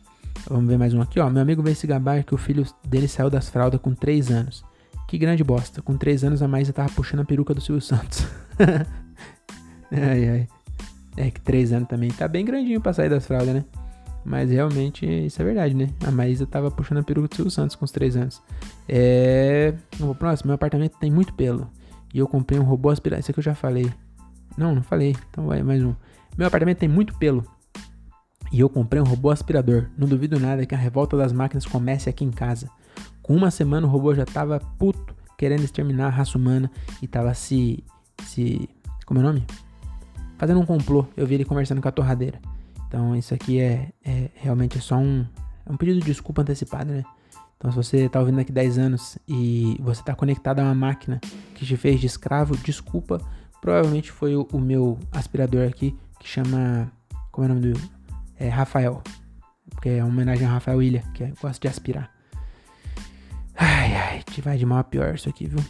Vamos 0.47 0.69
ver 0.69 0.77
mais 0.77 0.93
um 0.93 1.01
aqui, 1.01 1.19
ó. 1.19 1.31
Meu 1.31 1.41
amigo 1.41 1.63
veio 1.63 1.75
se 1.75 1.87
gabar 1.87 2.23
que 2.23 2.35
o 2.35 2.39
filho 2.39 2.67
dele 2.85 3.09
saiu 3.09 3.31
das 3.31 3.49
fraldas 3.49 3.81
com 3.81 3.95
3 3.95 4.31
anos. 4.31 4.63
Que 5.09 5.17
grande 5.17 5.43
bosta. 5.43 5.81
Com 5.81 5.97
3 5.97 6.25
anos 6.25 6.43
a 6.43 6.49
Maísa 6.49 6.75
tava 6.75 6.91
puxando 6.91 7.21
a 7.21 7.25
peruca 7.25 7.55
do 7.55 7.63
Silvio 7.63 7.81
Santos. 7.81 8.27
ai, 9.91 10.29
ai. 10.29 10.49
É 11.17 11.31
que 11.31 11.41
3 11.41 11.73
anos 11.73 11.89
também 11.89 12.11
tá 12.11 12.29
bem 12.29 12.45
grandinho 12.45 12.81
pra 12.81 12.93
sair 12.93 13.09
das 13.09 13.27
fraldas, 13.27 13.55
né? 13.55 13.65
Mas 14.25 14.51
realmente 14.51 15.07
isso 15.07 15.41
é 15.41 15.45
verdade, 15.45 15.75
né? 15.75 15.89
A 16.07 16.11
Maísa 16.11 16.47
tava 16.47 16.71
puxando 16.71 16.99
a 16.99 17.03
peruca 17.03 17.29
do 17.29 17.35
Silvio 17.35 17.51
Santos 17.51 17.75
com 17.75 17.85
os 17.85 17.91
3 17.91 18.17
anos. 18.17 18.43
É. 18.89 19.75
Vamos 19.99 20.17
próximo. 20.17 20.49
Meu 20.49 20.55
apartamento 20.55 20.99
tem 20.99 21.11
muito 21.11 21.33
pelo. 21.35 21.71
E 22.13 22.19
eu 22.19 22.27
comprei 22.27 22.59
um 22.59 22.65
robô 22.65 22.91
aspirador. 22.91 23.21
Isso 23.21 23.31
aqui 23.31 23.41
eu 23.41 23.45
já 23.45 23.55
falei. 23.55 23.91
Não, 24.57 24.75
não 24.75 24.83
falei. 24.83 25.17
Então 25.31 25.47
vai 25.47 25.63
mais 25.63 25.83
um. 25.83 25.95
Meu 26.37 26.47
apartamento 26.47 26.79
tem 26.79 26.89
muito 26.89 27.17
pelo. 27.19 27.45
E 28.53 28.61
eu 28.61 28.69
comprei 28.69 29.01
um 29.01 29.05
robô 29.05 29.31
aspirador. 29.31 29.87
Não 29.97 30.09
duvido 30.09 30.39
nada 30.39 30.67
que 30.67 30.75
a 30.75 30.79
revolta 30.79 31.17
das 31.17 31.33
máquinas 31.33 31.65
comece 31.65 32.11
aqui 32.11 32.25
em 32.25 32.31
casa. 32.31 32.69
Com 33.23 33.35
uma 33.35 33.51
semana 33.51 33.87
o 33.87 33.91
robô 33.91 34.15
já 34.15 34.27
tava 34.27 34.61
puto, 34.79 35.15
querendo 35.39 35.63
exterminar 35.63 36.07
a 36.07 36.11
raça 36.11 36.37
humana 36.37 36.71
e 37.01 37.07
tava 37.07 37.33
se. 37.33 37.85
se. 38.25 38.69
como 39.07 39.21
é 39.21 39.23
o 39.23 39.27
nome? 39.27 39.47
Fazendo 40.37 40.61
um 40.61 40.67
complô. 40.67 41.07
Eu 41.17 41.27
vi 41.27 41.35
ele 41.35 41.45
conversando 41.45 41.81
com 41.81 41.89
a 41.89 41.93
torradeira. 41.93 42.41
Então 42.91 43.15
isso 43.15 43.33
aqui 43.33 43.61
é, 43.61 43.93
é 44.05 44.31
realmente 44.35 44.81
só 44.81 44.97
um. 44.97 45.25
É 45.65 45.71
um 45.71 45.77
pedido 45.77 46.01
de 46.01 46.07
desculpa 46.07 46.43
antecipado, 46.43 46.93
né? 46.93 47.05
Então, 47.57 47.71
se 47.71 47.77
você 47.77 48.07
está 48.07 48.19
ouvindo 48.19 48.37
daqui 48.37 48.51
10 48.51 48.79
anos 48.79 49.19
e 49.29 49.77
você 49.81 50.01
está 50.01 50.15
conectado 50.15 50.59
a 50.59 50.63
uma 50.63 50.75
máquina 50.75 51.21
que 51.55 51.65
te 51.65 51.77
fez 51.77 52.01
de 52.01 52.07
escravo, 52.07 52.57
desculpa. 52.57 53.21
Provavelmente 53.61 54.11
foi 54.11 54.35
o, 54.35 54.49
o 54.51 54.59
meu 54.59 54.99
aspirador 55.13 55.69
aqui, 55.69 55.95
que 56.19 56.27
chama. 56.27 56.91
Como 57.31 57.47
é 57.47 57.51
o 57.51 57.55
nome 57.55 57.73
do 57.73 57.81
é 58.39 58.49
Rafael. 58.49 59.03
Porque 59.69 59.91
é 59.91 60.03
uma 60.03 60.11
homenagem 60.11 60.47
a 60.47 60.51
Rafael 60.51 60.83
Ilha, 60.83 61.05
que 61.15 61.23
é, 61.23 61.33
gosta 61.41 61.61
de 61.61 61.69
aspirar. 61.69 62.11
Ai, 63.55 63.95
ai, 63.95 64.23
te 64.23 64.41
vai 64.41 64.59
de 64.59 64.67
mal 64.67 64.79
a 64.79 64.85
pior 64.85 65.15
isso 65.15 65.29
aqui, 65.29 65.47
viu? 65.47 65.63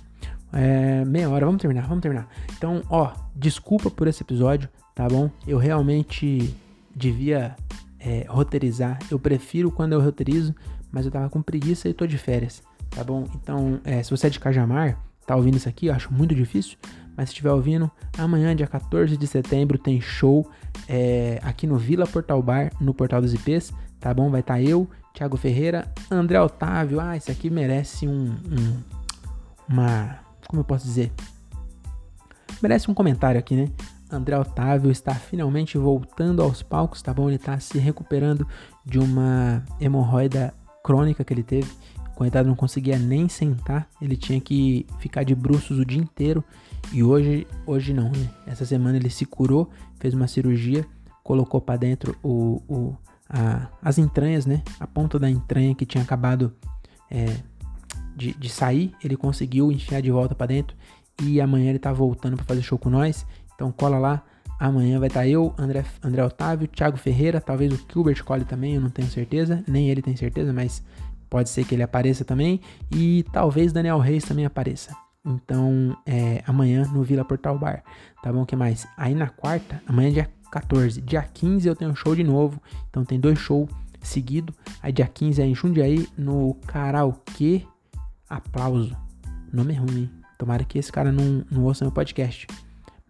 É, 0.52 1.04
meia 1.04 1.28
hora, 1.28 1.44
vamos 1.44 1.60
terminar, 1.60 1.86
vamos 1.86 2.00
terminar. 2.00 2.28
Então, 2.56 2.82
ó, 2.88 3.12
desculpa 3.34 3.90
por 3.90 4.06
esse 4.06 4.22
episódio, 4.22 4.68
tá 4.94 5.06
bom? 5.08 5.28
Eu 5.46 5.58
realmente 5.58 6.54
devia 6.94 7.56
é, 7.98 8.26
roteirizar. 8.28 8.98
Eu 9.10 9.18
prefiro 9.18 9.70
quando 9.70 9.92
eu 9.92 10.00
roteirizo, 10.00 10.54
mas 10.90 11.04
eu 11.04 11.12
tava 11.12 11.28
com 11.28 11.42
preguiça 11.42 11.88
e 11.88 11.94
tô 11.94 12.06
de 12.06 12.18
férias, 12.18 12.62
tá 12.90 13.04
bom? 13.04 13.26
Então, 13.34 13.80
é, 13.84 14.02
se 14.02 14.10
você 14.10 14.26
é 14.26 14.30
de 14.30 14.40
Cajamar, 14.40 14.98
tá 15.26 15.36
ouvindo 15.36 15.56
isso 15.56 15.68
aqui, 15.68 15.86
eu 15.86 15.94
acho 15.94 16.12
muito 16.12 16.34
difícil, 16.34 16.76
mas 17.16 17.28
se 17.28 17.34
estiver 17.34 17.52
ouvindo, 17.52 17.90
amanhã, 18.18 18.54
dia 18.56 18.66
14 18.66 19.16
de 19.16 19.26
setembro, 19.26 19.78
tem 19.78 20.00
show 20.00 20.50
é, 20.88 21.38
aqui 21.42 21.66
no 21.66 21.76
Vila 21.76 22.06
Portal 22.06 22.42
Bar, 22.42 22.72
no 22.80 22.94
Portal 22.94 23.20
dos 23.20 23.34
IPs, 23.34 23.72
tá 24.00 24.12
bom? 24.12 24.30
Vai 24.30 24.40
estar 24.40 24.54
tá 24.54 24.62
eu, 24.62 24.88
Thiago 25.14 25.36
Ferreira, 25.36 25.92
André 26.10 26.40
Otávio. 26.40 27.00
Ah, 27.00 27.16
esse 27.16 27.30
aqui 27.30 27.50
merece 27.50 28.08
um, 28.08 28.30
um, 28.30 28.80
uma. 29.68 30.18
Como 30.46 30.60
eu 30.60 30.64
posso 30.64 30.86
dizer? 30.86 31.12
Merece 32.62 32.90
um 32.90 32.94
comentário 32.94 33.38
aqui, 33.38 33.54
né? 33.54 33.68
André 34.10 34.38
Otávio 34.38 34.90
está 34.90 35.14
finalmente 35.14 35.78
voltando 35.78 36.42
aos 36.42 36.62
palcos, 36.62 37.02
tá 37.02 37.12
bom? 37.14 37.28
Ele 37.28 37.36
está 37.36 37.58
se 37.60 37.78
recuperando 37.78 38.46
de 38.84 38.98
uma 38.98 39.64
hemorroida 39.80 40.52
crônica 40.82 41.24
que 41.24 41.32
ele 41.32 41.42
teve. 41.42 41.70
Coitado, 42.14 42.48
não 42.48 42.54
conseguia 42.54 42.98
nem 42.98 43.28
sentar, 43.28 43.88
ele 44.00 44.14
tinha 44.14 44.38
que 44.38 44.86
ficar 44.98 45.24
de 45.24 45.34
bruços 45.34 45.78
o 45.78 45.86
dia 45.86 45.98
inteiro 45.98 46.44
e 46.92 47.02
hoje, 47.02 47.46
hoje 47.66 47.94
não, 47.94 48.10
né? 48.10 48.28
Essa 48.46 48.66
semana 48.66 48.98
ele 48.98 49.08
se 49.08 49.24
curou, 49.24 49.70
fez 49.98 50.12
uma 50.12 50.26
cirurgia, 50.26 50.84
colocou 51.22 51.60
para 51.60 51.76
dentro 51.76 52.16
o, 52.22 52.60
o, 52.68 52.96
a, 53.28 53.68
as 53.80 53.96
entranhas, 53.96 54.44
né? 54.44 54.62
A 54.78 54.86
ponta 54.86 55.18
da 55.18 55.30
entranha 55.30 55.74
que 55.74 55.86
tinha 55.86 56.02
acabado 56.02 56.52
é, 57.10 57.36
de, 58.16 58.34
de 58.34 58.48
sair, 58.48 58.92
ele 59.02 59.16
conseguiu 59.16 59.70
enfiar 59.72 60.02
de 60.02 60.10
volta 60.10 60.34
para 60.34 60.48
dentro. 60.48 60.76
E 61.22 61.40
amanhã 61.40 61.70
ele 61.70 61.78
tá 61.78 61.92
voltando 61.92 62.36
para 62.36 62.44
fazer 62.44 62.62
show 62.62 62.78
com 62.78 62.90
nós. 62.90 63.26
Então 63.60 63.70
cola 63.70 63.98
lá. 63.98 64.22
Amanhã 64.58 64.98
vai 64.98 65.08
estar 65.08 65.20
tá 65.20 65.28
eu, 65.28 65.54
André, 65.58 65.84
André 66.02 66.24
Otávio, 66.24 66.66
Thiago 66.66 66.96
Ferreira, 66.96 67.42
talvez 67.42 67.70
o 67.70 67.80
Gilbert 67.92 68.24
Cole 68.24 68.44
também, 68.46 68.74
eu 68.74 68.80
não 68.80 68.88
tenho 68.88 69.08
certeza. 69.08 69.62
Nem 69.68 69.90
ele 69.90 70.00
tem 70.00 70.16
certeza, 70.16 70.50
mas 70.50 70.82
pode 71.28 71.50
ser 71.50 71.64
que 71.64 71.74
ele 71.74 71.82
apareça 71.82 72.24
também. 72.24 72.58
E 72.90 73.22
talvez 73.32 73.70
Daniel 73.70 73.98
Reis 73.98 74.24
também 74.24 74.46
apareça. 74.46 74.96
Então, 75.26 75.94
é, 76.06 76.42
amanhã 76.46 76.86
no 76.90 77.02
Vila 77.02 77.22
Portal 77.22 77.58
Bar. 77.58 77.82
Tá 78.22 78.32
bom? 78.32 78.46
Que 78.46 78.56
mais? 78.56 78.88
Aí 78.96 79.14
na 79.14 79.28
quarta, 79.28 79.82
amanhã 79.86 80.08
é 80.08 80.12
dia 80.12 80.30
14. 80.50 81.02
Dia 81.02 81.22
15 81.22 81.68
eu 81.68 81.76
tenho 81.76 81.94
show 81.94 82.16
de 82.16 82.24
novo. 82.24 82.62
Então 82.88 83.04
tem 83.04 83.20
dois 83.20 83.38
shows 83.38 83.68
seguidos. 84.00 84.56
Aí 84.82 84.90
dia 84.90 85.06
15 85.06 85.42
é 85.42 85.44
em 85.44 85.54
Jundiaí, 85.54 86.08
no 86.16 86.54
Karaokê 86.66 87.66
Aplauso. 88.26 88.96
Nome 89.52 89.74
é 89.74 89.76
ruim, 89.76 89.98
hein? 89.98 90.10
Tomara 90.38 90.64
que 90.64 90.78
esse 90.78 90.90
cara 90.90 91.12
não, 91.12 91.44
não 91.50 91.64
ouça 91.64 91.84
meu 91.84 91.92
podcast. 91.92 92.46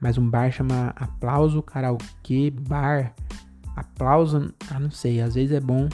Mas 0.01 0.17
um 0.17 0.29
bar 0.29 0.51
chama 0.51 0.93
Aplauso 0.97 1.63
Karaokê 1.63 2.51
Bar. 2.51 3.15
Aplauso, 3.77 4.53
ah, 4.71 4.81
não 4.81 4.91
sei, 4.91 5.21
às 5.21 5.35
vezes 5.35 5.53
é 5.53 5.61
bom. 5.61 5.89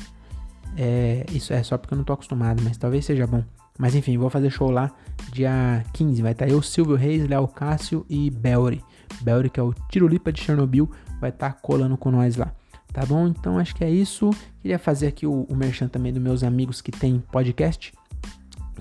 É, 0.77 1.25
isso 1.33 1.53
é 1.53 1.63
só 1.63 1.77
porque 1.77 1.95
eu 1.95 1.99
não 1.99 2.05
tô 2.05 2.13
acostumado, 2.13 2.63
mas 2.63 2.77
talvez 2.77 3.05
seja 3.05 3.27
bom. 3.27 3.43
Mas 3.79 3.95
enfim, 3.95 4.17
vou 4.17 4.31
fazer 4.31 4.51
show 4.51 4.71
lá 4.71 4.91
dia 5.33 5.85
15. 5.93 6.23
Vai 6.23 6.33
estar 6.33 6.47
tá 6.47 6.51
eu, 6.51 6.63
Silvio 6.63 6.97
Reis, 6.97 7.29
Léo 7.29 7.47
Cássio 7.49 8.07
e 8.09 8.31
Belry. 8.31 8.83
Belry, 9.21 9.51
que 9.51 9.61
é 9.61 9.63
o 9.63 9.75
Tirolipa 9.91 10.33
de 10.33 10.41
Chernobyl, 10.41 10.91
vai 11.21 11.31
estar 11.31 11.53
tá 11.53 11.59
colando 11.61 11.97
com 11.97 12.11
nós 12.11 12.37
lá. 12.37 12.53
Tá 12.93 13.05
bom? 13.05 13.27
Então 13.27 13.59
acho 13.59 13.75
que 13.75 13.85
é 13.85 13.91
isso. 13.91 14.31
Queria 14.63 14.79
fazer 14.79 15.09
aqui 15.09 15.27
o, 15.27 15.43
o 15.51 15.55
merchan 15.55 15.89
também 15.89 16.13
dos 16.13 16.23
meus 16.23 16.43
amigos 16.43 16.81
que 16.81 16.91
tem 16.91 17.23
podcast. 17.31 17.93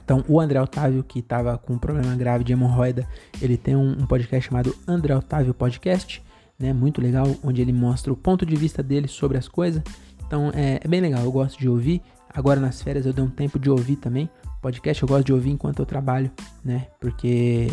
Então, 0.06 0.24
o 0.28 0.40
André 0.40 0.62
Otávio, 0.62 1.04
que 1.04 1.18
estava 1.18 1.58
com 1.58 1.74
um 1.74 1.78
problema 1.80 2.16
grave 2.16 2.44
de 2.44 2.54
hemorroida, 2.54 3.08
ele 3.42 3.58
tem 3.58 3.76
um, 3.76 3.90
um, 3.90 4.06
podcast 4.06 4.48
chamado 4.48 4.76
André 4.88 5.16
Otávio 5.16 5.52
Podcast, 5.52 6.24
né? 6.60 6.72
Muito 6.72 7.02
legal, 7.02 7.36
onde 7.44 7.60
ele 7.60 7.74
mostra 7.74 8.14
o 8.14 8.16
ponto 8.16 8.46
de 8.46 8.56
vista 8.56 8.84
dele 8.84 9.08
sobre 9.08 9.36
as 9.36 9.48
coisas. 9.48 9.82
Então, 10.28 10.52
é, 10.54 10.80
é 10.84 10.88
bem 10.88 11.02
legal, 11.02 11.24
eu 11.24 11.32
gosto 11.32 11.60
de 11.60 11.68
ouvir. 11.68 12.04
Agora 12.32 12.60
nas 12.60 12.82
férias 12.82 13.06
eu 13.06 13.14
dei 13.14 13.24
um 13.24 13.30
tempo 13.30 13.58
de 13.58 13.70
ouvir 13.70 13.96
também. 13.96 14.30
Podcast 14.62 15.02
eu 15.02 15.10
gosto 15.10 15.26
de 15.26 15.34
ouvir 15.34 15.50
enquanto 15.50 15.80
eu 15.80 15.86
trabalho, 15.86 16.30
né? 16.64 16.88
Porque 17.00 17.72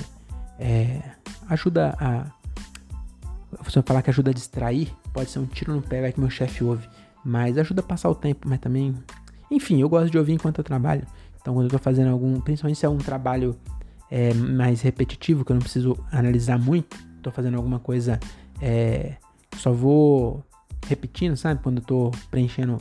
é, 0.59 1.03
ajuda 1.49 1.95
a. 2.01 2.27
Se 3.69 3.79
eu 3.79 3.83
falar 3.83 4.01
que 4.01 4.09
ajuda 4.09 4.31
a 4.31 4.35
distrair, 4.35 4.91
pode 5.13 5.29
ser 5.29 5.39
um 5.39 5.45
tiro 5.45 5.75
no 5.75 5.83
pé, 5.83 6.01
vai 6.01 6.13
que 6.13 6.21
meu 6.21 6.31
chefe 6.31 6.65
ouve. 6.65 6.89
Mas 7.23 7.59
ajuda 7.59 7.81
a 7.81 7.85
passar 7.85 8.09
o 8.09 8.15
tempo, 8.15 8.49
mas 8.49 8.59
também. 8.59 8.95
Enfim, 9.51 9.83
eu 9.83 9.89
gosto 9.89 10.11
de 10.11 10.17
ouvir 10.17 10.33
enquanto 10.33 10.59
eu 10.59 10.65
trabalho. 10.65 11.07
Então, 11.43 11.53
quando 11.55 11.67
eu 11.67 11.71
tô 11.71 11.79
fazendo 11.79 12.11
algum, 12.11 12.41
principalmente 12.41 12.79
se 12.79 12.87
é 12.87 12.89
um 12.89 12.97
trabalho 12.97 13.57
é, 14.11 14.33
mais 14.33 14.81
repetitivo, 14.81 15.45
que 15.45 15.51
eu 15.51 15.55
não 15.55 15.61
preciso 15.61 15.99
analisar 16.11 16.59
muito, 16.59 16.97
tô 17.21 17.31
fazendo 17.31 17.57
alguma 17.57 17.81
coisa, 17.81 18.19
é, 18.61 19.17
só 19.57 19.73
vou 19.73 20.43
repetindo, 20.87 21.37
sabe? 21.37 21.61
Quando 21.63 21.79
eu 21.79 21.85
tô 21.85 22.11
preenchendo. 22.31 22.79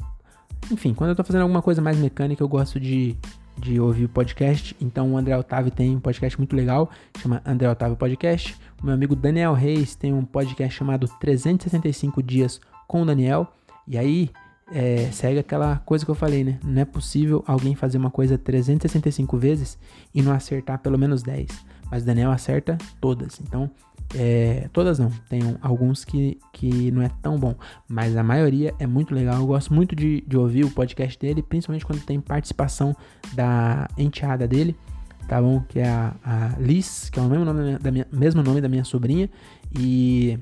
Enfim, 0.71 0.93
quando 0.93 1.09
eu 1.09 1.15
tô 1.15 1.23
fazendo 1.23 1.41
alguma 1.41 1.61
coisa 1.61 1.81
mais 1.81 1.97
mecânica, 1.97 2.43
eu 2.43 2.47
gosto 2.47 2.79
de, 2.79 3.17
de 3.57 3.79
ouvir 3.79 4.07
podcast. 4.07 4.75
Então, 4.79 5.11
o 5.13 5.17
André 5.17 5.35
Otávio 5.35 5.71
tem 5.71 5.95
um 5.95 5.99
podcast 5.99 6.37
muito 6.37 6.55
legal, 6.55 6.89
chama 7.17 7.41
André 7.45 7.69
Otávio 7.69 7.97
Podcast. 7.97 8.55
O 8.81 8.85
meu 8.85 8.93
amigo 8.93 9.15
Daniel 9.15 9.53
Reis 9.53 9.95
tem 9.95 10.13
um 10.13 10.23
podcast 10.23 10.77
chamado 10.77 11.07
365 11.19 12.21
Dias 12.21 12.61
com 12.87 13.01
o 13.01 13.05
Daniel. 13.05 13.51
E 13.87 13.97
aí, 13.97 14.29
é, 14.73 15.09
segue 15.11 15.39
aquela 15.39 15.77
coisa 15.77 16.05
que 16.05 16.11
eu 16.11 16.15
falei, 16.15 16.43
né? 16.43 16.59
Não 16.63 16.81
é 16.81 16.85
possível 16.85 17.43
alguém 17.45 17.75
fazer 17.75 17.97
uma 17.97 18.09
coisa 18.09 18.37
365 18.37 19.37
vezes 19.37 19.77
e 20.13 20.21
não 20.21 20.31
acertar 20.31 20.79
pelo 20.79 20.97
menos 20.97 21.21
10. 21.21 21.47
Mas 21.89 22.05
Daniel 22.05 22.31
acerta 22.31 22.77
todas. 23.01 23.39
Então, 23.41 23.69
é, 24.15 24.69
todas 24.71 24.97
não. 24.97 25.09
Tem 25.29 25.41
alguns 25.61 26.05
que, 26.05 26.39
que 26.53 26.89
não 26.91 27.01
é 27.01 27.09
tão 27.21 27.37
bom. 27.37 27.53
Mas 27.87 28.15
a 28.15 28.23
maioria 28.23 28.73
é 28.79 28.87
muito 28.87 29.13
legal. 29.13 29.35
Eu 29.41 29.45
gosto 29.45 29.73
muito 29.73 29.93
de, 29.95 30.21
de 30.21 30.37
ouvir 30.37 30.63
o 30.63 30.71
podcast 30.71 31.19
dele, 31.19 31.43
principalmente 31.43 31.85
quando 31.85 32.01
tem 32.05 32.19
participação 32.21 32.95
da 33.33 33.89
enteada 33.97 34.47
dele, 34.47 34.75
tá 35.27 35.41
bom? 35.41 35.61
Que 35.67 35.79
é 35.79 35.89
a, 35.89 36.15
a 36.23 36.59
Liz, 36.59 37.09
que 37.09 37.19
é 37.19 37.21
o 37.21 37.25
mesmo 37.25 37.43
nome 37.43 37.59
da 37.59 37.63
minha, 37.65 37.79
da 37.79 37.91
minha, 37.91 38.07
mesmo 38.11 38.41
nome 38.41 38.61
da 38.61 38.69
minha 38.69 38.85
sobrinha. 38.85 39.29
E, 39.77 40.39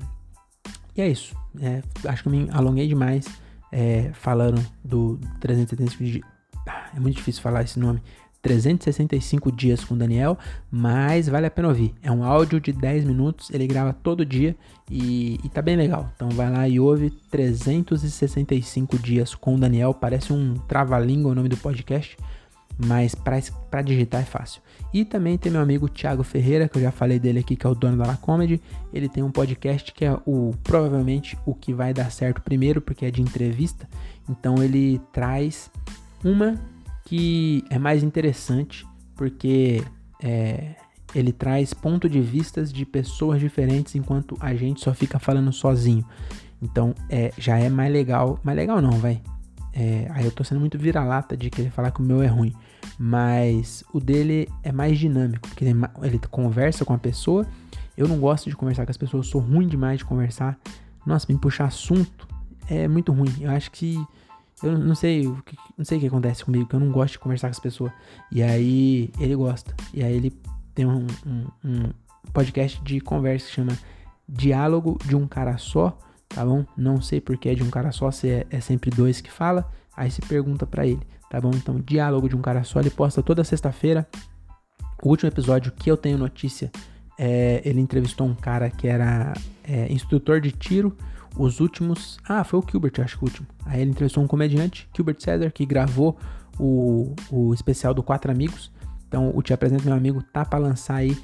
e 0.96 1.02
é 1.02 1.08
isso. 1.08 1.34
É, 1.60 1.82
acho 2.04 2.22
que 2.22 2.28
eu 2.28 2.32
me 2.32 2.48
alonguei 2.52 2.86
demais 2.86 3.26
é, 3.72 4.10
falando 4.12 4.64
do 4.84 5.18
365 5.40 6.04
dias. 6.04 6.24
Ah, 6.68 6.90
é 6.94 7.00
muito 7.00 7.16
difícil 7.16 7.42
falar 7.42 7.62
esse 7.62 7.78
nome. 7.78 8.02
365 8.42 9.52
dias 9.52 9.84
com 9.84 9.96
Daniel, 9.96 10.38
mas 10.70 11.28
vale 11.28 11.46
a 11.46 11.50
pena 11.50 11.68
ouvir. 11.68 11.94
É 12.02 12.10
um 12.10 12.24
áudio 12.24 12.58
de 12.60 12.72
10 12.72 13.04
minutos, 13.04 13.50
ele 13.50 13.66
grava 13.66 13.92
todo 13.92 14.24
dia 14.24 14.56
e, 14.90 15.38
e 15.44 15.48
tá 15.48 15.60
bem 15.60 15.76
legal. 15.76 16.10
Então 16.14 16.30
vai 16.30 16.50
lá 16.50 16.66
e 16.66 16.80
ouve 16.80 17.10
365 17.30 18.98
dias 18.98 19.34
com 19.34 19.58
Daniel. 19.58 19.92
Parece 19.92 20.32
um 20.32 20.54
trava-língua 20.54 21.32
o 21.32 21.34
nome 21.34 21.48
do 21.48 21.56
podcast, 21.56 22.16
mas 22.84 23.14
para 23.14 23.82
digitar 23.82 24.22
é 24.22 24.24
fácil. 24.24 24.62
E 24.92 25.04
também 25.04 25.38
tem 25.38 25.52
meu 25.52 25.60
amigo 25.60 25.88
Thiago 25.88 26.22
Ferreira, 26.22 26.68
que 26.68 26.78
eu 26.78 26.82
já 26.82 26.90
falei 26.90 27.18
dele 27.18 27.40
aqui, 27.40 27.54
que 27.54 27.66
é 27.66 27.70
o 27.70 27.74
dono 27.74 27.96
da 27.96 28.06
La 28.06 28.16
Comedy. 28.16 28.60
Ele 28.92 29.08
tem 29.08 29.22
um 29.22 29.30
podcast 29.30 29.92
que 29.92 30.04
é 30.04 30.12
o 30.26 30.52
provavelmente 30.64 31.38
o 31.46 31.54
que 31.54 31.72
vai 31.72 31.94
dar 31.94 32.10
certo 32.10 32.42
primeiro, 32.42 32.80
porque 32.80 33.06
é 33.06 33.10
de 33.10 33.22
entrevista. 33.22 33.88
Então 34.28 34.62
ele 34.62 35.00
traz 35.12 35.70
uma 36.24 36.60
que 37.04 37.64
é 37.70 37.78
mais 37.78 38.02
interessante, 38.02 38.86
porque 39.14 39.82
é, 40.22 40.74
ele 41.14 41.32
traz 41.32 41.72
ponto 41.72 42.08
de 42.08 42.20
vistas 42.20 42.72
de 42.72 42.84
pessoas 42.84 43.40
diferentes, 43.40 43.94
enquanto 43.94 44.36
a 44.40 44.54
gente 44.54 44.80
só 44.80 44.92
fica 44.92 45.18
falando 45.18 45.52
sozinho. 45.52 46.04
Então 46.62 46.94
é, 47.08 47.32
já 47.38 47.58
é 47.58 47.68
mais 47.68 47.92
legal. 47.92 48.38
Mais 48.42 48.56
legal 48.56 48.80
não, 48.82 48.92
vai. 48.92 49.20
É, 49.72 50.08
aí 50.10 50.24
eu 50.24 50.32
tô 50.32 50.42
sendo 50.42 50.60
muito 50.60 50.78
vira-lata 50.78 51.36
de 51.36 51.48
querer 51.48 51.70
falar 51.70 51.90
que 51.90 52.00
o 52.00 52.04
meu 52.04 52.22
é 52.22 52.26
ruim. 52.26 52.54
Mas 52.98 53.84
o 53.92 54.00
dele 54.00 54.48
é 54.62 54.72
mais 54.72 54.98
dinâmico, 54.98 55.48
porque 55.48 55.64
ele, 55.64 55.78
ele 56.02 56.18
conversa 56.30 56.84
com 56.84 56.92
a 56.92 56.98
pessoa. 56.98 57.46
Eu 57.96 58.06
não 58.06 58.18
gosto 58.18 58.48
de 58.48 58.56
conversar 58.56 58.84
com 58.84 58.90
as 58.90 58.96
pessoas, 58.96 59.26
sou 59.26 59.40
ruim 59.40 59.66
demais 59.66 59.98
de 59.98 60.04
conversar. 60.04 60.58
Nossa, 61.04 61.26
me 61.30 61.38
puxar 61.38 61.66
assunto 61.66 62.28
é 62.68 62.86
muito 62.86 63.12
ruim. 63.12 63.34
Eu 63.40 63.50
acho 63.50 63.70
que. 63.70 64.02
Eu 64.62 64.78
não 64.78 64.94
sei, 64.94 65.24
não 65.78 65.84
sei 65.84 65.96
o 65.96 66.00
que 66.00 66.06
acontece 66.06 66.44
comigo, 66.44 66.66
que 66.66 66.74
eu 66.74 66.80
não 66.80 66.92
gosto 66.92 67.12
de 67.12 67.18
conversar 67.18 67.48
com 67.48 67.52
as 67.52 67.60
pessoas. 67.60 67.92
E 68.30 68.42
aí 68.42 69.10
ele 69.18 69.34
gosta. 69.34 69.74
E 69.94 70.02
aí 70.02 70.14
ele 70.14 70.30
tem 70.74 70.84
um, 70.84 71.06
um, 71.26 71.46
um 71.64 71.92
podcast 72.32 72.82
de 72.82 73.00
conversa 73.00 73.46
que 73.46 73.52
chama 73.54 73.72
Diálogo 74.28 74.98
de 75.06 75.16
um 75.16 75.26
Cara 75.26 75.56
Só 75.56 75.96
tá 76.30 76.44
bom? 76.44 76.64
Não 76.76 77.00
sei 77.02 77.20
porque 77.20 77.48
é 77.48 77.54
de 77.54 77.62
um 77.62 77.70
cara 77.70 77.92
só, 77.92 78.10
se 78.10 78.28
é, 78.28 78.46
é 78.50 78.60
sempre 78.60 78.90
dois 78.90 79.20
que 79.20 79.30
fala, 79.30 79.70
aí 79.94 80.10
se 80.10 80.22
pergunta 80.22 80.66
para 80.66 80.86
ele, 80.86 81.00
tá 81.30 81.40
bom? 81.40 81.52
Então, 81.54 81.80
diálogo 81.80 82.28
de 82.28 82.36
um 82.36 82.42
cara 82.42 82.64
só, 82.64 82.80
ele 82.80 82.90
posta 82.90 83.22
toda 83.22 83.44
sexta-feira. 83.44 84.06
O 85.02 85.08
último 85.08 85.30
episódio 85.30 85.72
que 85.72 85.90
eu 85.90 85.96
tenho 85.96 86.18
notícia, 86.18 86.70
é, 87.16 87.62
ele 87.64 87.80
entrevistou 87.80 88.26
um 88.26 88.34
cara 88.34 88.68
que 88.68 88.88
era 88.88 89.32
é, 89.64 89.90
instrutor 89.90 90.40
de 90.40 90.50
tiro. 90.50 90.94
Os 91.38 91.60
últimos, 91.60 92.18
ah, 92.28 92.42
foi 92.42 92.58
o 92.58 92.64
Gilbert, 92.68 92.92
acho 92.98 93.16
que 93.16 93.24
o 93.24 93.28
último. 93.28 93.46
Aí 93.64 93.80
ele 93.80 93.92
entrevistou 93.92 94.22
um 94.22 94.26
comediante, 94.26 94.88
Gilbert 94.94 95.20
César, 95.20 95.50
que 95.52 95.64
gravou 95.64 96.18
o, 96.58 97.14
o 97.30 97.54
especial 97.54 97.94
do 97.94 98.02
Quatro 98.02 98.30
Amigos. 98.30 98.72
Então, 99.06 99.30
o 99.34 99.40
Te 99.40 99.54
Apresento 99.54 99.84
Meu 99.84 99.94
Amigo 99.94 100.22
tá 100.32 100.44
para 100.44 100.58
lançar 100.58 100.96
aí 100.96 101.16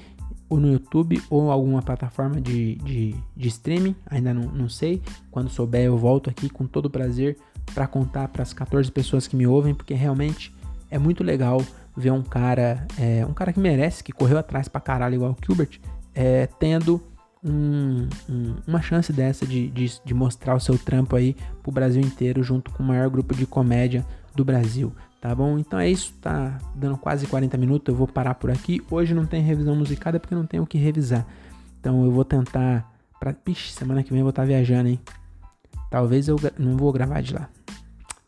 ou 0.48 0.60
no 0.60 0.72
YouTube 0.72 1.20
ou 1.28 1.50
alguma 1.50 1.82
plataforma 1.82 2.40
de, 2.40 2.76
de, 2.76 3.14
de 3.36 3.48
streaming, 3.48 3.96
ainda 4.06 4.32
não, 4.32 4.44
não 4.44 4.68
sei. 4.68 5.02
Quando 5.32 5.50
souber, 5.50 5.82
eu 5.82 5.98
volto 5.98 6.30
aqui 6.30 6.48
com 6.48 6.66
todo 6.66 6.88
prazer 6.88 7.36
para 7.74 7.86
contar 7.86 8.28
para 8.28 8.42
as 8.42 8.52
14 8.52 8.90
pessoas 8.90 9.26
que 9.26 9.36
me 9.36 9.46
ouvem, 9.46 9.74
porque 9.74 9.94
realmente 9.94 10.54
é 10.90 10.98
muito 10.98 11.22
legal 11.22 11.62
ver 11.96 12.10
um 12.10 12.22
cara, 12.22 12.86
é, 12.98 13.24
um 13.26 13.32
cara 13.32 13.52
que 13.52 13.60
merece, 13.60 14.04
que 14.04 14.12
correu 14.12 14.38
atrás 14.38 14.68
pra 14.68 14.80
caralho, 14.80 15.14
igual 15.14 15.32
o 15.32 15.36
Gilbert, 15.44 15.80
é, 16.14 16.46
tendo 16.58 17.02
um, 17.42 18.08
um, 18.28 18.56
uma 18.66 18.82
chance 18.82 19.12
dessa 19.12 19.46
de, 19.46 19.68
de, 19.68 20.00
de 20.04 20.14
mostrar 20.14 20.54
o 20.54 20.60
seu 20.60 20.76
trampo 20.78 21.16
aí 21.16 21.36
pro 21.62 21.72
Brasil 21.72 22.02
inteiro, 22.02 22.42
junto 22.42 22.70
com 22.70 22.82
o 22.82 22.86
maior 22.86 23.08
grupo 23.08 23.34
de 23.34 23.46
comédia 23.46 24.04
do 24.34 24.44
Brasil. 24.44 24.92
Tá 25.20 25.34
bom? 25.34 25.58
Então 25.58 25.78
é 25.78 25.88
isso, 25.88 26.12
tá 26.20 26.58
dando 26.74 26.96
quase 26.98 27.26
40 27.26 27.56
minutos, 27.56 27.88
eu 27.92 27.96
vou 27.96 28.06
parar 28.06 28.34
por 28.34 28.50
aqui. 28.50 28.82
Hoje 28.90 29.14
não 29.14 29.26
tem 29.26 29.42
revisão 29.42 29.74
musicada 29.74 30.20
porque 30.20 30.34
não 30.34 30.46
tenho 30.46 30.62
o 30.62 30.66
que 30.66 30.78
revisar. 30.78 31.26
Então 31.80 32.04
eu 32.04 32.10
vou 32.10 32.24
tentar. 32.24 32.92
Pra... 33.18 33.32
Pixe, 33.32 33.72
semana 33.72 34.02
que 34.02 34.10
vem 34.10 34.20
eu 34.20 34.24
vou 34.24 34.30
estar 34.30 34.42
tá 34.42 34.46
viajando, 34.46 34.88
hein? 34.88 35.00
Talvez 35.90 36.28
eu 36.28 36.36
não 36.58 36.76
vou 36.76 36.92
gravar 36.92 37.20
de 37.20 37.34
lá. 37.34 37.48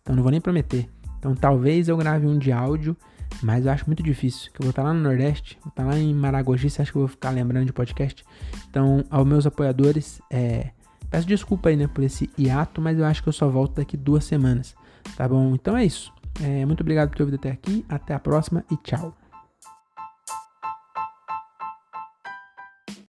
Então 0.03 0.15
não 0.15 0.23
vou 0.23 0.31
nem 0.31 0.41
prometer. 0.41 0.89
Então 1.19 1.35
talvez 1.35 1.89
eu 1.89 1.97
grave 1.97 2.27
um 2.27 2.39
de 2.39 2.53
áudio, 2.53 2.97
mas 3.43 3.67
eu 3.67 3.73
acho 3.73 3.87
muito 3.87 4.03
difícil. 4.03 4.51
Que 4.53 4.61
eu 4.61 4.65
vou 4.65 4.71
estar 4.71 4.83
lá 4.83 4.93
no 4.93 5.01
Nordeste, 5.01 5.59
vou 5.63 5.71
estar 5.71 5.85
lá 5.85 5.99
em 5.99 6.15
Maragogi, 6.15 6.71
você 6.71 6.83
acha 6.83 6.91
que 6.91 6.99
eu 6.99 7.03
vou 7.03 7.09
ficar 7.09 7.31
lembrando 7.31 7.67
de 7.67 7.73
podcast? 7.73 8.25
Então, 8.71 9.05
aos 9.11 9.27
meus 9.27 9.47
apoiadores, 9.47 10.21
é... 10.31 10.71
peço 11.11 11.27
desculpa 11.27 11.69
aí, 11.69 11.77
né, 11.77 11.87
por 11.87 12.03
esse 12.05 12.31
hiato, 12.39 12.81
mas 12.81 12.99
eu 12.99 13.05
acho 13.05 13.23
que 13.23 13.29
eu 13.29 13.33
só 13.33 13.49
volto 13.49 13.77
daqui 13.77 13.97
duas 13.97 14.25
semanas. 14.25 14.75
Tá 15.17 15.29
bom? 15.29 15.55
Então 15.55 15.77
é 15.77 15.85
isso. 15.85 16.13
É, 16.43 16.65
muito 16.65 16.81
obrigado 16.81 17.09
por 17.09 17.17
ter 17.17 17.23
ouvido 17.25 17.39
até 17.39 17.51
aqui. 17.51 17.85
Até 17.89 18.15
a 18.15 18.19
próxima 18.19 18.65
e 18.71 18.77
tchau. 18.77 19.15